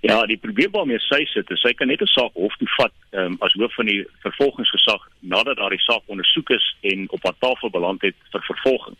Ja, 0.04 0.26
die 0.26 0.36
probleem 0.36 0.70
waarmee 0.70 0.98
sy 1.00 1.22
sit, 1.32 1.48
is 1.50 1.62
sy 1.64 1.72
kan 1.72 1.88
net 1.88 2.02
'n 2.04 2.12
saak 2.12 2.34
hof 2.36 2.56
toe 2.60 2.68
vat 2.76 2.92
um, 3.20 3.36
as 3.40 3.54
hoof 3.56 3.72
van 3.74 3.86
die 3.88 4.02
vervolgingsgesag 4.24 5.02
nadat 5.20 5.56
daardie 5.56 5.80
saak 5.80 6.02
ondersoek 6.12 6.50
is 6.50 6.66
en 6.82 7.06
op 7.08 7.22
haar 7.24 7.38
tafel 7.38 7.70
beland 7.70 8.02
het 8.02 8.16
vir 8.32 8.42
vervolging. 8.50 8.96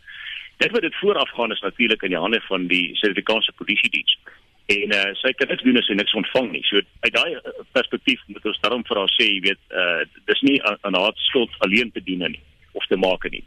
Dit 0.57 0.71
wat 0.71 0.81
dit 0.81 0.95
voorafgaan 0.95 1.53
is 1.53 1.61
natuurlik 1.61 2.03
in 2.03 2.15
die 2.15 2.23
hande 2.25 2.41
van 2.49 2.67
die 2.67 2.97
Suid-Afrikaanse 2.97 3.53
Polisie 3.53 3.91
Diens. 3.91 4.17
En 4.67 4.95
uh, 4.97 5.13
sy 5.21 5.33
kan 5.37 5.49
niks 5.49 5.63
doen 5.63 5.77
as 5.77 5.87
sy 5.87 5.93
niks 5.93 6.15
ontvang 6.15 6.51
nie. 6.53 6.65
So 6.65 6.81
uit 7.01 7.13
daai 7.13 7.35
uh, 7.37 7.53
perspektief 7.77 8.21
moet 8.27 8.45
ons 8.45 8.61
daarom 8.65 8.85
vir 8.89 8.97
haar 9.03 9.13
sê, 9.13 9.29
jy 9.29 9.41
weet, 9.51 9.61
uh, 9.77 10.03
dis 10.31 10.41
nie 10.49 10.57
aan 10.65 10.97
haar 10.97 11.13
skuld 11.29 11.53
alleen 11.59 11.93
te 11.93 12.01
dien 12.01 12.25
nie 12.25 12.41
of 12.73 12.87
te 12.87 12.97
maak 12.97 13.29
nie. 13.29 13.45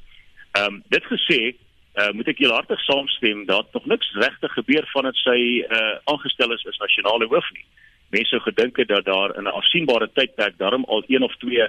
Ehm 0.54 0.78
um, 0.78 0.84
dit 0.94 1.10
gesê, 1.10 1.56
uh, 1.98 2.12
moet 2.14 2.28
ek 2.28 2.40
julle 2.44 2.54
hartig 2.54 2.82
saamstem 2.86 3.46
dat 3.46 3.74
nog 3.74 3.86
niks 3.86 4.12
regtig 4.22 4.54
gebeur 4.54 4.86
vandat 4.94 5.18
sy 5.24 5.40
uh, 5.66 5.98
aangestel 6.12 6.54
is 6.54 6.66
as 6.70 6.78
nasionale 6.84 7.28
hoof 7.32 7.50
nie. 7.56 7.66
Mense 8.14 8.30
sou 8.36 8.42
gedink 8.46 8.78
het 8.78 8.88
dat 8.88 9.06
daar 9.06 9.36
in 9.38 9.44
'n 9.44 9.58
afsienbare 9.60 10.10
tydperk 10.14 10.58
daarom 10.58 10.86
al 10.86 11.04
een 11.08 11.24
of 11.24 11.36
twee 11.38 11.68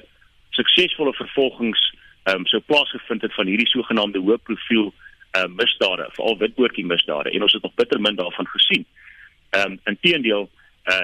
suksesvolle 0.50 1.14
vervolgings 1.14 1.80
ehm 2.22 2.36
um, 2.36 2.46
sou 2.46 2.60
plaasgevind 2.60 3.22
het 3.22 3.34
van 3.34 3.46
hierdie 3.46 3.68
sogenaamde 3.68 4.18
hoë 4.18 4.38
profiel 4.42 4.92
uh, 4.92 5.46
misdade, 5.60 6.08
veral 6.12 6.38
witboortjie 6.38 6.86
misdade 6.86 7.30
en 7.30 7.42
ons 7.42 7.52
het 7.52 7.62
nog 7.62 7.74
bitter 7.74 8.00
min 8.00 8.16
daarvan 8.16 8.46
gesien. 8.46 8.84
Ehm 9.50 9.72
um, 9.72 9.80
inteendeel 9.84 10.50
uh, 10.84 11.02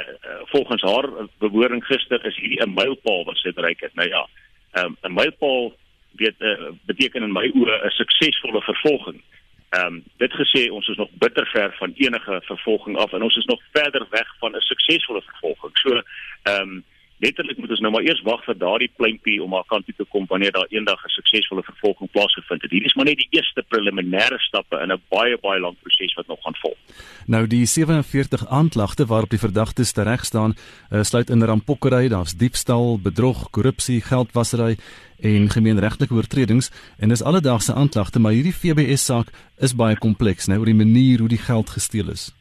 volgens 0.52 0.82
haar 0.82 1.08
bewoording 1.38 1.84
gister 1.84 2.26
is 2.26 2.36
hierdie 2.36 2.62
'n 2.62 2.74
mylpaal 2.74 3.24
wat 3.24 3.36
sy 3.36 3.52
bereik 3.52 3.80
het. 3.80 3.94
Nou 3.94 4.08
ja, 4.08 4.26
ehm 4.72 4.84
um, 4.84 4.96
'n 5.02 5.14
mylpaal 5.14 5.72
weet 6.16 6.34
uh, 6.38 6.70
beteken 6.86 7.22
in 7.22 7.32
my 7.32 7.50
oë 7.54 7.84
'n 7.84 7.90
suksesvolle 7.90 8.62
vervolging. 8.62 9.22
Ehm 9.68 9.86
um, 9.86 10.04
dit 10.16 10.32
gesê 10.32 10.70
ons 10.70 10.88
is 10.88 10.96
nog 10.96 11.10
bitter 11.12 11.46
ver 11.46 11.74
van 11.78 11.92
enige 11.96 12.40
vervolging 12.44 12.96
af 12.96 13.12
en 13.12 13.22
ons 13.22 13.36
is 13.36 13.44
nog 13.44 13.60
verder 13.72 14.06
weg 14.10 14.28
van 14.38 14.56
'n 14.56 14.60
suksesvolle 14.60 15.22
vervolging. 15.22 15.78
So 15.78 16.02
ehm 16.42 16.60
um, 16.60 16.84
letterlik 17.22 17.58
moet 17.58 17.70
ons 17.70 17.80
nou 17.80 17.92
maar 17.92 18.06
eers 18.06 18.22
wag 18.26 18.42
vir 18.44 18.56
daardie 18.58 18.90
pleintjie 18.96 19.42
om 19.42 19.52
haar 19.54 19.66
kant 19.70 19.86
te 19.86 20.06
kom 20.12 20.26
wanneer 20.28 20.52
daar 20.52 20.70
eendag 20.70 21.04
'n 21.04 21.16
suksesvolle 21.18 21.62
vervolging 21.62 22.10
plaasgevind 22.10 22.62
het. 22.62 22.70
Hier 22.70 22.84
is 22.84 22.94
maar 22.94 23.04
net 23.04 23.16
die 23.16 23.28
eerste 23.30 23.62
preliminêre 23.68 24.38
stappe 24.38 24.80
in 24.82 24.92
'n 24.92 25.02
baie 25.08 25.38
baie 25.38 25.60
lang 25.60 25.76
proses 25.82 26.14
wat 26.14 26.26
nog 26.26 26.42
gaan 26.42 26.56
volg. 26.62 26.78
Nou 27.26 27.46
die 27.46 27.66
47 27.66 28.46
aanklagte 28.48 29.06
waarop 29.06 29.30
die 29.30 29.38
verdagtes 29.38 29.92
tereg 29.92 30.24
staan, 30.24 30.54
uh, 30.90 31.02
sluit 31.02 31.30
in 31.30 31.42
rampokkery, 31.42 32.08
daar's 32.08 32.34
diefstal, 32.34 32.98
bedrog, 32.98 33.50
korrupsie, 33.50 34.00
geldwasery 34.00 34.76
en 35.20 35.50
gemeenregtelike 35.50 36.14
oortredings 36.14 36.70
en 36.98 37.08
dis 37.08 37.22
alledaagse 37.22 37.74
aanklagte, 37.74 38.18
maar 38.18 38.32
hierdie 38.32 38.52
FBS 38.52 39.04
saak 39.04 39.28
is 39.58 39.74
baie 39.74 39.96
kompleks, 39.96 40.46
nou 40.46 40.58
oor 40.58 40.70
die 40.72 40.74
manier 40.84 41.18
hoe 41.18 41.28
die 41.28 41.38
geld 41.38 41.70
gesteel 41.70 42.10
is. 42.10 42.32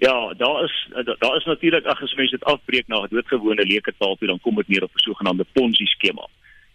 Ja, 0.00 0.34
daar 0.36 0.64
is 0.64 0.88
daar 1.18 1.36
is 1.36 1.44
natuurlik 1.44 1.86
ag 1.86 2.02
as 2.02 2.14
mense 2.14 2.36
dit 2.36 2.44
afbreek 2.44 2.86
na 2.86 3.00
'n 3.02 3.08
doodgewone 3.10 3.66
leuke 3.66 3.92
taal 3.98 4.16
toe 4.16 4.28
dan 4.28 4.40
kom 4.40 4.54
dit 4.54 4.68
neer 4.68 4.82
op 4.82 4.94
'n 4.94 4.98
sogenaamde 4.98 5.46
Ponzi 5.52 5.86
skema. 5.86 6.26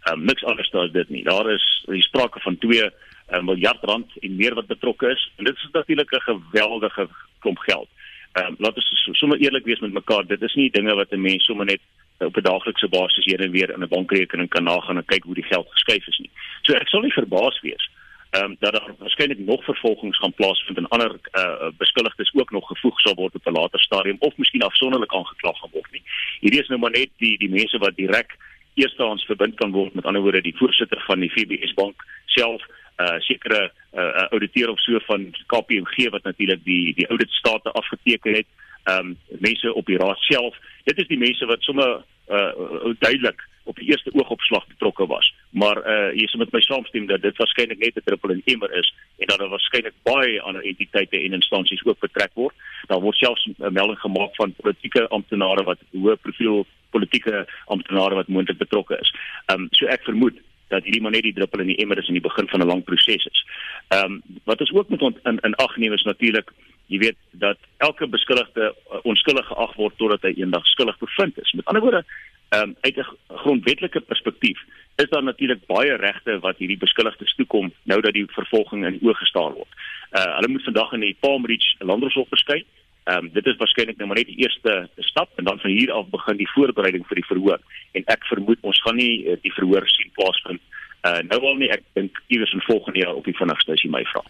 Ehm 0.04 0.20
um, 0.20 0.26
niks 0.26 0.44
anders 0.44 0.74
as 0.74 0.92
dit 0.92 1.10
nie. 1.10 1.24
Daar 1.24 1.52
is 1.52 1.84
hier 1.86 2.04
sprake 2.04 2.40
van 2.40 2.58
2 2.58 2.92
um, 3.32 3.46
miljard 3.46 3.84
rand 3.84 4.12
en 4.20 4.36
meer 4.36 4.54
wat 4.54 4.68
betrokke 4.68 5.08
is 5.08 5.32
en 5.36 5.44
dit 5.44 5.56
is 5.56 5.68
natuurlik 5.72 6.12
'n 6.12 6.20
geweldige 6.20 7.08
klomp 7.40 7.58
geld. 7.58 7.90
Ehm 8.32 8.46
um, 8.46 8.56
laat 8.58 8.76
ons 8.76 9.10
sommer 9.12 9.38
eerlik 9.38 9.66
wees 9.66 9.80
met 9.80 9.94
mekaar, 9.94 10.28
dit 10.28 10.42
is 10.42 10.54
nie 10.54 10.72
dinge 10.72 10.96
wat 10.96 11.12
'n 11.12 11.22
mens 11.22 11.46
sommer 11.46 11.66
net 11.66 11.82
op 12.18 12.38
'n 12.38 12.42
daaglikse 12.42 12.90
basis 12.90 13.26
hier 13.26 13.40
en 13.40 13.52
weer 13.52 13.70
in 13.70 13.84
'n 13.84 13.88
bankrekening 13.88 14.50
kan 14.50 14.64
nagaan 14.64 14.98
en 14.98 15.06
kyk 15.06 15.24
hoe 15.24 15.36
die 15.36 15.52
geld 15.52 15.68
geskuif 15.70 16.08
is 16.08 16.18
nie. 16.18 16.32
So 16.62 16.74
ek 16.74 16.88
sal 16.88 17.02
nie 17.02 17.14
verbaas 17.14 17.62
wees 17.62 17.90
ehm 18.34 18.44
um, 18.44 18.56
dat 18.60 18.72
daar 18.74 18.94
waarskynlik 18.98 19.40
nog 19.40 19.64
vervolgings 19.64 20.18
gaan 20.18 20.34
plaasvind 20.34 20.78
en 20.78 20.88
ander 20.88 21.12
eh 21.32 21.42
uh, 21.44 21.68
beskuldigdes 21.78 22.34
ook 22.34 22.52
nog 22.52 22.68
gevoeg 22.68 23.00
sal 23.00 23.16
word 23.16 23.36
op 23.36 23.46
'n 23.46 23.60
later 23.60 23.80
stadium 23.80 24.16
of 24.20 24.38
miskien 24.38 24.62
afsonderlik 24.62 25.14
aangekla 25.14 25.52
gaan 25.54 25.70
word 25.72 25.92
nie. 25.92 26.04
Hierdie 26.40 26.62
is 26.62 26.68
nou 26.68 26.80
maar 26.80 26.92
net 26.92 27.10
die 27.18 27.38
die 27.38 27.50
mense 27.50 27.78
wat 27.78 27.96
direk 27.96 28.38
eerstehands 28.74 29.26
verbind 29.26 29.56
kan 29.56 29.72
word 29.72 29.94
met 29.94 30.06
ander 30.06 30.22
woorde 30.22 30.42
die 30.42 30.58
voorsitter 30.58 31.04
van 31.08 31.20
die 31.20 31.30
FBS 31.30 31.74
bank 31.74 32.06
self 32.26 32.62
uh, 32.98 33.20
sekere 33.20 33.72
uh, 33.94 34.28
ouditeur 34.30 34.70
of 34.70 34.80
so 34.80 35.00
van 35.06 35.32
KPMG 35.46 36.10
wat 36.10 36.24
natuurlik 36.24 36.64
die 36.64 36.94
die 36.94 37.08
auditstate 37.08 37.72
afgeteken 37.72 38.34
het. 38.34 38.48
Ehm 38.84 39.00
um, 39.00 39.18
mense 39.40 39.74
op 39.74 39.86
die 39.86 39.98
raad 39.98 40.20
self. 40.20 40.58
Dit 40.84 40.98
is 40.98 41.08
die 41.08 41.18
mense 41.18 41.46
wat 41.46 41.62
sommer 41.62 42.04
uh, 42.30 42.52
duidelik 43.00 43.48
op 43.64 43.76
die 43.76 43.90
eerste 43.90 44.14
oogopslag 44.14 44.68
betrokke 44.68 45.08
was. 45.08 45.34
Maar 45.50 45.78
uh 45.78 46.12
jy 46.20 46.28
sê 46.28 46.38
met 46.38 46.52
my 46.52 46.62
saamstem 46.62 47.08
dat 47.08 47.22
dit 47.22 47.38
waarskynlik 47.38 47.80
net 47.80 47.96
'n 47.96 48.06
druppel 48.06 48.30
in 48.36 48.42
die 48.46 48.54
emmer 48.54 48.72
is 48.78 48.94
en 49.18 49.28
dat 49.28 49.40
daar 49.40 49.50
waarskynlik 49.56 49.94
baie 50.04 50.42
ander 50.42 50.64
entiteite 50.64 51.18
en 51.20 51.34
instansies 51.34 51.86
ook 51.86 52.00
betrek 52.00 52.32
word. 52.34 52.56
Daar 52.88 53.02
word 53.02 53.18
selfs 53.18 53.46
'n 53.48 53.74
melding 53.74 54.00
gemaak 54.00 54.36
van 54.36 54.56
politieke 54.62 55.08
amptenare 55.08 55.64
wat 55.64 55.80
hoë 55.92 56.16
profiel 56.22 56.66
politieke 56.90 57.48
amptenare 57.66 58.16
wat 58.16 58.28
moontlik 58.28 58.58
betrokke 58.58 58.98
is. 59.00 59.14
Um 59.54 59.68
so 59.72 59.86
ek 59.86 60.04
vermoed 60.04 60.38
dat 60.68 60.84
hierdie 60.84 61.02
maar 61.02 61.12
net 61.12 61.24
die 61.24 61.34
druppel 61.34 61.60
in 61.60 61.68
die 61.68 61.82
emmer 61.84 61.98
is 61.98 62.08
in 62.08 62.14
die 62.20 62.28
begin 62.30 62.48
van 62.48 62.62
'n 62.62 62.68
lang 62.68 62.84
proses 62.84 63.26
is. 63.26 63.46
Um 63.90 64.22
wat 64.44 64.60
ons 64.60 64.74
ook 64.74 64.90
moet 64.90 65.02
in 65.02 65.40
in 65.40 65.56
ag 65.56 65.78
neem 65.78 65.94
is 65.94 66.04
natuurlik 66.04 66.52
jy 66.88 67.00
weet 67.00 67.18
dat 67.32 67.58
elke 67.78 68.08
beskuldigde 68.08 68.74
uh, 68.74 69.00
onskuldig 69.04 69.48
geag 69.48 69.76
word 69.80 69.98
totdat 69.98 70.22
hy 70.28 70.34
eendag 70.38 70.66
skuldig 70.68 70.98
bevind 71.00 71.40
is. 71.42 71.54
Met 71.58 71.66
ander 71.66 71.82
woorde, 71.82 72.04
ehm 72.04 72.43
um, 72.62 72.76
uit 72.82 72.98
'n 72.98 73.06
grondwetlike 73.28 74.00
perspektief 74.00 74.60
is 74.96 75.10
daar 75.10 75.24
natuurlik 75.24 75.66
baie 75.66 75.96
regte 75.96 76.40
wat 76.40 76.58
hierdie 76.58 76.78
beskuldigdes 76.78 77.36
toekom 77.36 77.74
nou 77.84 78.02
dat 78.02 78.14
die 78.14 78.26
vervolging 78.30 78.86
in 78.86 79.00
oog 79.02 79.18
gestaar 79.18 79.54
word. 79.54 79.72
Uh 80.12 80.36
hulle 80.36 80.48
moet 80.48 80.64
vandag 80.64 80.94
in 80.94 81.00
die 81.00 81.18
Palm 81.20 81.46
Ridge 81.46 81.76
Landdroshof 81.80 82.28
verskyn. 82.30 82.66
Ehm 83.04 83.18
um, 83.18 83.30
dit 83.34 83.46
is 83.46 83.58
waarskynlik 83.58 83.98
nou 83.98 84.08
maar 84.08 84.18
net 84.18 84.28
die 84.28 84.44
eerste 84.44 84.90
stap 84.98 85.30
en 85.36 85.44
dan 85.44 85.60
van 85.60 85.70
hier 85.70 85.92
af 85.92 86.08
begin 86.08 86.38
die 86.38 86.52
voorbereiding 86.56 87.08
vir 87.08 87.16
die 87.16 87.26
verhoor. 87.26 87.60
En 87.92 88.04
ek 88.06 88.26
vermoed 88.26 88.60
ons 88.62 88.82
gaan 88.82 88.96
nie 88.96 89.26
uh, 89.26 89.38
die 89.42 89.54
verhoor 89.54 89.88
sien 89.88 90.12
plaasvind 90.14 90.62
uh 91.04 91.20
nou 91.28 91.40
al 91.48 91.58
nie. 91.60 91.70
Ek 91.72 91.84
dink 91.98 92.20
iewers 92.28 92.54
in 92.54 92.62
volgende 92.64 93.00
jaar 93.00 93.16
op 93.20 93.26
die 93.28 93.36
vinnigste 93.36 93.76
as 93.76 93.82
jy 93.84 93.90
my 93.92 94.04
vra. 94.12 94.22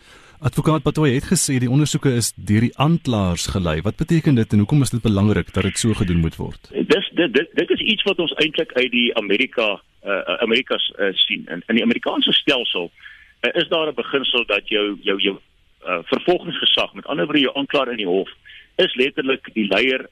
Advokaat 0.44 0.84
Patoy 0.84 1.14
het 1.14 1.30
gesê 1.30 1.54
die 1.64 1.70
ondersoeke 1.72 2.12
is 2.20 2.34
deur 2.36 2.66
die 2.66 2.74
aanklaers 2.86 3.46
gelei. 3.54 3.78
Wat 3.82 3.96
beteken 3.96 4.36
dit 4.36 4.54
en 4.54 4.60
hoekom 4.60 4.82
is 4.84 4.92
dit 4.92 5.00
belangrik 5.02 5.54
dat 5.56 5.64
dit 5.64 5.78
so 5.80 5.96
gedoen 5.96 6.20
moet 6.20 6.36
word? 6.36 6.68
Dis 6.74 7.08
dit 7.16 7.32
dit 7.32 7.54
dit 7.60 7.72
is 7.76 7.84
iets 7.94 8.04
wat 8.04 8.20
ons 8.20 8.34
eintlik 8.44 8.74
uit 8.76 8.92
die 8.92 9.06
Amerika 9.22 9.68
uh 10.04 10.36
Amerikas 10.44 10.90
uh, 10.98 11.14
sien. 11.16 11.46
In 11.48 11.64
in 11.72 11.80
die 11.80 11.86
Amerikaanse 11.86 12.36
stelsel 12.36 12.92
uh, 12.92 13.54
is 13.62 13.70
daar 13.72 13.88
'n 13.88 13.96
beginsel 13.96 14.44
dat 14.46 14.68
jou 14.68 15.00
jou 15.02 15.18
jou 15.22 15.38
uh, 15.38 16.00
vervolgingsgesag, 16.12 16.94
met 16.94 17.06
ander 17.06 17.26
woorde 17.26 17.46
jou 17.48 17.56
aanklaer 17.56 17.92
in 17.92 18.04
die 18.04 18.12
hof, 18.12 18.30
is 18.76 18.96
letterlik 18.96 19.48
die 19.54 19.68
leier 19.68 20.10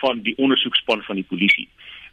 van 0.00 0.22
die 0.22 0.36
ondersoekspan 0.36 1.02
van 1.02 1.20
die 1.20 1.28
polisie. 1.28 1.68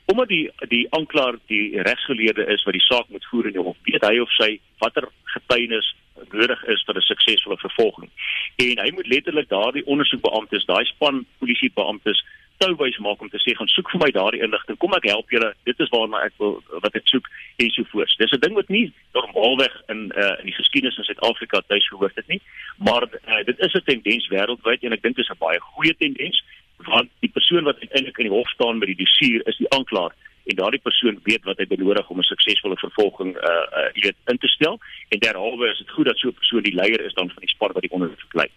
Omdat 0.05 0.27
die 0.27 0.51
die 0.67 0.87
aanklaer 0.89 1.39
die 1.47 1.81
regsgeleerde 1.81 2.45
is 2.45 2.63
wat 2.63 2.73
die 2.73 2.87
saak 2.91 3.07
moet 3.07 3.25
voer 3.31 3.45
in 3.45 3.53
die 3.53 3.63
hof, 3.63 3.77
weet 3.83 4.03
hy 4.03 4.19
of 4.19 4.31
sy 4.31 4.59
watter 4.77 5.07
getuienis 5.23 5.95
nodig 6.29 6.63
is 6.63 6.83
vir 6.85 6.95
'n 6.95 7.01
suksesvolle 7.01 7.57
vervolging. 7.57 8.09
En 8.55 8.79
hy 8.83 8.91
moet 8.91 9.07
letterlik 9.07 9.49
daardie 9.49 9.85
ondersoekbeamptes, 9.85 10.65
daai 10.65 10.85
span 10.85 11.25
polisiebeamptes 11.39 12.23
touwys 12.61 12.97
maak 12.97 13.21
om 13.21 13.29
te 13.29 13.41
sê 13.41 13.55
gaan 13.57 13.67
soek 13.67 13.89
vir 13.89 14.01
my 14.03 14.11
daardie 14.13 14.43
inligting. 14.45 14.77
Kom 14.77 14.93
ek 14.93 15.07
help 15.09 15.29
julle. 15.33 15.53
Dit 15.65 15.79
is 15.79 15.89
waarna 15.89 16.21
ek 16.27 16.33
wil 16.37 16.59
wat 16.83 16.95
ek 16.95 17.07
soek 17.09 17.27
ensovoorts. 17.57 18.17
Dis 18.17 18.31
'n 18.31 18.39
ding 18.39 18.53
wat 18.53 18.69
nie 18.69 18.93
normaalweg 19.13 19.73
in 19.93 20.11
uh, 20.15 20.35
in 20.39 20.45
die 20.45 20.59
geskiedenis 20.59 20.97
in 20.97 21.03
Suid-Afrika 21.03 21.61
tuis 21.67 21.87
gehoor 21.87 22.11
het 22.15 22.27
nie, 22.27 22.41
maar 22.77 23.03
uh, 23.03 23.43
dit 23.45 23.59
is 23.59 23.73
'n 23.73 23.83
tendens 23.85 24.27
wêreldwyd 24.29 24.83
en 24.83 24.93
ek 24.93 25.01
dink 25.01 25.15
dit 25.15 25.25
is 25.25 25.31
'n 25.31 25.45
baie 25.45 25.59
goeie 25.59 25.95
tendens 25.97 26.43
want 26.85 27.09
die 27.19 27.29
persoon 27.29 27.63
wat 27.63 27.79
uiteindelik 27.79 28.17
in 28.17 28.29
die 28.29 28.37
hof 28.37 28.49
staan 28.49 28.77
met 28.77 28.87
die 28.87 29.01
dossier 29.03 29.41
is 29.45 29.57
die 29.57 29.69
aanklaer 29.69 30.13
en 30.43 30.55
daardie 30.55 30.81
persoon 30.81 31.19
weet 31.23 31.43
wat 31.43 31.57
hy 31.57 31.67
benodig 31.67 32.09
om 32.09 32.19
'n 32.19 32.31
suksesvolle 32.33 32.77
vervolging 32.77 33.35
uh 33.35 33.65
uh 33.79 33.89
weet 33.93 34.17
in 34.25 34.37
te 34.37 34.47
stel 34.47 34.79
en 35.09 35.19
derhalwe 35.19 35.71
is 35.71 35.77
dit 35.77 35.89
goed 35.89 36.05
dat 36.05 36.17
so 36.17 36.27
'n 36.27 36.39
persoon 36.41 36.63
die 36.63 36.75
leier 36.75 37.01
is 37.05 37.13
dan 37.13 37.29
van 37.29 37.43
die 37.45 37.49
span 37.49 37.71
wat 37.73 37.81
die 37.81 37.91
ondersoek 37.91 38.33
lei. 38.33 38.49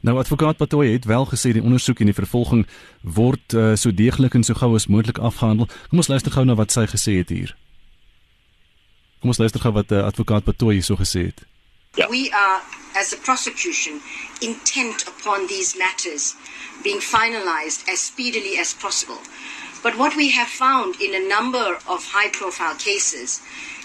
Nou 0.00 0.18
advokaat 0.18 0.56
Patoy 0.56 0.92
het 0.92 1.04
wel 1.04 1.26
gesê 1.26 1.52
die 1.52 1.62
ondersoek 1.62 2.00
en 2.00 2.10
die 2.10 2.14
vervolging 2.14 2.66
word 3.02 3.52
uh, 3.52 3.74
so 3.74 3.94
deeglik 3.94 4.34
en 4.34 4.44
so 4.44 4.54
gou 4.54 4.74
as 4.74 4.86
moontlik 4.86 5.18
afgehandel. 5.18 5.66
Kom 5.88 5.98
ons 5.98 6.08
luister 6.08 6.32
gou 6.32 6.44
na 6.44 6.54
wat 6.54 6.72
sy 6.72 6.86
gesê 6.86 7.18
het 7.18 7.28
hier. 7.28 7.56
Kom 9.20 9.28
ons 9.34 9.38
luister 9.38 9.60
gou 9.60 9.72
wat 9.72 9.92
uh, 9.92 10.04
advokaat 10.06 10.44
Patoy 10.44 10.80
so 10.80 10.96
gesê 10.96 11.28
het. 11.30 11.46
Yeah. 11.96 12.10
We 12.10 12.30
are, 12.32 12.60
as 12.94 13.12
a 13.12 13.16
prosecution, 13.16 14.00
intent 14.40 15.08
upon 15.08 15.46
these 15.48 15.76
matters 15.78 16.36
being 16.82 17.00
finalized 17.00 17.88
as 17.88 17.98
speedily 17.98 18.58
as 18.58 18.74
possible. 18.74 19.18
But 19.82 19.96
what 19.96 20.16
we 20.16 20.30
have 20.30 20.48
found 20.48 21.00
in 21.00 21.14
a 21.14 21.28
number 21.28 21.78
of 21.86 22.12
high 22.12 22.30
profile 22.30 22.74
cases 22.74 23.40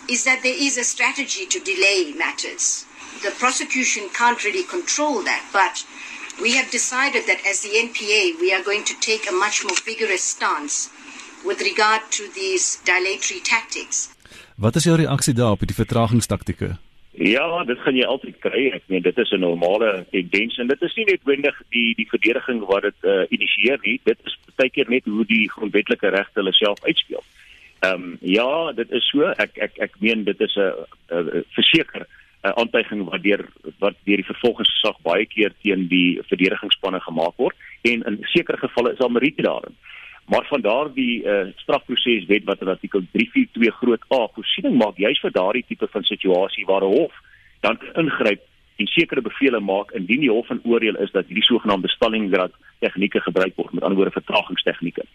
is 0.10 0.24
that 0.24 0.42
there 0.44 0.56
is 0.56 0.78
a 0.78 0.84
strategy 0.84 1.46
to 1.46 1.60
delay 1.60 2.14
matters. 2.18 2.86
The 3.22 3.32
prosecution 3.32 4.10
can't 4.14 4.44
really 4.44 4.64
control 4.64 5.24
that, 5.24 5.44
but 5.54 5.86
we 6.42 6.58
have 6.58 6.72
decided 6.72 7.26
that 7.28 7.46
as 7.46 7.62
the 7.62 7.70
NPA, 7.70 8.40
we 8.40 8.54
are 8.54 8.64
going 8.64 8.84
to 8.86 9.00
take 9.00 9.30
a 9.30 9.32
much 9.32 9.64
more 9.64 9.78
vigorous 9.86 10.24
stance 10.24 10.90
with 11.46 11.62
regard 11.62 12.02
to 12.12 12.28
these 12.34 12.80
dilatory 12.86 13.40
tactics. 13.40 14.10
Wat 14.56 14.76
is 14.76 14.84
jou 14.84 14.96
reaksie 14.96 15.34
daarop 15.34 15.62
op 15.62 15.68
die 15.68 15.76
vertragingstaktieke? 15.76 16.78
Ja, 17.14 17.64
dit 17.64 17.80
gaan 17.80 17.96
jy 17.96 18.06
altyd 18.10 18.40
kry. 18.42 18.72
Ek 18.74 18.88
meen 18.90 19.04
dit 19.06 19.18
is 19.18 19.32
'n 19.32 19.40
normale 19.40 20.06
tendens 20.12 20.58
en 20.58 20.68
dit 20.68 20.82
is 20.82 20.96
nie 20.96 21.06
noodwendig 21.06 21.62
die 21.70 21.94
die 21.96 22.10
verdediging 22.10 22.66
wat 22.66 22.82
dit 22.82 23.00
uh, 23.02 23.26
initieer 23.30 23.78
nie. 23.82 24.00
Dit 24.04 24.18
is 24.26 24.38
baie 24.56 24.70
keer 24.70 24.90
net 24.90 25.06
hoe 25.06 25.26
die 25.26 25.50
grondwetlike 25.50 26.10
regte 26.10 26.42
hulle 26.42 26.54
self 26.54 26.82
uitspeel. 26.84 27.24
Ehm 27.84 27.94
um, 27.94 28.18
ja, 28.22 28.72
dit 28.72 28.92
is 28.92 29.06
so. 29.10 29.30
Ek 29.38 29.58
ek 29.58 29.78
ek 29.78 29.94
meen 30.00 30.24
dit 30.24 30.42
is 30.42 30.58
'n 30.58 31.46
verseker 31.54 32.08
'n 32.44 32.58
aantuiging 32.60 33.04
wat 33.06 33.24
deur 33.24 33.46
wat 33.80 33.96
deur 34.04 34.22
die 34.22 34.32
vervolgingsgesag 34.32 34.98
baie 35.02 35.26
keer 35.26 35.54
teen 35.62 35.88
die 35.88 36.20
verdedigingsspanne 36.28 37.00
gemaak 37.00 37.38
word 37.38 37.56
en 37.82 38.04
in 38.04 38.18
sekere 38.22 38.58
gevalle 38.58 38.92
is 38.92 38.98
daar 38.98 39.12
meriete 39.12 39.42
daarin. 39.42 39.76
Maar 40.26 40.46
van 40.48 40.62
daardie 40.62 41.24
uh, 41.24 41.48
strafproseswet 41.56 42.44
wat 42.44 42.62
in 42.62 42.68
artikel 42.68 43.02
342 43.12 43.76
groot 43.76 44.04
A 44.14 44.28
voorsiening 44.34 44.78
maak 44.78 44.98
juis 44.98 45.20
vir 45.20 45.32
daardie 45.32 45.66
tipe 45.68 45.88
van 45.92 46.04
situasie 46.04 46.66
waar 46.66 46.84
'n 46.84 46.96
hof 46.96 47.14
dan 47.60 47.80
ingryp 47.94 48.42
en 48.76 48.88
sekere 48.88 49.22
bevele 49.22 49.60
maak 49.60 49.92
indien 49.92 50.20
die 50.20 50.32
hof 50.32 50.48
van 50.48 50.62
oordeel 50.64 50.96
is 50.96 51.12
dat 51.12 51.26
hierdie 51.26 51.44
sogenaamde 51.44 51.90
Stalingrad 51.90 52.52
tegnieke 52.80 53.22
gebruik 53.22 53.56
word 53.56 53.74
met 53.74 53.84
ander 53.84 53.98
woorde 53.98 54.20
vertragingstegnieke. 54.20 55.06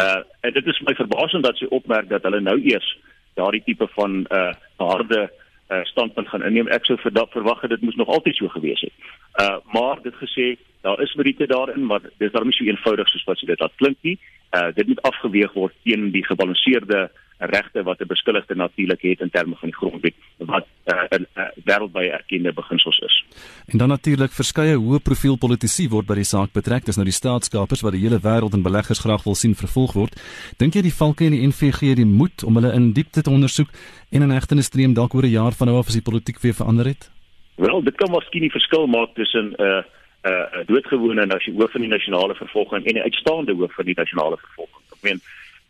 Uh 0.00 0.22
en 0.40 0.52
dit 0.52 0.66
is 0.66 0.80
my 0.80 0.94
verbasing 0.94 1.42
dat 1.42 1.56
sy 1.56 1.68
opmerk 1.68 2.08
dat 2.08 2.22
hulle 2.22 2.40
nou 2.40 2.58
eers 2.62 2.98
daardie 3.34 3.62
tipe 3.64 3.88
van 3.96 4.26
uh 4.30 4.52
harde 4.76 5.30
uh 5.70 5.84
standpunt 5.84 6.28
gaan 6.28 6.42
inneem. 6.42 6.68
Ek 6.68 6.86
sou 6.86 6.98
verwag 6.98 7.60
het 7.60 7.70
dit 7.70 7.82
moes 7.82 7.96
nog 8.00 8.08
altyd 8.08 8.36
so 8.36 8.48
gewees 8.48 8.80
het. 8.80 8.94
Uh 9.42 9.58
maar 9.72 10.02
dit 10.02 10.14
gesê 10.14 10.56
daar 10.82 11.02
is 11.02 11.14
meriete 11.14 11.46
daarin, 11.46 11.86
maar 11.86 12.00
dis 12.18 12.32
daarom 12.32 12.50
nie 12.50 12.56
so 12.56 12.64
eenvoudig 12.64 13.08
soos 13.08 13.24
wat 13.24 13.40
jy 13.40 13.46
dit 13.46 13.60
laat 13.60 13.76
klink 13.76 13.98
nie 14.00 14.18
uh, 14.52 14.74
dit 14.74 14.86
moet 14.86 15.02
afgeweeg 15.02 15.52
word 15.52 15.74
teen 15.82 16.10
die 16.10 16.24
gebalanseerde 16.24 17.10
regte 17.42 17.82
wat 17.82 18.00
'n 18.00 18.06
beskuldigde 18.06 18.54
natuurlik 18.54 19.02
het 19.02 19.20
in 19.20 19.30
terme 19.30 19.54
van 19.54 19.68
die 19.68 19.76
grondwet 19.76 20.14
wat 20.38 20.66
'n 20.84 20.92
uh, 20.92 21.26
uh, 21.36 21.48
wêreldwyd 21.64 22.10
erkende 22.10 22.52
beginsels 22.52 22.98
is. 22.98 23.24
En 23.66 23.78
dan 23.78 23.88
natuurlik 23.88 24.30
verskeie 24.30 24.76
hoë 24.76 24.98
profiel 25.02 25.36
politici 25.36 25.88
word 25.88 26.06
by 26.06 26.14
die 26.14 26.24
saak 26.24 26.52
betrek. 26.52 26.84
Dis 26.84 26.96
nou 26.96 27.04
die 27.04 27.20
staatskapers 27.20 27.80
wat 27.80 27.92
die 27.92 28.00
hele 28.00 28.20
wêreld 28.20 28.54
en 28.54 28.62
beleggers 28.62 28.98
graag 28.98 29.24
wil 29.24 29.34
sien 29.34 29.54
vervolg 29.54 29.92
word. 29.92 30.20
Dink 30.58 30.74
jy 30.74 30.82
die 30.82 30.94
valke 30.94 31.24
in 31.24 31.32
die 31.32 31.46
NVG 31.46 31.94
die 31.94 32.06
moed 32.06 32.44
om 32.44 32.54
hulle 32.54 32.72
in 32.72 32.92
diepte 32.92 33.22
te 33.22 33.30
ondersoek 33.30 33.68
en 34.10 34.22
'n 34.22 34.30
hegtenis 34.30 34.66
stream 34.66 34.94
dalk 34.94 35.14
oor 35.14 35.24
'n 35.24 35.36
jaar 35.40 35.52
van 35.52 35.66
nou 35.66 35.78
af 35.78 35.86
as 35.86 35.98
die 35.98 36.08
politiek 36.10 36.40
weer 36.40 36.54
verander 36.54 36.86
het? 36.86 37.10
Wel, 37.56 37.82
dit 37.82 37.96
kan 37.96 38.10
miskien 38.10 38.44
'n 38.44 38.50
verskil 38.50 38.86
maak 38.86 39.14
tussen 39.14 39.54
'n 39.58 39.62
uh, 39.62 39.82
uh, 40.28 40.62
doodgewone 40.66 41.26
as 41.34 41.46
jy 41.46 41.54
hoof 41.58 41.72
van 41.74 41.84
die 41.86 41.92
nasionale 41.92 42.34
vervolging 42.34 42.86
en 42.86 42.98
die 42.98 43.06
uitstaande 43.08 43.54
hoof 43.58 43.74
van 43.74 43.88
die 43.90 43.98
nasionale 43.98 44.38
vervolging. 44.44 44.84
Ek 44.92 45.02
meen 45.08 45.20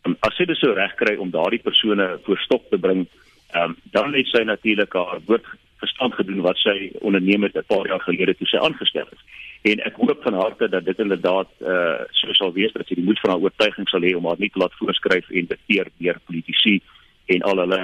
um, 0.05 0.17
as 0.27 0.37
jy 0.37 0.45
dit 0.45 0.59
so 0.59 0.73
reg 0.73 0.95
kry 0.99 1.15
om 1.17 1.33
daardie 1.33 1.61
persone 1.63 2.19
voor 2.25 2.41
stok 2.45 2.69
te 2.69 2.77
bring, 2.77 3.05
um, 3.59 3.77
dan 3.95 4.13
het 4.13 4.29
sy 4.31 4.43
natuurlik 4.47 4.93
haar 4.93 5.21
woord 5.27 5.47
verstand 5.83 6.15
gedoen 6.15 6.43
wat 6.45 6.59
sy 6.61 6.91
onderneem 7.01 7.43
het 7.43 7.57
'n 7.57 7.67
paar 7.67 7.87
jaar 7.87 8.03
gelede 8.07 8.35
toe 8.37 8.47
sy 8.47 8.57
aangestel 8.57 9.09
is. 9.11 9.23
En 9.63 9.79
ek 9.87 9.95
hoop 9.95 10.23
van 10.23 10.33
harte 10.33 10.69
dat 10.69 10.85
dit 10.85 10.99
inderdaad 10.99 11.49
uh 11.61 12.03
so 12.11 12.33
sal 12.33 12.53
wees 12.53 12.73
dat 12.73 12.87
sy 12.87 12.95
die 12.99 13.07
moed 13.07 13.19
van 13.19 13.31
haar 13.31 13.43
oortuiging 13.45 13.87
sal 13.89 14.03
hê 14.03 14.15
om 14.15 14.25
haar 14.27 14.39
nie 14.39 14.49
te 14.51 14.59
laat 14.59 14.75
voorskryf 14.79 15.29
en 15.29 15.47
beteer 15.47 15.87
deur 15.97 16.19
politici 16.27 16.81
en 17.35 17.41
al 17.41 17.57
hulle 17.63 17.81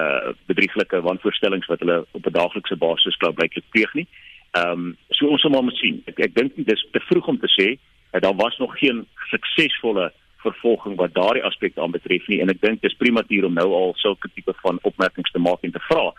uh 0.00 0.32
bedrieglike 0.50 1.00
wanvoorstellings 1.00 1.70
wat 1.70 1.80
hulle 1.84 1.98
op 2.10 2.26
'n 2.26 2.36
daaglikse 2.38 2.76
basis 2.76 3.16
glo 3.16 3.32
blyklik 3.32 3.64
pleeg 3.70 3.94
nie. 3.94 4.06
Ehm 4.52 4.72
um, 4.72 4.96
so 5.16 5.30
ons 5.32 5.40
sal 5.40 5.50
maar 5.50 5.64
moet 5.64 5.78
sien. 5.80 6.02
Ek 6.10 6.18
ek 6.28 6.34
dink 6.36 6.56
dis 6.56 6.82
te 6.92 7.00
vroeg 7.08 7.28
om 7.32 7.38
te 7.40 7.48
sê 7.52 7.68
dat 8.12 8.22
daar 8.26 8.36
was 8.36 8.58
nog 8.60 8.74
geen 8.78 9.06
suksesvolle 9.30 10.10
vervolging 10.42 10.96
wat 10.98 11.14
daardie 11.14 11.44
aspek 11.48 11.78
aanbetref 11.78 12.26
nie 12.28 12.40
en 12.42 12.52
ek 12.52 12.60
dink 12.60 12.82
dis 12.82 12.96
prematuur 13.00 13.46
om 13.48 13.56
nou 13.56 13.68
al 13.78 13.94
sulke 14.02 14.28
tipe 14.34 14.52
van 14.60 14.80
opmerkings 14.88 15.32
te 15.32 15.40
maak 15.40 15.64
en 15.64 15.72
te 15.72 15.82
vra 15.88 16.10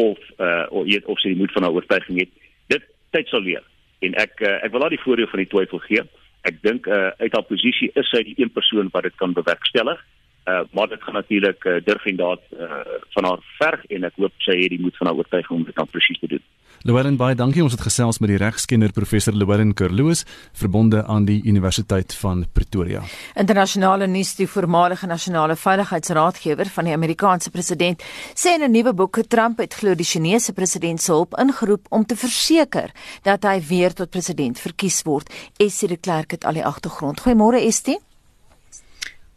of 0.00 0.18
uh 0.38 0.64
of 0.70 0.88
jy 0.88 1.02
of 1.04 1.20
sy 1.20 1.34
moet 1.36 1.52
van 1.52 1.66
haar 1.66 1.76
oortuiging 1.76 2.22
het. 2.22 2.32
Dit 2.72 2.88
tyd 3.12 3.28
sal 3.28 3.44
leer. 3.44 3.64
En 4.00 4.16
ek 4.24 4.40
uh, 4.40 4.56
ek 4.64 4.72
wil 4.72 4.88
die 4.88 5.02
voordeel 5.04 5.28
van 5.34 5.44
die 5.44 5.50
twyfel 5.52 5.84
gee. 5.84 6.06
Ek 6.48 6.62
dink 6.64 6.88
uh 6.88 7.10
uit 7.20 7.36
haar 7.36 7.48
posisie 7.50 7.90
is 7.92 8.08
sy 8.14 8.22
die 8.24 8.38
een 8.40 8.52
persoon 8.56 8.88
wat 8.94 9.04
dit 9.08 9.16
kan 9.20 9.36
bewerkstellig. 9.36 10.00
Uh 10.44 10.60
maar 10.70 10.88
dit 10.88 11.02
gaan 11.02 11.14
natuurlik 11.14 11.64
uh, 11.64 11.84
durf 11.84 12.04
en 12.04 12.16
daad 12.16 12.40
uh 12.58 12.82
van 13.14 13.24
haar 13.24 13.38
verg 13.58 13.84
en 13.86 14.04
ek 14.04 14.16
hoop 14.16 14.32
sy 14.42 14.56
het 14.58 14.72
die 14.74 14.80
moed 14.80 14.96
van 14.96 15.06
haar 15.06 15.16
oortuiging 15.16 15.58
om 15.58 15.64
dit 15.64 15.76
dan 15.76 15.86
presies 15.86 16.18
te 16.18 16.26
doen. 16.26 16.42
Llewellyn 16.82 17.16
baie 17.16 17.36
dankie. 17.38 17.62
Ons 17.62 17.76
het 17.76 17.84
gesels 17.84 18.18
met 18.18 18.32
die 18.32 18.40
regskenner 18.42 18.90
professor 18.90 19.36
Llewellyn 19.38 19.70
Kerloos 19.78 20.24
verbonde 20.58 21.04
aan 21.06 21.28
die 21.28 21.38
Universiteit 21.46 22.14
van 22.18 22.42
Pretoria. 22.52 23.04
Internasionale 23.38 24.08
nuus 24.10 24.34
die 24.34 24.48
voormalige 24.50 25.06
nasionale 25.06 25.54
veiligheidsraadgewer 25.56 26.66
van 26.74 26.90
die 26.90 26.98
Amerikaanse 26.98 27.54
president 27.54 28.02
sê 28.34 28.58
in 28.58 28.66
'n 28.66 28.74
nuwe 28.74 28.94
boek 28.94 29.22
Trump 29.28 29.58
het 29.58 29.74
glo 29.74 29.94
die 29.94 30.10
Chinese 30.12 30.52
president 30.52 31.00
se 31.00 31.12
hulp 31.12 31.38
ingeroep 31.38 31.86
om 31.90 32.04
te 32.04 32.16
verseker 32.16 32.90
dat 33.22 33.44
hy 33.44 33.60
weer 33.60 33.92
tot 33.92 34.10
president 34.10 34.58
verkies 34.58 35.02
word. 35.02 35.30
Essie 35.56 35.88
de 35.88 35.96
Klerk 35.96 36.30
het 36.30 36.44
al 36.44 36.52
die 36.52 36.66
agtergrond. 36.66 37.20
Goeiemôre 37.20 37.62
Estie. 37.62 37.98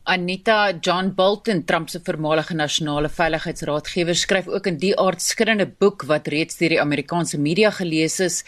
Anita 0.07 0.71
John 0.81 1.07
Bolton, 1.15 1.63
Trump 1.65 1.89
se 1.89 1.99
voormalige 2.05 2.53
nasionale 2.53 3.09
veiligheidsraadgewer, 3.09 4.15
skryf 4.15 4.47
ook 4.47 4.67
in 4.69 4.77
die 4.77 4.91
aardskuddende 5.01 5.65
boek 5.81 6.05
wat 6.05 6.29
reeds 6.29 6.59
deur 6.59 6.75
die 6.75 6.81
Amerikaanse 6.81 7.39
media 7.41 7.71
gelees 7.73 8.19
is. 8.21 8.43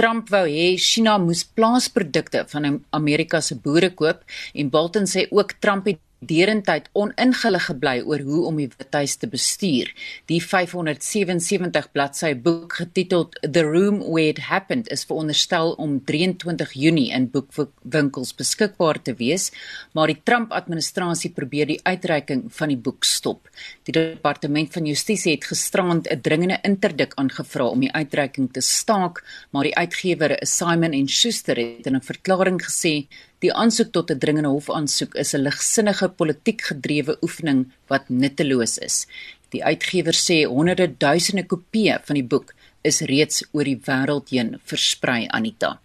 Trump 0.00 0.30
wou 0.32 0.46
hê 0.48 0.70
China 0.80 1.18
moes 1.20 1.42
plaasprodukte 1.44 2.46
van 2.54 2.78
Amerika 2.96 3.42
se 3.44 3.58
boere 3.60 3.92
koop 3.92 4.24
en 4.56 4.72
Bolton 4.72 5.04
sê 5.04 5.26
ook 5.28 5.52
Trump 5.60 5.90
het 5.92 6.00
derentyd 6.22 6.86
oningelig 6.94 7.66
gebly 7.66 7.96
oor 8.06 8.22
hoe 8.22 8.42
om 8.46 8.58
die 8.60 8.68
Withuis 8.70 9.16
te 9.18 9.28
bestuur. 9.30 9.90
Die 10.30 10.38
577 10.42 11.88
bladsy 11.92 12.32
boek 12.38 12.78
getiteld 12.78 13.38
The 13.42 13.64
Room 13.66 13.98
Where 14.04 14.30
It 14.30 14.42
Happened 14.46 14.90
is 14.94 15.04
veronderstel 15.08 15.74
om 15.82 15.98
23 16.06 16.74
Junie 16.78 17.10
in 17.14 17.28
boekwinkels 17.32 18.34
beskikbaar 18.38 19.00
te 19.02 19.16
wees, 19.18 19.50
maar 19.92 20.10
die 20.10 20.20
Trump-administrasie 20.22 21.32
probeer 21.34 21.72
die 21.72 21.80
uitreiking 21.82 22.46
van 22.54 22.70
die 22.70 22.78
boek 22.78 23.04
stop. 23.04 23.50
Die 23.88 23.94
departement 23.96 24.70
van 24.72 24.86
justisie 24.86 25.34
het 25.34 25.48
gisterand 25.50 26.06
'n 26.08 26.20
dringende 26.20 26.58
interdik 26.62 27.12
aangevra 27.16 27.66
om 27.66 27.80
die 27.80 27.92
uitreiking 27.92 28.52
te 28.52 28.60
staak, 28.60 29.24
maar 29.50 29.64
die 29.64 29.76
uitgewer, 29.76 30.38
Simon 30.46 31.08
& 31.08 31.08
Schuster, 31.08 31.56
het 31.56 31.86
in 31.86 31.96
'n 31.96 32.00
verklaring 32.02 32.62
gesê 32.62 33.06
Die 33.42 33.50
aansoek 33.50 33.90
tot 33.90 34.10
'n 34.10 34.18
dringende 34.22 34.50
hofaansoek 34.54 35.14
is 35.14 35.34
'n 35.34 35.42
ligsinnige 35.42 36.08
politiek 36.08 36.60
gedrewe 36.62 37.16
oefening 37.22 37.72
wat 37.88 38.08
nutteloos 38.08 38.78
is. 38.78 39.06
Die 39.50 39.64
uitgewer 39.64 40.14
sê 40.14 40.46
honderde 40.46 40.86
duisende 40.98 41.44
kopieë 41.46 41.98
van 42.04 42.14
die 42.14 42.28
boek 42.32 42.54
is 42.82 43.00
reeds 43.00 43.44
oor 43.52 43.64
die 43.64 43.80
wêreld 43.88 44.30
heen 44.30 44.60
versprei 44.64 45.26
Anita. 45.28 45.80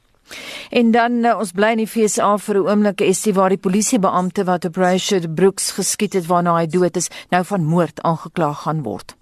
En 0.69 0.91
dan 0.91 1.25
uh, 1.25 1.37
ons 1.39 1.51
bly 1.51 1.71
in 1.71 1.83
die 1.83 1.87
FSA 1.87 2.37
vir 2.37 2.55
'n 2.55 2.67
oomblik 2.67 3.01
is 3.01 3.21
die 3.21 3.33
waar 3.33 3.49
die 3.49 3.63
polisiebeampte 3.65 4.43
wat 4.43 4.65
op 4.65 4.75
Richard 4.75 5.35
Brooks 5.35 5.71
geskiet 5.71 6.13
het 6.13 6.25
waarna 6.25 6.57
hy 6.59 6.67
dood 6.67 6.97
is, 6.97 7.09
nou 7.29 7.43
van 7.45 7.63
moord 7.65 8.01
aangekla 8.01 8.53
gaan 8.53 8.83
word. 8.83 9.15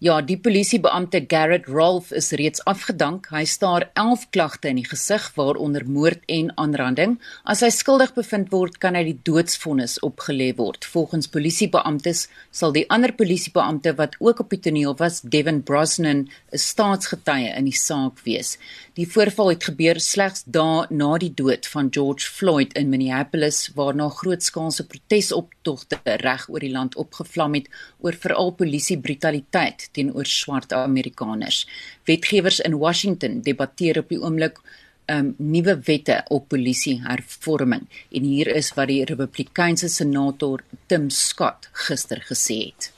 Ja, 0.00 0.14
die 0.24 0.38
polisiebeampte 0.40 1.20
Garrett 1.28 1.66
Rolf 1.68 2.08
is 2.16 2.30
reeds 2.40 2.62
afgedank. 2.64 3.26
Hy 3.34 3.42
staar 3.44 3.84
11 4.00 4.22
klagte 4.32 4.70
in 4.70 4.78
die 4.80 4.86
gesig 4.88 5.26
waaronder 5.36 5.84
moord 5.84 6.22
en 6.24 6.48
aanranding. 6.56 7.18
As 7.44 7.60
hy 7.60 7.68
skuldig 7.68 8.14
bevind 8.16 8.48
word, 8.48 8.78
kan 8.80 8.96
hy 8.96 9.02
die 9.10 9.18
doodsvonnis 9.28 9.98
opgelê 10.00 10.54
word. 10.56 10.88
Volgens 10.88 11.28
polisiebeamptes 11.28 12.22
sal 12.48 12.72
die 12.72 12.86
ander 12.88 13.12
polisiebeampte 13.12 13.92
wat 13.98 14.16
ook 14.24 14.40
op 14.46 14.56
die 14.56 14.62
toneel 14.64 14.96
was, 14.96 15.20
Devin 15.20 15.60
Brosnan, 15.68 16.30
'n 16.48 16.64
staatsgetuie 16.64 17.52
in 17.52 17.68
die 17.68 17.76
saak 17.76 18.24
wees. 18.24 18.56
Die 19.00 19.06
voorval 19.08 19.54
het 19.54 19.64
gebeur 19.64 19.96
slegs 20.04 20.42
dae 20.44 20.82
na 20.92 21.14
die 21.22 21.30
dood 21.32 21.64
van 21.72 21.86
George 21.88 22.26
Floyd 22.28 22.74
in 22.76 22.90
Minneapolis, 22.92 23.70
waarna 23.72 24.10
grootskaalse 24.12 24.84
protesoptogte 24.90 25.96
reg 26.20 26.44
oor 26.52 26.60
die 26.60 26.72
land 26.74 26.98
opgevlam 27.00 27.56
het 27.56 27.70
oor 28.04 28.18
veral 28.26 28.52
polisie 28.58 28.98
brutaliteit 29.00 29.86
teenoor 29.96 30.28
swart 30.28 30.76
Amerikaners. 30.76 31.62
Wetgewers 32.04 32.60
in 32.60 32.76
Washington 32.76 33.40
debatteer 33.48 34.02
op 34.04 34.12
die 34.12 34.20
oomblik 34.20 34.60
um 35.08 35.32
nuwe 35.38 35.78
wette 35.88 36.20
op 36.28 36.50
polisie 36.52 36.98
hervorming 37.08 37.88
en 38.12 38.30
hier 38.34 38.52
is 38.52 38.74
wat 38.76 38.92
die 38.92 39.04
Republikeinse 39.08 39.88
senator 39.88 40.60
Tim 40.92 41.08
Scott 41.08 41.70
gister 41.88 42.20
gesê 42.28 42.66
het. 42.66 42.92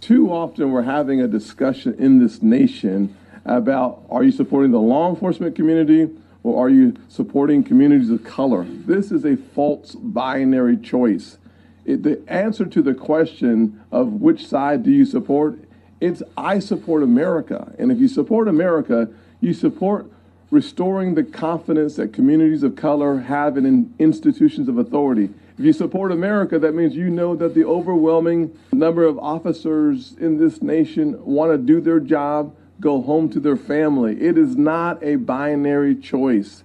Too 0.00 0.32
often 0.34 0.74
we're 0.74 0.90
having 0.90 1.22
a 1.22 1.30
discussion 1.30 1.94
in 1.96 2.18
this 2.18 2.42
nation 2.42 3.14
about 3.44 4.04
are 4.10 4.24
you 4.24 4.32
supporting 4.32 4.70
the 4.70 4.80
law 4.80 5.10
enforcement 5.10 5.54
community 5.54 6.10
or 6.42 6.66
are 6.66 6.70
you 6.70 6.94
supporting 7.08 7.62
communities 7.62 8.10
of 8.10 8.24
color? 8.24 8.64
This 8.64 9.10
is 9.10 9.24
a 9.24 9.36
false 9.36 9.94
binary 9.94 10.76
choice. 10.76 11.38
It, 11.84 12.02
the 12.02 12.22
answer 12.28 12.64
to 12.64 12.82
the 12.82 12.94
question 12.94 13.82
of 13.90 14.12
which 14.12 14.46
side 14.46 14.82
do 14.82 14.90
you 14.90 15.04
support 15.04 15.58
It's 16.00 16.22
I 16.36 16.58
support 16.58 17.02
America. 17.02 17.72
And 17.78 17.90
if 17.92 17.98
you 17.98 18.08
support 18.08 18.48
America, 18.48 19.08
you 19.40 19.52
support 19.52 20.10
restoring 20.50 21.14
the 21.14 21.24
confidence 21.24 21.96
that 21.96 22.12
communities 22.12 22.62
of 22.62 22.76
color 22.76 23.20
have 23.20 23.56
in 23.56 23.92
institutions 23.98 24.68
of 24.68 24.78
authority. 24.78 25.30
If 25.58 25.64
you 25.64 25.72
support 25.72 26.12
America, 26.12 26.58
that 26.58 26.74
means 26.74 26.94
you 26.94 27.10
know 27.10 27.36
that 27.36 27.54
the 27.54 27.64
overwhelming 27.64 28.56
number 28.72 29.04
of 29.04 29.18
officers 29.18 30.14
in 30.18 30.38
this 30.38 30.62
nation 30.62 31.22
want 31.24 31.52
to 31.52 31.58
do 31.58 31.80
their 31.80 32.00
job, 32.00 32.54
go 32.80 33.02
home 33.02 33.28
to 33.28 33.40
their 33.40 33.56
family. 33.56 34.16
It 34.20 34.36
is 34.36 34.56
not 34.56 35.02
a 35.02 35.16
binary 35.16 35.96
choice. 36.00 36.64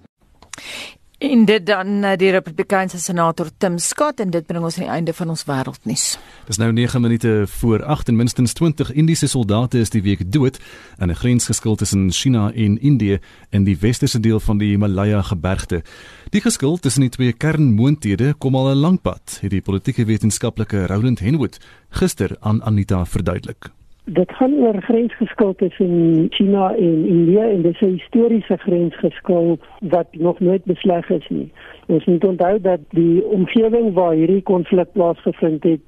En 1.20 1.44
dit 1.44 1.66
dan 1.66 2.02
eh, 2.02 2.16
die 2.16 2.30
Republikeinse 2.30 2.98
senator 2.98 3.50
Tim 3.56 3.78
Scott 3.78 4.20
en 4.20 4.30
dit 4.30 4.46
bring 4.46 4.64
ons 4.64 4.78
aan 4.78 4.86
die 4.86 4.92
einde 4.92 5.12
van 5.12 5.28
ons 5.28 5.42
wêreldnuus. 5.44 6.04
Dis 6.48 6.56
nou 6.56 6.70
9 6.72 7.00
minute 7.00 7.44
voor 7.60 7.84
8 7.84 8.08
en 8.08 8.16
minstens 8.16 8.52
20 8.56 8.92
Indiese 8.92 9.28
soldate 9.28 9.78
is 9.78 9.92
die 9.92 10.00
week 10.02 10.22
dood 10.32 10.56
in 10.98 11.10
'n 11.10 11.14
grensgeskil 11.14 11.76
tussen 11.76 12.10
China 12.10 12.52
en 12.52 12.80
Indië 12.80 13.18
in 13.50 13.64
die 13.64 13.76
westerse 13.78 14.20
deel 14.20 14.40
van 14.40 14.58
die 14.58 14.68
Himalaya 14.68 15.22
gebergte. 15.22 15.82
Die 16.30 16.40
geskil 16.40 16.78
tussen 16.78 17.00
die 17.00 17.10
twee 17.10 17.32
kernmoonthede 17.32 18.34
kom 18.38 18.54
al 18.54 18.70
'n 18.70 18.80
lank 18.80 19.02
pad, 19.02 19.38
het 19.40 19.50
die 19.50 19.62
politieke 19.62 20.04
wetenskaplike 20.04 20.86
Roland 20.86 21.18
Henwood 21.18 21.58
gister 21.90 22.36
aan 22.40 22.62
Anita 22.62 23.04
verduidelik. 23.06 23.79
Dit 24.04 24.32
gaan 24.32 24.52
oor 24.52 24.82
grensgeskil 24.82 25.54
tussen 25.54 26.26
China 26.30 26.74
en 26.74 27.06
Indië 27.06 27.38
en 27.38 27.62
dit 27.62 27.74
is 27.74 27.80
'n 27.80 27.92
historiese 27.92 28.56
grensgeskil 28.56 29.58
wat 29.80 30.06
nog 30.10 30.40
nooit 30.40 30.64
besleg 30.64 31.10
is 31.10 31.28
nie. 31.28 31.52
Ons 31.86 32.04
moet 32.04 32.24
onthou 32.24 32.60
dat 32.60 32.80
die 32.90 33.24
omgewing 33.24 33.92
waar 33.92 34.12
hierdie 34.14 34.42
konflik 34.42 34.92
plaasgevind 34.92 35.62
het 35.62 35.80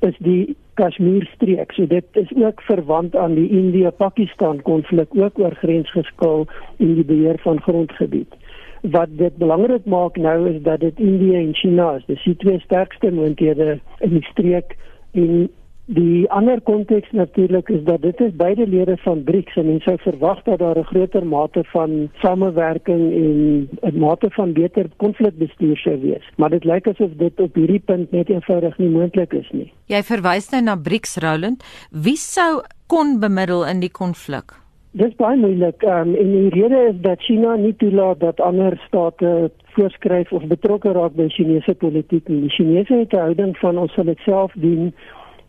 is 0.00 0.16
die 0.18 0.56
Kashmir-streek. 0.74 1.72
So 1.72 1.86
dit 1.86 2.04
is 2.12 2.32
ook 2.34 2.62
verwant 2.62 3.16
aan 3.16 3.34
die 3.34 3.48
Indië-Pakistan 3.48 4.62
konflik 4.62 5.08
ook 5.16 5.38
oor 5.38 5.54
grensgeskil 5.54 6.46
en 6.76 6.94
die 6.94 7.04
beheer 7.04 7.38
van 7.38 7.60
grondgebied. 7.60 8.34
Wat 8.80 9.08
dit 9.10 9.36
belangrik 9.36 9.84
maak 9.84 10.16
nou 10.16 10.48
is 10.48 10.62
dat 10.62 10.80
dit 10.80 10.98
Indië 10.98 11.34
en 11.34 11.54
China 11.54 11.94
is, 11.94 12.04
dis 12.06 12.24
die 12.24 12.36
twee 12.36 12.60
sterkste 12.60 13.12
moonthede 13.12 13.78
in 13.98 14.10
die 14.10 14.24
streek 14.24 14.76
en 15.12 15.50
Die 15.90 16.30
ander 16.30 16.60
konteks 16.62 17.10
natuurlik 17.10 17.68
is 17.68 17.80
dat 17.82 18.02
dit 18.02 18.20
is 18.20 18.34
beide 18.38 18.66
lede 18.66 18.94
van 19.02 19.24
BRICS 19.26 19.56
en 19.58 19.66
mens 19.66 19.82
sou 19.82 19.96
verwag 19.98 20.42
dat 20.46 20.58
daar 20.58 20.78
'n 20.78 20.84
groter 20.84 21.26
mate 21.26 21.64
van 21.64 22.10
samewerking 22.22 23.02
en 23.12 23.68
'n 23.82 23.98
mate 23.98 24.30
van 24.30 24.52
beter 24.52 24.86
konflikbestuur 24.96 25.76
sou 25.76 26.00
wees. 26.00 26.30
Maar 26.36 26.50
dit 26.50 26.64
lyk 26.64 26.86
asof 26.86 27.10
dit 27.16 27.40
op 27.40 27.54
hierdie 27.54 27.82
punt 27.84 28.10
net 28.10 28.28
eenvoudig 28.28 28.78
nie 28.78 28.88
moontlik 28.88 29.32
is 29.32 29.50
nie. 29.50 29.72
Jy 29.86 30.02
verwys 30.02 30.50
nou 30.50 30.62
na 30.62 30.76
BRICS 30.76 31.16
Roland. 31.16 31.64
Wie 31.90 32.16
sou 32.16 32.62
kon 32.86 33.18
bemiddel 33.20 33.66
in 33.66 33.80
die 33.80 33.90
konflik? 33.90 34.54
Dis 34.90 35.14
baie 35.16 35.36
moeilik. 35.36 35.82
Um, 35.82 36.14
en 36.14 36.30
die 36.30 36.48
rede 36.48 36.88
is 36.88 37.00
dat 37.00 37.20
China 37.22 37.56
nie 37.56 37.76
toelaat 37.76 38.20
dat 38.20 38.40
ander 38.40 38.80
state 38.86 39.50
voorskryf 39.64 40.32
of 40.32 40.42
betrokke 40.44 40.92
raak 40.92 41.12
by 41.12 41.28
Chinese 41.28 41.74
politiek 41.74 42.28
nie. 42.28 42.40
Die 42.40 42.50
Chinese 42.50 42.94
het 42.94 43.12
'n 43.12 43.16
houding 43.16 43.56
van 43.58 43.78
ons 43.78 43.92
sal 43.92 44.04
dit 44.04 44.18
self 44.18 44.52
doen 44.54 44.94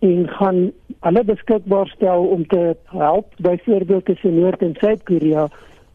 en 0.02 0.28
gaan 0.28 0.72
alle 1.00 1.24
beskikbaar 1.24 1.88
stel 1.88 2.24
om 2.36 2.48
te 2.48 2.76
help 2.86 3.34
byvoorbeeld 3.38 4.06
tussen 4.06 4.40
Noord 4.40 4.62
en 4.62 4.76
Suid-Korea 4.80 5.48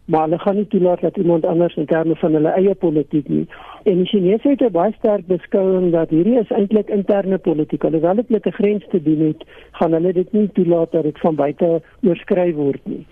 maar 0.06 0.22
hulle 0.22 0.38
gaan 0.38 0.54
nie 0.54 0.66
toelaat 0.66 1.00
dat 1.00 1.16
iemand 1.16 1.46
anders 1.46 1.74
in 1.74 1.86
terme 1.86 2.16
van 2.16 2.32
hulle 2.32 2.48
eie 2.48 2.74
politiek 2.74 3.28
nie. 3.28 3.46
En 3.82 3.96
die 4.02 4.06
Chinese 4.06 4.48
het 4.48 4.60
'n 4.62 4.70
baie 4.72 4.92
sterk 4.98 5.26
beskouing 5.26 5.92
dat 5.92 6.10
hierdie 6.10 6.38
is 6.38 6.50
eintlik 6.50 6.88
interne 6.88 7.38
politiek. 7.38 7.84
Alhoewel 7.84 8.14
dit 8.14 8.28
met 8.28 8.46
'n 8.46 8.58
grens 8.60 8.84
te 8.90 9.02
doen 9.02 9.20
het 9.26 9.44
gaan 9.70 9.92
hulle 9.92 10.12
dit 10.12 10.32
nie 10.32 10.50
toelaat 10.52 10.92
dat 10.92 11.02
dit 11.02 11.18
van 11.18 11.34
buite 11.34 11.82
oorskry 12.02 12.54
word 12.54 12.80
nie. 12.84 13.06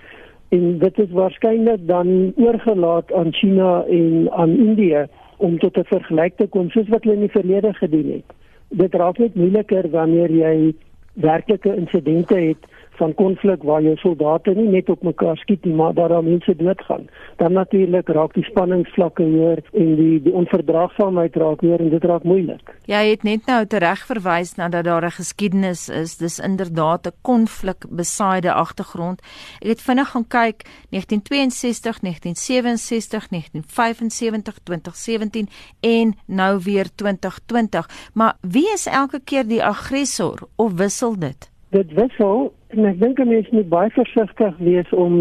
En 0.49 0.79
dit 0.79 0.99
is 0.99 1.11
waarskynlik 1.11 1.87
dan 1.87 2.33
oorgelaat 2.37 3.13
aan 3.13 3.33
China 3.33 3.85
en 3.85 4.31
aan 4.31 4.51
Indië 4.51 5.07
om 5.37 5.59
tot 5.59 5.77
'n 5.77 5.85
vergelyk 5.85 6.37
te 6.37 6.47
kom 6.47 6.71
soos 6.71 6.89
wat 6.89 7.03
hulle 7.03 7.15
in 7.15 7.21
die 7.21 7.41
verlede 7.41 7.73
gedoen 7.73 8.13
het 8.13 8.44
dit 8.69 8.95
raak 8.95 9.19
net 9.19 9.35
moeiliker 9.35 9.91
wanneer 9.91 10.31
jy 10.31 10.75
werklike 11.15 11.75
insidente 11.77 12.35
het 12.35 12.67
van 12.97 13.15
konflik 13.15 13.63
waar 13.63 13.83
jou 13.83 13.97
soldate 13.97 14.55
nie 14.55 14.69
net 14.69 14.89
op 14.89 15.03
mekaar 15.03 15.37
skiet 15.37 15.65
nie, 15.65 15.75
maar 15.75 15.95
daar 15.95 16.09
dan 16.09 16.25
mense 16.25 16.57
doodgaan. 16.57 17.09
Dan 17.37 17.53
natuurlik 17.53 18.09
raak 18.09 18.35
die 18.35 18.45
spanningsvlakke 18.45 19.23
hoër 19.23 19.63
en 19.73 19.95
die 19.97 20.23
die 20.23 20.33
onverdraagsaamheid 20.33 21.37
raak 21.37 21.61
hoër 21.61 21.81
en 21.81 21.91
dit 21.91 22.05
raak 22.05 22.23
moeilik. 22.23 22.75
Jy 22.91 23.03
het 23.11 23.23
net 23.23 23.47
nou 23.47 23.61
tereg 23.67 24.05
verwys 24.07 24.55
na 24.57 24.69
dat 24.69 24.85
daar 24.85 25.05
'n 25.05 25.19
geskiedenis 25.21 25.89
is. 25.89 26.17
Dis 26.17 26.39
inderdaad 26.39 27.07
'n 27.07 27.17
konflik 27.23 27.85
besaaide 27.91 28.53
agtergrond. 28.53 29.21
Ek 29.61 29.69
het 29.69 29.83
vinnig 29.83 30.09
gaan 30.11 30.27
kyk 30.27 30.63
1962, 30.91 32.01
1967, 32.01 33.31
1975, 33.31 34.59
2017 34.63 35.49
en 35.81 36.15
nou 36.27 36.61
weer 36.65 36.87
2020. 36.95 37.89
Maar 38.15 38.37
wie 38.41 38.73
is 38.73 38.87
elke 38.87 39.21
keer 39.25 39.47
die 39.47 39.65
aggressor 39.65 40.39
of 40.57 40.73
wissel 40.73 41.19
dit? 41.19 41.53
Dit 41.75 41.93
wissel 41.99 42.53
En 42.75 42.87
ek 42.91 42.97
dink 42.99 43.21
'n 43.23 43.29
mens 43.29 43.49
moet 43.51 43.69
baie 43.69 43.91
versigtig 43.95 44.55
wees 44.59 44.91
om 44.93 45.13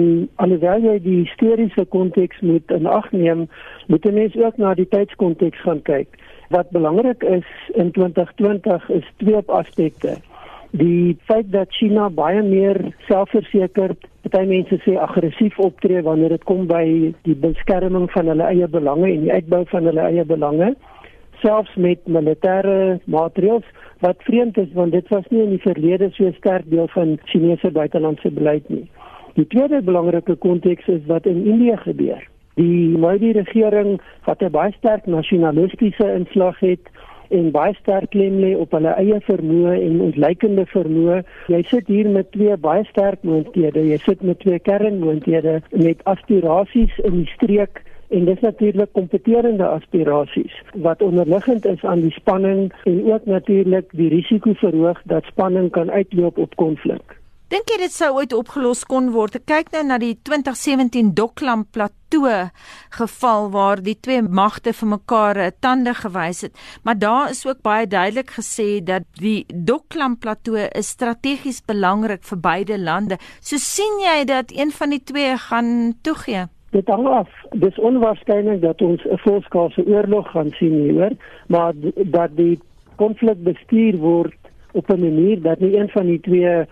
alhoewel 0.41 0.81
jy 0.81 0.95
die 0.99 1.17
historiese 1.21 1.85
konteks 1.85 2.39
moet 2.41 2.71
in 2.71 2.87
ag 2.89 3.11
neem, 3.11 3.47
moet 3.87 4.05
'n 4.05 4.13
mens 4.13 4.35
ook 4.35 4.57
na 4.57 4.73
die 4.73 4.87
tydskonteks 4.87 5.61
gaan 5.61 5.81
kyk. 5.81 6.07
Wat 6.49 6.69
belangrik 6.69 7.23
is 7.23 7.45
in 7.73 7.91
2020 7.91 8.89
is 8.89 9.11
twee 9.17 9.41
aspekte. 9.45 10.15
Die 10.71 11.17
feit 11.29 11.51
dat 11.51 11.69
China 11.69 12.09
baie 12.09 12.41
meer 12.41 12.93
selfversekerd, 13.07 14.07
baie 14.29 14.47
mense 14.47 14.77
sê 14.81 14.97
aggressief 14.97 15.59
optree 15.59 16.01
wanneer 16.01 16.29
dit 16.29 16.43
kom 16.43 16.65
by 16.67 17.13
die 17.21 17.35
beskerming 17.35 18.11
van 18.11 18.27
hulle 18.27 18.43
eie 18.43 18.67
belange 18.67 19.11
en 19.11 19.21
die 19.21 19.31
uitbou 19.33 19.63
van 19.65 19.85
hulle 19.85 20.01
eie 20.01 20.25
belange, 20.25 20.75
selfs 21.41 21.75
met 21.75 21.99
militêre 22.07 22.99
maatreëls 23.05 23.65
wat 24.03 24.23
vreemd 24.27 24.57
is 24.57 24.71
want 24.73 24.91
dit 24.91 25.07
was 25.07 25.27
nie 25.29 25.41
in 25.45 25.55
die 25.55 25.63
verlede 25.63 26.09
so 26.11 26.31
sterk 26.35 26.67
deel 26.71 26.87
van 26.91 27.17
Chinese 27.31 27.71
buitelandse 27.71 28.31
beleid 28.31 28.69
nie. 28.69 28.85
Die 29.37 29.47
tweede 29.47 29.81
belangrike 29.81 30.35
konteks 30.35 30.87
is 30.87 31.05
wat 31.07 31.25
in 31.25 31.45
Indië 31.45 31.77
gebeur. 31.85 32.21
Die 32.59 32.89
Modi 32.97 33.31
regering 33.31 34.01
wat 34.25 34.43
'n 34.43 34.51
baie 34.51 34.73
sterk 34.77 35.05
nasionalistiese 35.05 36.13
inslag 36.19 36.59
het 36.59 36.91
en 37.29 37.51
baie 37.51 37.73
sterk 37.73 38.09
klem 38.09 38.35
lê 38.43 38.51
op 38.57 38.71
hulle 38.71 38.93
eie 39.01 39.19
vermoë 39.29 39.73
en 39.87 40.01
ontleikende 40.01 40.65
vermoë. 40.65 41.23
Jy 41.47 41.61
sit 41.71 41.87
hier 41.87 42.09
met 42.09 42.31
twee 42.31 42.57
baie 42.57 42.83
sterk 42.83 43.23
moonthede. 43.23 43.87
Jy 43.87 43.97
sit 43.97 44.21
met 44.21 44.39
twee 44.39 44.59
kernmoonthede 44.59 45.61
met 45.71 46.03
aspirasies 46.03 46.99
in 47.03 47.23
die 47.23 47.31
streek 47.35 47.81
en 48.09 48.25
dis 48.25 48.39
natuurlik 48.39 48.93
kompeterende 48.93 49.67
aspirasies 49.67 50.53
wat 50.73 51.01
onderliggend 51.01 51.65
is 51.65 51.83
aan 51.83 52.01
die 52.01 52.11
spanning 52.11 52.71
en 52.83 53.03
ook 53.13 53.25
natuurlik 53.25 53.89
die 53.91 54.09
risiko 54.09 54.53
verhoog 54.53 55.01
dat 55.05 55.23
spanning 55.23 55.71
kan 55.71 55.91
uitloop 55.91 56.37
op 56.37 56.55
konflik. 56.55 57.21
Dink 57.53 57.69
jy 57.69 57.75
dit 57.83 57.93
sou 57.93 58.07
ooit 58.17 58.31
opgelos 58.33 58.79
kon 58.89 59.11
word? 59.13 59.35
Ek 59.37 59.43
kyk 59.45 59.67
nou 59.75 59.83
na 59.85 59.99
die 60.01 60.15
2017 60.25 61.11
Doklam 61.13 61.67
plateau 61.69 62.47
geval 62.95 63.51
waar 63.53 63.83
die 63.85 63.93
twee 63.93 64.23
magte 64.25 64.73
vir 64.73 64.89
mekaar 64.95 65.37
'n 65.37 65.53
tande 65.61 65.93
gewys 65.93 66.41
het, 66.41 66.53
maar 66.83 66.97
daar 66.97 67.29
is 67.29 67.45
ook 67.45 67.61
baie 67.61 67.85
duidelik 67.85 68.31
gesê 68.39 68.81
dat 68.81 69.03
die 69.21 69.45
Doklam 69.53 70.17
plateau 70.17 70.57
is 70.57 70.89
strategies 70.89 71.61
belangrik 71.61 72.23
vir 72.23 72.39
beide 72.39 72.77
lande. 72.79 73.17
So 73.41 73.57
sien 73.57 74.01
jy 74.01 74.25
dat 74.25 74.49
een 74.49 74.71
van 74.71 74.89
die 74.89 75.03
twee 75.03 75.37
gaan 75.37 75.93
toegee? 76.01 76.47
Dit 76.73 76.87
hang 76.89 77.07
af. 77.07 77.29
Dis 77.61 77.75
onwaarskynlik 77.79 78.61
dat 78.61 78.81
ons 78.81 79.03
'n 79.05 79.17
volskaalse 79.17 79.85
oorlog 79.85 80.29
gaan 80.31 80.49
sien 80.49 80.73
hier, 80.73 81.11
maar 81.47 81.73
dat 81.95 82.29
die 82.35 82.59
konflik 82.95 83.43
bestuur 83.43 83.97
word 83.97 84.39
op 84.71 84.89
'n 84.89 84.99
manier 84.99 85.41
dat 85.41 85.59
nie 85.59 85.77
een 85.77 85.89
van 85.89 86.05
die 86.05 86.19
twee 86.19 86.65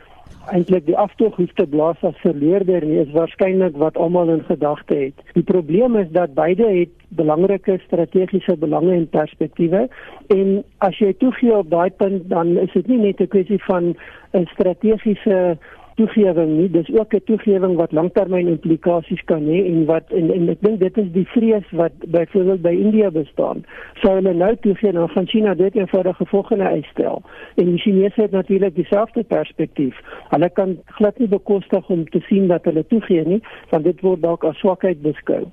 eintlik 0.49 0.85
die 0.85 0.97
aftog 0.97 1.35
hoef 1.35 1.53
te 1.53 1.67
blaas 1.67 2.01
as 2.01 2.17
verleerder 2.17 2.85
nie, 2.85 2.99
is 2.99 3.11
waarskynlik 3.11 3.75
wat 3.77 3.97
almal 3.97 4.29
in 4.29 4.43
gedagte 4.43 4.95
het. 4.95 5.33
Die 5.33 5.43
probleem 5.43 5.95
is 5.95 6.09
dat 6.11 6.33
beide 6.33 6.67
het 6.67 6.89
belangrike 7.07 7.79
strategiese 7.85 8.57
belange 8.57 8.93
en 8.93 9.09
perspektiewe 9.09 9.89
en 10.27 10.63
as 10.77 10.97
jy 10.97 11.13
toegee 11.13 11.57
op 11.57 11.69
daai 11.69 11.89
punt 11.89 12.29
dan 12.29 12.57
is 12.57 12.73
dit 12.73 12.87
nie 12.87 12.97
net 12.97 13.21
'n 13.21 13.27
kwessie 13.27 13.63
van 13.63 13.95
'n 14.33 14.45
strategiese 14.45 15.57
toegewing 15.95 16.57
nie. 16.57 16.69
Dis 16.71 16.89
ook 16.99 17.13
'n 17.13 17.23
toegewing 17.25 17.75
wat 17.75 17.91
langtermyn 17.91 18.47
implikasies 18.47 19.23
kan 19.25 19.43
hê 19.43 19.65
en 19.65 19.85
wat 19.85 20.03
en, 20.09 20.31
en 20.33 20.49
ek 20.49 20.61
dink 20.61 20.79
dit 20.79 20.97
is 20.97 21.11
die 21.11 21.27
vrees 21.27 21.67
wat 21.71 21.91
byvoorbeeld 22.07 22.61
by 22.61 22.75
India 22.75 23.11
bestaan. 23.11 23.65
Sou 24.01 24.13
hulle 24.15 24.33
nou 24.33 24.55
toegee 24.55 24.91
dan 24.91 25.09
gaan 25.09 25.27
China 25.27 25.53
dit 25.53 25.75
eenvoudig 25.75 26.15
gevolgene 26.15 26.63
uitstel 26.63 27.21
en 27.55 27.65
die 27.65 27.79
Chinese 27.79 28.21
het 28.21 28.31
natuurlik 28.31 28.75
dieselfde 28.75 29.23
perspektief. 29.23 29.99
Hulle 30.29 30.49
kan 30.49 30.77
glad 30.85 31.19
nie 31.19 31.27
bekostig 31.27 31.89
om 31.89 32.09
te 32.09 32.19
sien 32.19 32.47
dat 32.47 32.65
hulle 32.65 32.85
toegee 32.87 33.25
nie 33.25 33.41
want 33.69 33.83
dit 33.83 34.01
word 34.01 34.21
dalk 34.21 34.43
as 34.43 34.57
swakheid 34.57 35.01
beskou. 35.01 35.45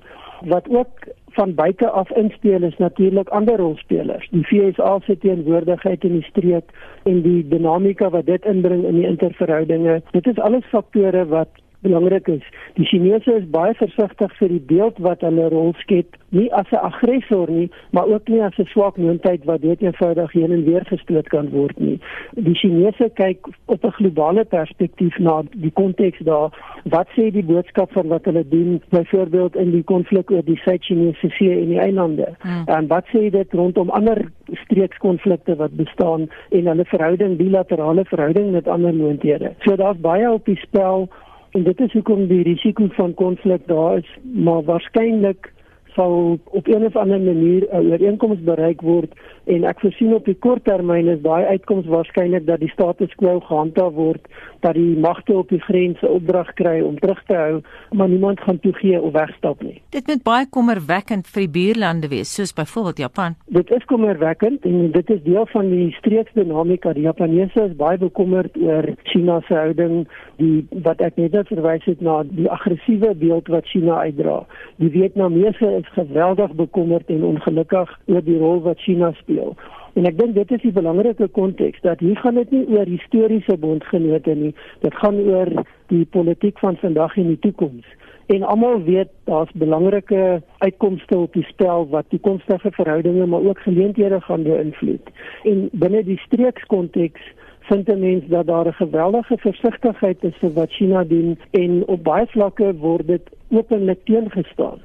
Wat 0.47 0.69
ook 0.69 1.07
van 1.39 1.53
buite 1.55 1.89
af 1.89 2.09
inspel 2.11 2.63
is 2.63 2.77
natuurlik 2.77 3.29
ander 3.29 3.57
rolspelers. 3.57 4.27
Die 4.29 4.43
FSA 4.43 4.99
se 5.05 5.17
teenwoordigheid 5.17 6.03
in 6.03 6.17
die 6.17 6.27
streek 6.27 6.73
en 7.03 7.21
die 7.23 7.47
dinamika 7.47 8.09
wat 8.09 8.25
dit 8.25 8.45
inbring 8.45 8.83
in 8.83 8.99
die 8.99 9.07
interverhoudinge. 9.07 10.01
Dit 10.11 10.27
is 10.27 10.39
alles 10.43 10.67
faktore 10.71 11.23
wat 11.31 11.61
belangrik 11.81 12.27
is. 12.27 12.43
Die 12.73 12.85
Chinese 12.85 13.33
is 13.33 13.45
baie 13.49 13.73
versigtig 13.79 14.33
vir 14.39 14.51
die 14.51 14.63
beeld 14.71 14.97
wat 15.05 15.21
hulle 15.23 15.47
rol 15.53 15.73
skep, 15.79 16.17
nie 16.35 16.49
as 16.53 16.67
'n 16.71 16.83
aggressor 16.89 17.49
nie, 17.49 17.69
maar 17.91 18.07
ook 18.07 18.27
nie 18.27 18.41
as 18.43 18.57
'n 18.59 18.65
swak 18.65 18.97
moondheid 18.97 19.45
wat 19.45 19.61
dit 19.61 19.81
eenvoudig 19.81 20.31
heen 20.31 20.51
en 20.51 20.63
weer 20.63 20.85
gestoot 20.85 21.29
kan 21.29 21.49
word 21.49 21.79
nie. 21.79 21.99
Die 22.35 22.55
Chinese 22.55 23.09
kyk 23.13 23.47
op 23.65 23.83
'n 23.85 23.91
globale 23.91 24.45
perspektief 24.45 25.17
na 25.19 25.43
die 25.51 25.71
konteks 25.71 26.19
daar. 26.19 26.49
Wat 26.83 27.07
sê 27.15 27.31
die 27.31 27.43
boodskap 27.43 27.91
van 27.91 28.07
wat 28.07 28.25
hulle 28.25 28.47
doen 28.47 28.81
byvoorbeeld 28.89 29.55
in 29.55 29.71
die 29.71 29.83
konflik 29.83 30.31
oor 30.31 30.43
die 30.43 30.59
Suid-Chinese 30.63 31.29
See 31.29 31.61
en 31.61 31.67
die 31.67 31.79
eilande? 31.79 32.35
Hmm. 32.39 32.63
En 32.65 32.87
wat 32.87 33.05
sê 33.07 33.29
dit 33.29 33.53
rondom 33.53 33.89
ander 33.89 34.31
streekskonflikte 34.51 35.55
wat 35.55 35.75
bestaan 35.75 36.29
en 36.49 36.67
hulle 36.67 36.85
verhouding 36.85 37.37
bilaterale 37.37 38.05
verhouding 38.05 38.51
met 38.51 38.67
ander 38.67 38.93
moondhede? 38.93 39.53
So 39.59 39.75
daar's 39.75 39.99
baie 39.99 40.31
op 40.31 40.45
die 40.45 40.57
spel 40.57 41.09
En 41.51 41.63
dit 41.63 41.79
is 41.79 41.93
hoekom 41.93 42.27
die 42.27 42.43
risiko 42.43 42.87
van 42.89 43.13
konflik 43.13 43.61
daar 43.67 43.97
is, 43.97 44.17
maar 44.21 44.63
waarskynlik 44.63 45.53
sal 45.95 46.39
op 46.43 46.67
een 46.67 46.85
of 46.85 46.95
ander 46.95 47.19
manier 47.19 47.67
'n 47.71 47.91
ooreenkoms 47.91 48.39
bereik 48.43 48.81
word 48.81 49.11
en 49.43 49.63
ek 49.63 49.79
voorsien 49.79 50.13
op 50.13 50.25
die 50.25 50.37
kort 50.45 50.63
termyn 50.63 51.07
is 51.07 51.21
daai 51.21 51.45
uitkoms 51.45 51.85
waarskynlik 51.85 52.45
dat 52.45 52.59
die 52.59 52.69
status 52.69 53.15
quo 53.15 53.39
gehandhaaf 53.39 53.93
word 53.93 54.27
dat 54.59 54.73
die 54.73 54.97
magte 54.97 55.33
op 55.33 55.49
die 55.49 55.61
grense 55.61 56.07
opdrag 56.07 56.53
kry 56.53 56.81
om 56.81 56.99
terug 56.99 57.23
te 57.25 57.35
hou 57.35 57.61
maar 57.91 58.09
niemand 58.09 58.39
gaan 58.39 58.59
toegee 58.59 59.01
of 59.01 59.13
wegstap 59.13 59.61
nie. 59.61 59.81
Dit 59.89 60.07
moet 60.07 60.23
baie 60.23 60.45
kommerwekkend 60.49 61.27
vir 61.27 61.41
die 61.45 61.53
buurlande 61.57 62.07
wees 62.07 62.33
soos 62.33 62.53
byvoorbeeld 62.53 62.97
Japan. 62.97 63.35
Dit 63.45 63.71
is 63.71 63.85
kommerwekkend 63.85 64.65
en 64.65 64.91
dit 64.91 65.09
is 65.09 65.23
deel 65.23 65.47
van 65.53 65.69
die 65.69 65.91
streeksdinamika 65.91 66.93
die 66.93 67.07
Japaneese 67.07 67.65
is 67.69 67.75
baie 67.75 67.97
bekommerd 67.97 68.57
oor 68.57 68.93
China 69.03 69.39
se 69.47 69.53
houding 69.53 70.07
die 70.37 70.67
wat 70.85 71.01
ek 71.01 71.17
net 71.17 71.35
verwys 71.47 71.85
het 71.85 72.01
na 72.01 72.21
die 72.27 72.49
aggressiewe 72.49 73.13
beeld 73.15 73.47
wat 73.47 73.67
China 73.67 73.99
uitdra. 74.05 74.43
Die 74.77 74.91
Vietnamese 74.93 75.78
is 75.79 75.91
geweldig 75.95 76.51
bekommerd 76.59 77.09
en 77.13 77.23
ongelukkig 77.23 77.99
oor 78.05 78.23
die 78.23 78.37
rol 78.37 78.61
wat 78.67 78.79
China 78.79 79.11
speel. 79.21 79.55
En 79.97 80.05
ek 80.05 80.17
dink 80.19 80.35
dit 80.35 80.51
is 80.55 80.61
die 80.61 80.75
belangrike 80.75 81.27
konteks 81.35 81.81
dat 81.85 81.99
hier 82.03 82.19
gaan 82.23 82.37
dit 82.39 82.51
nie 82.55 82.65
oor 82.75 82.87
historiese 82.87 83.57
bondgenote 83.57 84.35
nie, 84.35 84.53
dit 84.85 84.99
gaan 85.01 85.17
oor 85.23 85.49
die 85.93 86.05
politiek 86.17 86.59
van 86.63 86.77
vandag 86.83 87.17
en 87.17 87.33
die 87.33 87.41
toekoms. 87.47 87.87
En 88.29 88.45
almal 88.45 88.83
weet 88.85 89.09
daar's 89.25 89.51
belangrike 89.57 90.41
uitkomste 90.57 91.17
op 91.17 91.33
die 91.33 91.45
spel 91.49 91.87
wat 91.89 92.09
toekomstige 92.13 92.71
verhoudinge 92.71 93.25
maar 93.25 93.47
ook 93.49 93.59
geleenthede 93.65 94.21
gaan 94.21 94.43
beïnvloed. 94.43 95.09
En 95.43 95.69
binne 95.71 96.03
die 96.03 96.19
streekskonteks 96.27 97.33
vind 97.69 97.89
'n 97.89 97.99
mens 97.99 98.27
dat 98.27 98.47
daar 98.47 98.67
'n 98.67 98.81
geweldige 98.83 99.37
versigtigheid 99.37 100.23
is 100.23 100.37
vir 100.41 100.53
wat 100.53 100.71
China 100.71 101.03
doen 101.03 101.39
en 101.51 101.83
op 101.87 102.03
baie 102.03 102.25
vlakke 102.27 102.75
word 102.75 103.07
dit 103.07 103.25
openlik 103.49 104.05
teengestaan 104.05 104.79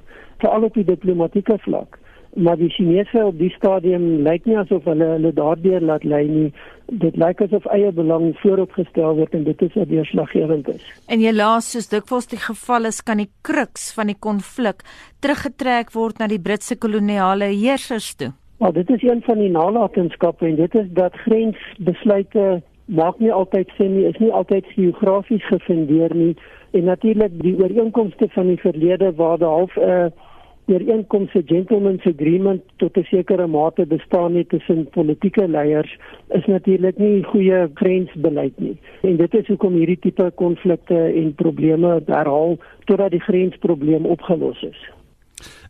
veral 0.45 0.69
op 0.69 0.75
die 0.75 0.85
diplomatieke 0.85 1.59
vlak. 1.65 1.99
Maar 2.35 2.57
die 2.59 2.71
Chinese 2.71 3.25
op 3.25 3.39
die 3.39 3.51
stadium 3.55 4.25
lyk 4.27 4.47
nie 4.49 4.57
asof 4.59 4.85
hulle 4.91 5.07
hulle 5.13 5.31
daardeur 5.37 5.85
laat 5.87 6.05
lei 6.05 6.25
nie. 6.27 6.49
Dit 7.03 7.17
lyk 7.17 7.45
asof 7.45 7.69
eie 7.71 7.93
belang 7.95 8.33
vooropgestel 8.41 9.15
word 9.21 9.37
en 9.39 9.45
dit 9.47 9.63
is 9.63 9.77
wat 9.79 9.89
deurslaggewend 9.93 10.69
is. 10.73 10.83
En 11.07 11.23
jy 11.23 11.31
laas 11.33 11.71
soos 11.71 11.89
dikwels 11.93 12.27
die 12.33 12.41
geval 12.43 12.91
is 12.91 13.01
kan 13.07 13.23
die 13.23 13.31
kruks 13.47 13.93
van 13.95 14.11
die 14.11 14.19
konflik 14.19 14.83
teruggetrek 15.23 15.95
word 15.95 16.19
na 16.19 16.29
die 16.31 16.43
Britse 16.43 16.77
koloniale 16.77 17.53
heersers 17.55 18.17
toe. 18.19 18.33
Maar 18.59 18.75
dit 18.75 18.91
is 18.91 19.03
een 19.07 19.23
van 19.23 19.39
die 19.39 19.51
nalatenskappe 19.55 20.47
en 20.47 20.59
dit 20.59 20.75
is 20.75 20.91
dat 20.99 21.15
grensbesluite 21.23 22.63
maak 22.85 23.19
nie 23.23 23.33
altyd 23.33 23.71
sin 23.79 23.95
nie, 23.95 24.09
is 24.11 24.19
nie 24.19 24.33
altyd 24.35 24.67
geografies 24.75 25.47
gefundeer 25.47 26.15
nie 26.15 26.35
en 26.75 26.91
natuurlik 26.91 27.35
die 27.41 27.55
ooreenkomste 27.63 28.27
van 28.35 28.51
die 28.51 28.61
verlede 28.61 29.15
waar 29.15 29.39
daar 29.39 29.59
half 29.63 29.77
'n 29.77 29.91
uh, 29.91 30.07
ooreenkoms 30.67 31.35
'n 31.35 31.47
gentleman's 31.47 32.07
agreement 32.07 32.63
tot 32.77 32.97
'n 32.97 33.05
sekere 33.05 33.47
mate 33.47 33.87
bestaan 33.87 34.35
het 34.35 34.49
tussen 34.49 34.89
politieke 34.91 35.49
leiers 35.49 35.99
is 36.29 36.47
natuurlik 36.47 36.99
nie 36.99 37.23
goeie 37.23 37.69
grensbeleid 37.75 38.59
nie. 38.59 38.77
En 39.03 39.17
dit 39.17 39.35
is 39.35 39.47
hoekom 39.47 39.75
hierdie 39.75 39.99
tipe 39.99 40.33
konflikte 40.35 40.99
en 41.15 41.35
probleme 41.35 42.03
herhaal 42.07 42.59
totdat 42.85 43.11
die 43.11 43.21
grensprobleem 43.21 44.07
opgelos 44.07 44.63
is. 44.63 44.94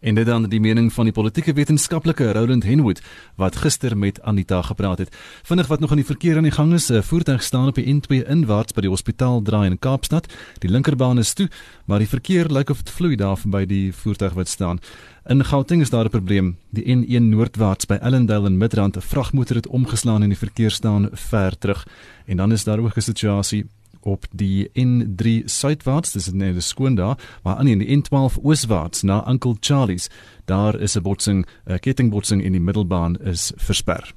En 0.00 0.14
dit 0.14 0.26
dan 0.26 0.48
die 0.48 0.60
mening 0.60 0.92
van 0.92 1.04
die 1.04 1.12
politieke 1.12 1.52
wetenskaplike 1.52 2.32
Roland 2.32 2.64
Henwood 2.64 3.00
wat 3.36 3.56
gister 3.56 3.96
met 3.96 4.22
Anita 4.22 4.62
gepraat 4.62 4.98
het. 4.98 5.16
Vinnig 5.42 5.66
wat 5.66 5.80
nog 5.80 5.90
aan 5.90 5.96
die 5.96 6.06
verkeer 6.06 6.36
aan 6.36 6.42
die 6.42 6.52
gang 6.52 6.72
is, 6.72 6.90
'n 6.90 7.02
voertuig 7.02 7.42
staan 7.42 7.68
op 7.68 7.74
die 7.74 7.94
N2 7.94 8.26
inwaarts 8.26 8.72
by 8.72 8.80
die 8.80 8.90
hospitaal 8.90 9.42
draai 9.42 9.70
in 9.70 9.78
Kaapstad. 9.78 10.32
Die 10.58 10.70
linkerbaan 10.70 11.18
is 11.18 11.32
toe, 11.32 11.48
maar 11.84 11.98
die 11.98 12.08
verkeer 12.08 12.46
lyk 12.46 12.70
of 12.70 12.82
dit 12.82 12.90
vloei 12.90 13.16
daar 13.16 13.38
by 13.44 13.64
die 13.64 13.92
voertuig 13.92 14.32
wat 14.32 14.48
staan. 14.48 14.80
In 15.26 15.44
Gauteng 15.44 15.80
is 15.80 15.90
daar 15.90 16.04
'n 16.04 16.10
probleem. 16.10 16.56
Die 16.70 16.84
N1 16.84 17.28
noordwaarts 17.28 17.86
by 17.86 17.94
Ellendale 17.94 18.46
en 18.46 18.58
Midrand, 18.58 18.96
'n 18.96 19.00
vragmotor 19.00 19.56
het 19.56 19.66
omgeslaan 19.66 20.22
en 20.22 20.28
die 20.28 20.38
verkeer 20.38 20.70
staan 20.70 21.08
ver 21.12 21.58
terug. 21.58 21.86
En 22.26 22.36
dan 22.36 22.52
is 22.52 22.64
daar 22.64 22.78
ook 22.78 22.96
'n 22.96 23.00
situasie 23.00 23.66
op 24.04 24.26
die 24.30 24.70
N3 24.78 25.44
suidwaarts, 25.50 26.12
dis 26.12 26.30
net 26.32 26.54
nou 26.54 26.64
skoon 26.64 26.94
daar, 26.94 27.18
maar 27.42 27.56
aan 27.56 27.70
die 27.70 27.96
N12 27.96 28.38
ooswaarts 28.42 29.02
na 29.02 29.22
Uncle 29.28 29.56
Charlie's, 29.60 30.08
daar 30.44 30.80
is 30.80 30.96
'n 30.96 31.02
botsing, 31.02 31.46
'n 31.66 31.78
kettingbotsing 31.78 32.44
en 32.44 32.52
die 32.52 32.60
middelbaan 32.60 33.16
is 33.16 33.52
versper. 33.56 34.14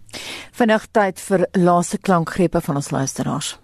Vanaand 0.52 0.88
tyd 0.92 1.20
vir 1.20 1.48
laaste 1.52 1.98
klankgrepe 1.98 2.62
van 2.62 2.76
ons 2.76 2.92
luisteraars. 2.92 3.58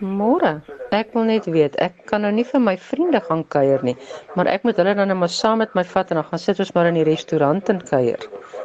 Môre. 0.00 0.62
Ek 0.90 1.12
wil 1.14 1.24
net 1.24 1.46
weet, 1.46 1.76
ek 1.76 2.06
kan 2.06 2.20
nou 2.20 2.32
nie 2.32 2.44
vir 2.44 2.60
my 2.60 2.76
vriende 2.78 3.20
gaan 3.20 3.44
kuier 3.48 3.82
nie, 3.82 3.96
maar 4.34 4.46
ek 4.46 4.62
moet 4.66 4.76
hulle 4.76 4.94
dan 4.94 5.08
net 5.08 5.16
maar 5.16 5.28
saam 5.28 5.58
met 5.58 5.74
my 5.74 5.84
vat 5.84 6.10
en 6.10 6.16
dan 6.16 6.24
gaan 6.24 6.38
sit 6.38 6.58
ons 6.58 6.72
maar 6.74 6.86
in 6.86 6.94
die 6.94 7.06
restaurant 7.06 7.68
en 7.68 7.80
kuier. 7.80 8.18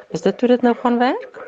Is 0.10 0.22
dit 0.22 0.42
hoe 0.42 0.50
dit 0.50 0.62
nou 0.62 0.74
gaan 0.82 0.98
werk? 1.00 1.40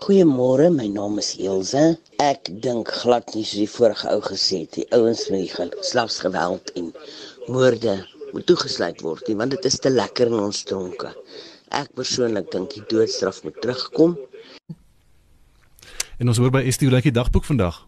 Goeiemôre, 0.00 0.70
my 0.72 0.86
naam 0.88 1.18
is 1.20 1.34
Elsje. 1.36 1.98
Ek 2.24 2.48
dink 2.64 2.88
glad 3.02 3.26
nie 3.34 3.42
soos 3.44 3.58
die 3.60 3.68
vorige 3.68 4.08
ou 4.08 4.22
gesê 4.24 4.62
het, 4.62 4.78
die 4.78 4.86
ouens 4.96 5.26
met 5.28 5.42
die 5.44 5.50
geslagsgeweld 5.52 6.72
en 6.80 6.86
moorde 7.52 7.98
moet 8.30 8.46
toegesluit 8.48 9.02
word 9.04 9.28
nie, 9.28 9.36
want 9.36 9.52
dit 9.52 9.68
is 9.68 9.76
te 9.76 9.92
lekker 9.92 10.32
in 10.32 10.38
ons 10.46 10.62
tronke. 10.64 11.12
Ek 11.68 11.92
persoonlik 12.00 12.48
dink 12.48 12.72
die 12.78 12.86
doodstraf 12.88 13.42
moet 13.44 13.60
terugkom. 13.60 14.16
En 16.16 16.32
ons 16.32 16.40
hoor 16.40 16.56
by 16.56 16.64
Estie 16.72 16.88
Lucky 16.88 17.12
dagboek 17.12 17.44
vandag. 17.52 17.84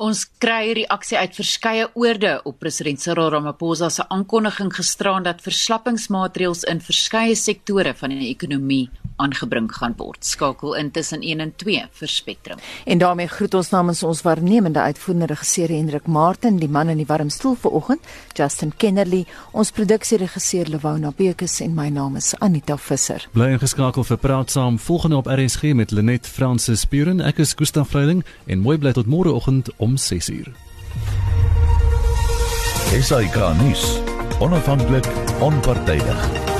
Ons 0.00 0.24
kry 0.40 0.72
reaksie 0.80 1.20
uit 1.20 1.36
verskeie 1.36 1.92
oorde 2.00 2.38
op 2.48 2.62
president 2.64 3.04
Cyril 3.04 3.28
Ramaphosa 3.36 3.92
se 3.92 4.08
aankondiging 4.08 4.72
gisteraan 4.72 5.28
dat 5.28 5.44
verslappingsmaatreëls 5.44 6.64
in 6.72 6.80
verskeie 6.80 7.36
sektore 7.36 7.92
van 8.00 8.16
die 8.16 8.32
ekonomie 8.32 8.86
aangebring 9.16 9.68
gaan 9.72 9.94
word. 9.96 10.24
Skakel 10.24 10.74
in 10.76 10.90
tussen 10.90 11.20
1 11.20 11.40
en 11.40 11.52
2 11.56 11.86
vir 11.90 12.08
Spectrum. 12.08 12.58
En 12.84 12.98
daarmee 12.98 13.26
groet 13.26 13.54
ons 13.54 13.70
namens 13.70 14.02
ons 14.02 14.22
waarnemende 14.22 14.80
uitvoerende 14.80 15.26
regisseur 15.26 15.68
Hendrik 15.68 16.06
Martin, 16.06 16.56
die 16.56 16.68
man 16.68 16.88
in 16.88 16.96
die 16.96 17.06
warm 17.06 17.30
stoel 17.30 17.54
vanoggend, 17.54 18.00
Justin 18.34 18.72
Kennerly, 18.76 19.24
ons 19.52 19.70
produksieregisseur 19.70 20.68
Lewona 20.68 21.12
Bekes 21.16 21.60
en 21.60 21.74
my 21.74 21.88
naam 21.88 22.16
is 22.16 22.34
Anita 22.38 22.76
Visser. 22.76 23.28
Bly 23.32 23.52
ingeskakel 23.56 24.04
vir 24.04 24.20
Praat 24.22 24.50
Saam 24.50 24.78
volgende 24.78 25.16
op 25.16 25.26
RSG 25.26 25.74
met 25.74 25.90
Lenet 25.90 26.26
Fransis 26.26 26.84
Puren. 26.84 27.20
Ek 27.20 27.38
is 27.38 27.54
Gustaf 27.56 27.92
Vreiling 27.92 28.24
en 28.46 28.64
mooi 28.64 28.78
bly 28.78 28.92
tot 28.92 29.06
môreoggend 29.06 29.72
om 29.76 29.96
6uur. 29.96 30.52
SAK 32.92 33.38
nuus. 33.62 34.00
Onafhanklik, 34.38 35.06
onpartydig. 35.40 36.51